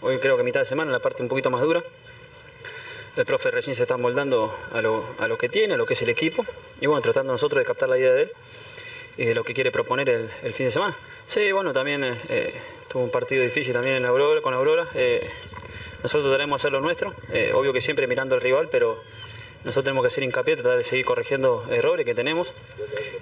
[0.00, 1.84] Hoy creo que mitad de semana, la parte un poquito más dura
[3.16, 5.94] el profe recién se está moldando a lo, a lo, que tiene, a lo que
[5.94, 6.44] es el equipo,
[6.80, 8.32] y bueno, tratando nosotros de captar la idea de él
[9.16, 10.94] y de lo que quiere proponer el, fin de semana.
[11.26, 12.54] Sí, bueno, también eh, eh,
[12.88, 14.86] tuvo un partido difícil también en Aurora, con Aurora.
[14.94, 15.28] Eh,
[16.02, 17.14] nosotros tenemos que hacer lo nuestro,
[17.54, 19.02] obvio que siempre mirando al rival, pero
[19.64, 22.52] nosotros tenemos que hacer hincapié, tratar de seguir corrigiendo errores que tenemos,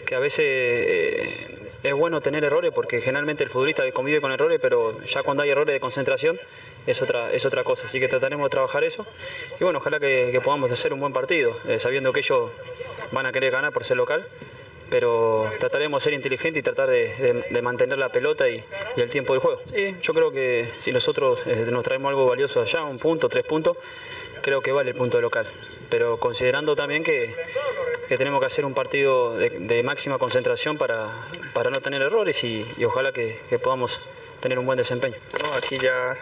[0.05, 5.03] que a veces es bueno tener errores porque generalmente el futbolista convive con errores, pero
[5.05, 6.41] ya cuando hay errores de concentración
[6.87, 7.87] es otra, es otra cosa.
[7.87, 9.07] Así que trataremos de trabajar eso.
[9.61, 12.51] Y bueno, ojalá que, podamos hacer un buen partido, eh, sabiendo que ellos
[13.13, 14.27] van a querer ganar por ser local.
[14.91, 18.65] Pero trataremos de ser inteligentes y tratar de, mantener la pelota y,
[18.97, 19.61] el tiempo del juego.
[19.67, 23.45] Sí, yo creo que si nosotros eh, nos traemos algo valioso allá, un punto, tres
[23.45, 23.77] puntos,
[24.45, 25.47] creo que vale el punto local.
[25.89, 27.35] Pero considerando también que,
[28.09, 31.09] tenemos que hacer un partido de, máxima concentración para,
[31.55, 34.07] para, no tener errores y, ojalá que, podamos
[34.41, 35.17] tener un buen desempeño.
[35.57, 36.13] aquí ya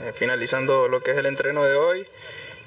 [0.00, 2.06] eh, finalizando lo que es el entreno de hoy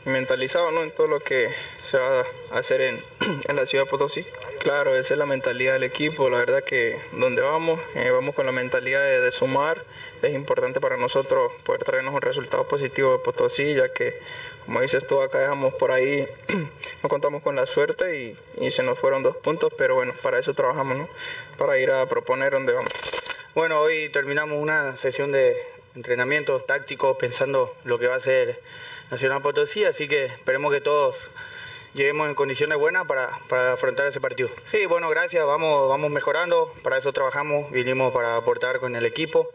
[0.05, 0.81] mentalizado ¿no?
[0.81, 1.49] en todo lo que
[1.83, 3.03] se va a hacer en,
[3.47, 4.25] en la ciudad de Potosí.
[4.59, 8.45] Claro, esa es la mentalidad del equipo, la verdad que donde vamos, eh, vamos con
[8.45, 9.81] la mentalidad de, sumar,
[10.21, 14.19] es importante para nosotros poder traernos un resultado positivo de Potosí, ya que,
[14.69, 16.27] como dices tú, acá dejamos por ahí,
[17.01, 20.53] no contamos con la suerte y, se nos fueron dos puntos, pero bueno, para eso
[20.53, 21.09] trabajamos, ¿no?
[21.57, 22.91] Para ir a proponer donde vamos.
[23.55, 25.57] Bueno, hoy terminamos una sesión de
[25.95, 28.61] entrenamiento táctico pensando lo que va a ser
[29.09, 31.31] Nacional Potosí, así que esperemos que todos
[31.95, 34.49] lleguemos en condiciones buenas para, para, afrontar ese partido.
[34.65, 39.51] Sí, bueno, gracias, vamos, vamos mejorando, para eso trabajamos, vinimos para aportar con el equipo.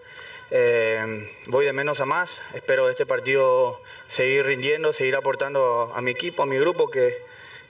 [0.50, 6.10] Eh, voy de menos a más, espero este partido seguir rindiendo, seguir aportando a, mi
[6.10, 7.16] equipo, a mi grupo, que,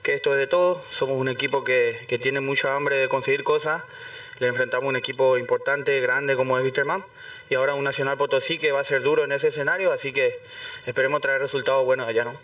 [0.01, 0.81] que, esto es de todo.
[0.91, 3.83] Somos un equipo que, que tiene mucha hambre de conseguir cosas.
[4.39, 7.03] Le enfrentamos un equipo importante, grande como es Wisterman
[7.49, 10.39] y ahora un Nacional Potosí que va a ser duro en ese escenario, así que
[10.85, 12.39] esperemos traer resultados buenos allá, ¿no?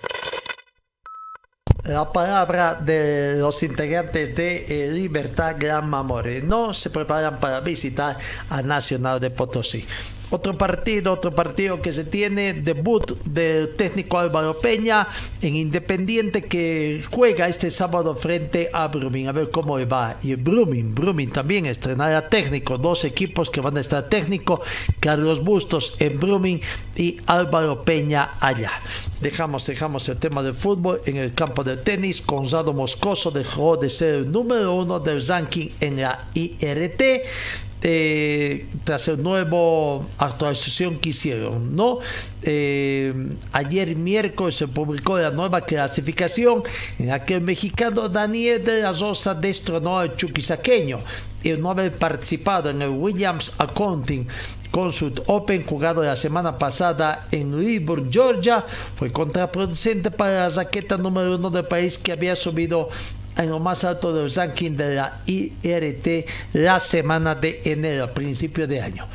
[1.84, 6.42] la palabra de los integrantes de eh, Libertad Gran Mamore.
[6.42, 8.18] No se preparan para visitar
[8.50, 9.86] a Nacional de Potosí.
[10.34, 15.06] Otro partido, otro partido que se tiene, debut del técnico Álvaro Peña
[15.42, 19.28] en Independiente que juega este sábado frente a Brumming.
[19.28, 20.16] A ver cómo va.
[20.24, 22.78] Y Brumming, Brumming también estrenará técnico.
[22.78, 24.62] Dos equipos que van a estar técnico.
[25.02, 26.62] Carlos Bustos en Brumming
[26.96, 28.72] y Álvaro Peña allá.
[29.20, 32.26] Dejamos, dejamos el tema del fútbol en el campo de tenis.
[32.26, 37.02] Gonzalo Moscoso dejó de ser el número uno del ranking en la IRT
[37.84, 42.00] eh, tras el nuevo actualización que hicieron, ¿no?
[42.44, 43.14] Eh,
[43.52, 46.64] ayer miércoles se publicó la nueva clasificación
[47.00, 51.00] en la que el mexicano Daniel de la Rosa destronó al chuquisaqueño
[51.44, 54.28] el no haber participado en el Williams Accounting
[54.72, 61.36] Consult Open jugado la semana pasada en Louisburg, Georgia, fue contraproducente para la raqueta número
[61.36, 62.90] uno del país que había subido
[63.38, 68.68] en lo más alto del ranking de la IRT la semana de enero, a principio
[68.68, 69.08] de año.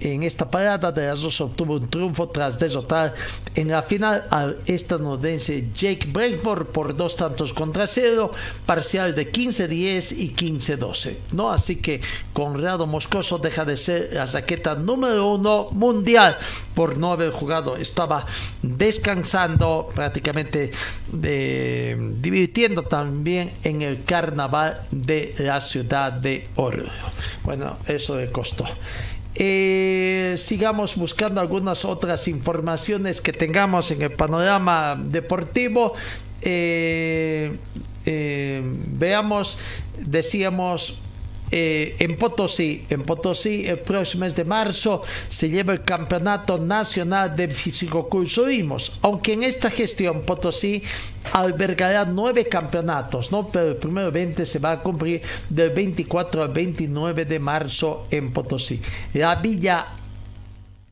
[0.00, 3.14] En esta parada de las dos obtuvo un triunfo tras derrotar
[3.54, 8.32] en la final al estadounidense Jake Breakmore por dos tantos contra cero,
[8.66, 11.16] parcial de 15-10 y 15-12.
[11.32, 11.50] ¿no?
[11.50, 12.00] Así que
[12.32, 16.36] Conrado Moscoso deja de ser la saqueta número uno mundial
[16.74, 17.76] por no haber jugado.
[17.76, 18.26] Estaba
[18.62, 20.70] descansando, prácticamente
[21.12, 26.84] divirtiendo también en el carnaval de la ciudad de Oro.
[27.42, 28.64] Bueno, eso le costó.
[29.36, 35.94] Eh, sigamos buscando algunas otras informaciones que tengamos en el panorama deportivo.
[36.40, 37.56] Eh,
[38.06, 39.56] eh, veamos,
[39.98, 41.00] decíamos
[41.50, 42.84] eh, en Potosí.
[42.90, 48.98] En Potosí, el próximo mes de marzo se lleva el Campeonato Nacional de Fisicoculturismos.
[49.02, 50.82] Aunque en esta gestión Potosí
[51.32, 53.48] albergará nueve campeonatos, ¿no?
[53.48, 58.32] pero el primero 20 se va a cumplir del 24 al 29 de marzo en
[58.32, 58.80] Potosí.
[59.14, 59.86] La Villa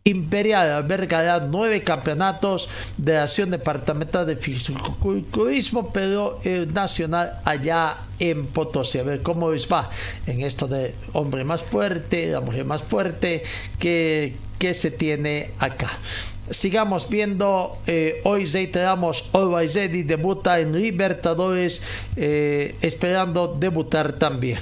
[0.05, 8.99] Imperial albergará nueve campeonatos de acción departamental de fisicoculturismo, pero el nacional allá en Potosí.
[8.99, 9.91] A ver cómo les va
[10.27, 13.45] en esto de hombre más fuerte, la mujer más fuerte
[13.79, 15.91] que, que se tiene acá.
[16.51, 21.81] Sigamos viendo, eh, hoy reiteramos, y debuta en Libertadores,
[22.17, 24.59] eh, esperando debutar también.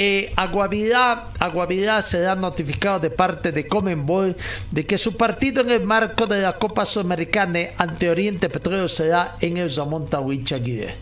[0.00, 4.36] Eh, Aguavidad, se ha notificado de parte de Comenbol
[4.70, 9.34] de que su partido en el marco de la Copa Sudamericana ante Oriente Petróleo será
[9.40, 10.94] en el Zamonta Huichaguire.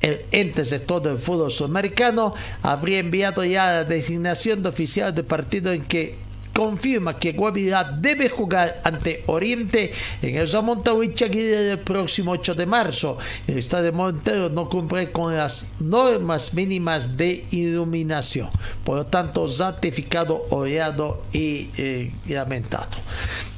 [0.00, 5.70] El ente sector del fútbol sudamericano habría enviado ya la designación de oficial del partido
[5.72, 6.16] en que
[6.54, 13.18] confirma que Guavirá debe jugar ante Oriente en el Zamontahuichaguire el próximo 8 de marzo.
[13.46, 18.50] El estadio Montero no cumple con las normas mínimas de iluminación.
[18.84, 22.98] Por lo tanto, ratificado, oleado y eh, lamentado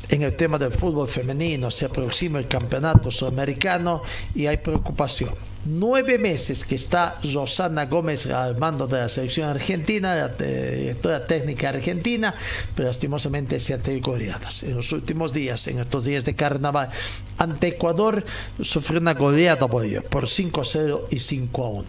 [0.08, 1.70] en el tema del fútbol femenino.
[1.70, 4.02] Se aproxima el campeonato sudamericano
[4.34, 10.14] y hay preocupación nueve meses que está Rosana Gómez al mando de la selección argentina,
[10.14, 12.34] la directora técnica argentina,
[12.74, 14.62] pero lastimosamente se han tenido goleadas.
[14.62, 16.90] En los últimos días, en estos días de carnaval,
[17.38, 18.24] ante Ecuador
[18.60, 21.84] sufrió una goleada por, por 5-0 y 5-1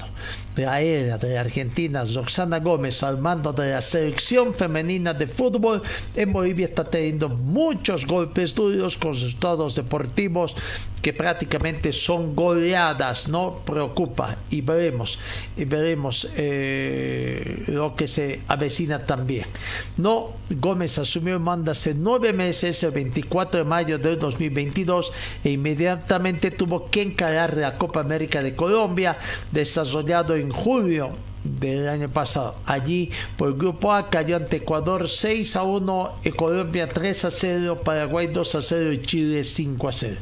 [0.56, 5.82] la era de Argentina, Roxana Gómez, al mando de la selección femenina de fútbol
[6.16, 10.56] en Bolivia, está teniendo muchos golpes duros con resultados deportivos
[11.04, 15.20] que prácticamente son goleadas, no preocupa y veremos,
[15.58, 19.46] y veremos eh, lo que se avecina también.
[19.98, 25.12] No, Gómez asumió el mando hace nueve meses, el 24 de mayo del 2022,
[25.44, 29.18] e inmediatamente tuvo que encarar la Copa América de Colombia,
[29.52, 31.12] desarrollado en julio
[31.44, 32.56] del año pasado.
[32.66, 37.82] Allí, por el grupo A, cayó ante Ecuador 6 a 1, Colombia 3 a 0,
[37.84, 40.16] Paraguay 2 a 0 y Chile 5 a 0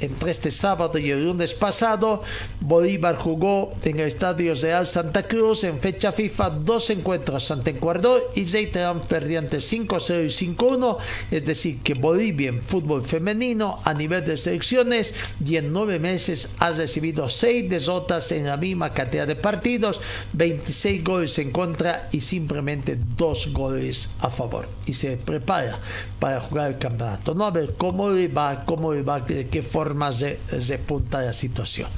[0.00, 2.22] entre este sábado y el lunes pasado,
[2.60, 8.22] Bolívar jugó en el Estadio Real Santa Cruz en fecha FIFA dos encuentros ante Ecuador
[8.34, 10.98] y Zeytrán perdió ante 5-0 y 5-1,
[11.30, 15.14] es decir, que Bolivia en fútbol femenino a nivel de selecciones
[15.44, 20.00] y en nueve meses ha recibido seis derrotas en la misma cantidad de partidos,
[20.32, 24.68] 26 goles en contra y simplemente dos goles a favor.
[24.86, 25.78] Y se prepara
[26.18, 27.34] para jugar el campeonato.
[27.34, 30.38] No a ver cómo le va, cómo le va, de qué forma más de,
[30.86, 31.88] punta de la situación.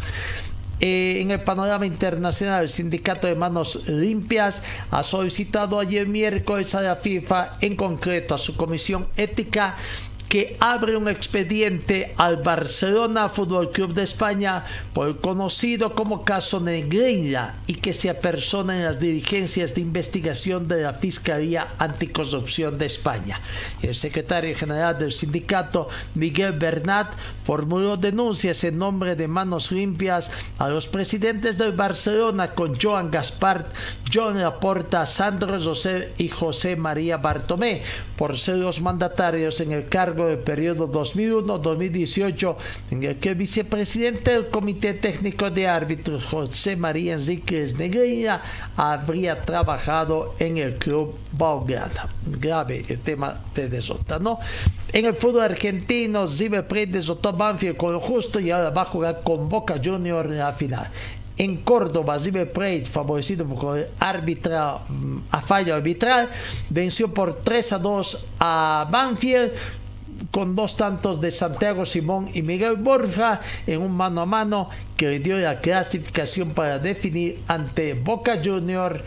[0.81, 4.63] Eh, en el panorama internacional, el Sindicato de Manos Limpias
[4.93, 9.77] ha solicitado ayer miércoles a la FIFA, en concreto a su comisión ética,
[10.29, 17.55] que abre un expediente al Barcelona Fútbol Club de España por conocido como caso Negreira
[17.67, 23.41] y que se apersona en las dirigencias de investigación de la Fiscalía Anticorrupción de España.
[23.81, 27.13] El secretario general del sindicato, Miguel Bernat,
[27.45, 33.67] formuló denuncias en nombre de Manos Limpias a los presidentes del Barcelona con Joan Gaspart,
[34.13, 37.83] John Laporta, Sandro José y José María Bartomé
[38.17, 42.57] por ser los mandatarios en el cargo del periodo 2001-2018
[42.91, 48.43] en el que el vicepresidente del Comité Técnico de Árbitros, José María Enriquez Negreira,
[48.77, 52.09] habría trabajado en el club Belgrano.
[52.27, 54.39] Grave el tema de desota, ¿no?
[54.93, 58.87] En el fútbol argentino, River Plate desotó Banfield con lo justo y ahora va a
[58.87, 60.89] jugar con Boca Junior en la final.
[61.37, 66.31] En Córdoba, River Plate, favorecido por arbitra, mm, a fallo arbitral,
[66.69, 69.53] venció por 3 a 2 a Banfield
[70.31, 75.07] con dos tantos de Santiago Simón y Miguel Borja en un mano a mano que
[75.07, 79.03] le dio la clasificación para definir ante Boca Junior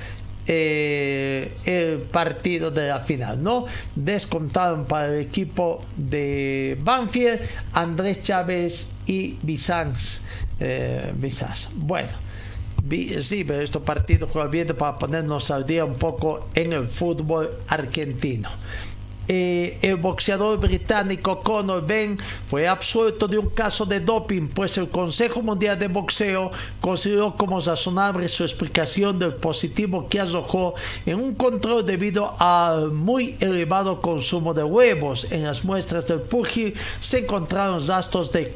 [0.48, 3.66] eh, el partido de la final, ¿no?
[3.96, 7.42] Descontaron para el equipo de Banfield
[7.74, 10.22] Andrés Chávez y Bizanz.
[10.60, 11.14] Eh,
[11.76, 12.32] Bueno.
[13.22, 18.50] Sí, pero estos partidos bien para ponernos al día un poco en el fútbol argentino.
[19.28, 22.18] Eh, el boxeador británico Conor Ben
[22.50, 27.60] fue absuelto de un caso de doping, pues el Consejo Mundial de Boxeo consideró como
[27.60, 30.74] razonable su explicación del positivo que arrojó
[31.06, 35.32] en un control debido al muy elevado consumo de huevos.
[35.32, 38.54] En las muestras del pugil se encontraron rastros de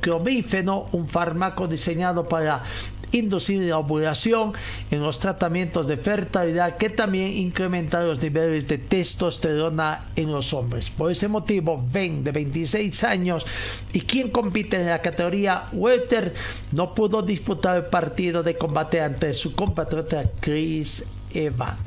[0.00, 2.62] clomífeno, un fármaco diseñado para
[3.12, 4.52] inducir la ovulación
[4.90, 10.90] en los tratamientos de fertilidad que también incrementa los niveles de testosterona en los hombres.
[10.90, 13.46] Por ese motivo, Ben, de 26 años
[13.92, 16.34] y quien compite en la categoría welter,
[16.72, 21.80] no pudo disputar el partido de combate ante su compatriota Chris Evans.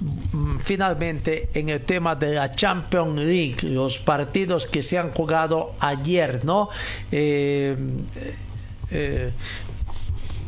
[0.00, 5.74] Mm, finalmente, en el tema de la Champions League, los partidos que se han jugado
[5.80, 6.68] ayer, ¿no?
[7.10, 7.76] Eh,
[8.90, 9.30] eh,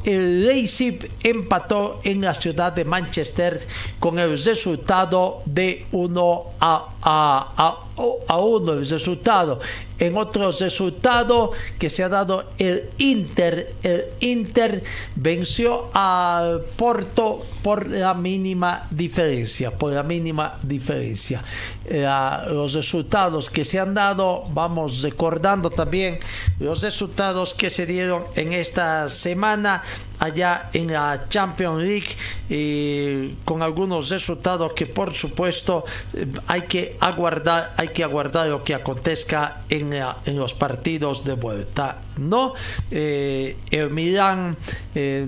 [0.05, 3.61] el Leipzig empató en la ciudad de Manchester
[3.99, 9.61] con el resultado de 1 a, a, 1 el resultado.
[9.99, 14.85] En otro resultado que se ha dado el Inter, el Inter
[15.16, 21.43] venció al Porto por la mínima diferencia, por la mínima diferencia.
[21.91, 26.20] los resultados que se han dado, vamos recordando también
[26.61, 29.83] los resultados que se dieron en esta semana
[30.19, 32.09] allá en la Champions League
[32.49, 35.85] y con algunos resultados que por supuesto
[36.15, 41.35] eh, hay que aguardar hay que aguardar lo que acontezca en, en los partidos de
[41.35, 42.55] vuelta no
[42.90, 44.57] eh, el Milán
[44.95, 45.27] eh,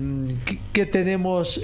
[0.73, 1.61] que tenemos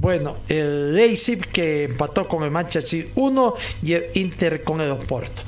[0.00, 5.42] bueno el Leipzig que empató con el Manchester 1 y el Inter con el Oporto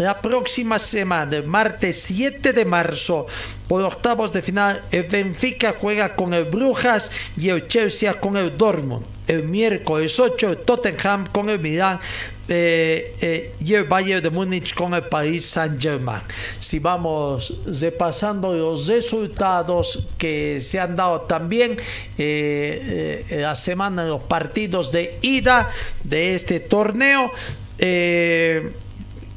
[0.00, 3.26] la próxima semana, martes 7 de marzo,
[3.68, 8.56] por octavos de final, el Benfica juega con el Brujas y el Chelsea con el
[8.56, 9.04] Dortmund.
[9.28, 12.00] El miércoles 8, el Tottenham con el Milán
[12.48, 16.22] eh, eh, y el Bayern de Múnich con el Paris Saint-Germain.
[16.58, 21.76] Si vamos repasando los resultados que se han dado también
[22.18, 25.70] eh, la semana, los partidos de ida
[26.02, 27.30] de este torneo.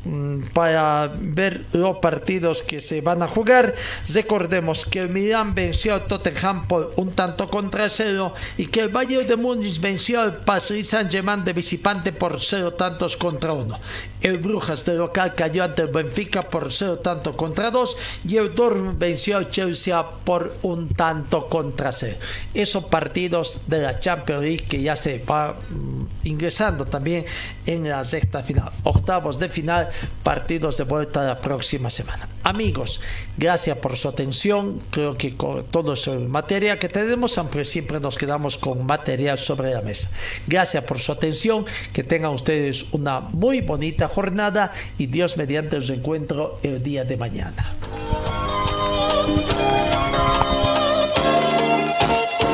[0.05, 3.73] Mm, para ver los partidos que se van a jugar.
[4.13, 8.89] Recordemos que el Milan venció al Tottenham por un tanto contra cero y que el
[8.89, 13.79] Bayern de Múnich venció al Paris Saint-Germain de visitante por cero tantos contra uno.
[14.19, 17.95] El Brujas de local cayó ante el Benfica por cero tanto contra dos
[18.27, 22.17] y el Dortmund venció al Chelsea por un tanto contra cero.
[22.53, 27.23] Esos partidos de la Champions League que ya se va mm, ingresando también
[27.65, 28.69] en la sexta final.
[28.83, 29.92] Octavos de final
[30.23, 32.27] partidos de vuelta la próxima semana.
[32.43, 33.01] Amigos,
[33.37, 34.81] gracias por su atención.
[34.91, 39.81] Creo que con todo el material que tenemos, siempre nos quedamos con material sobre la
[39.81, 40.09] mesa.
[40.47, 41.65] Gracias por su atención.
[41.91, 47.17] Que tengan ustedes una muy bonita jornada y Dios mediante os encuentro el día de
[47.17, 47.75] mañana.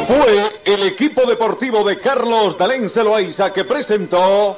[0.07, 4.57] Fue el equipo deportivo de Carlos Dalén Celoaiza que presentó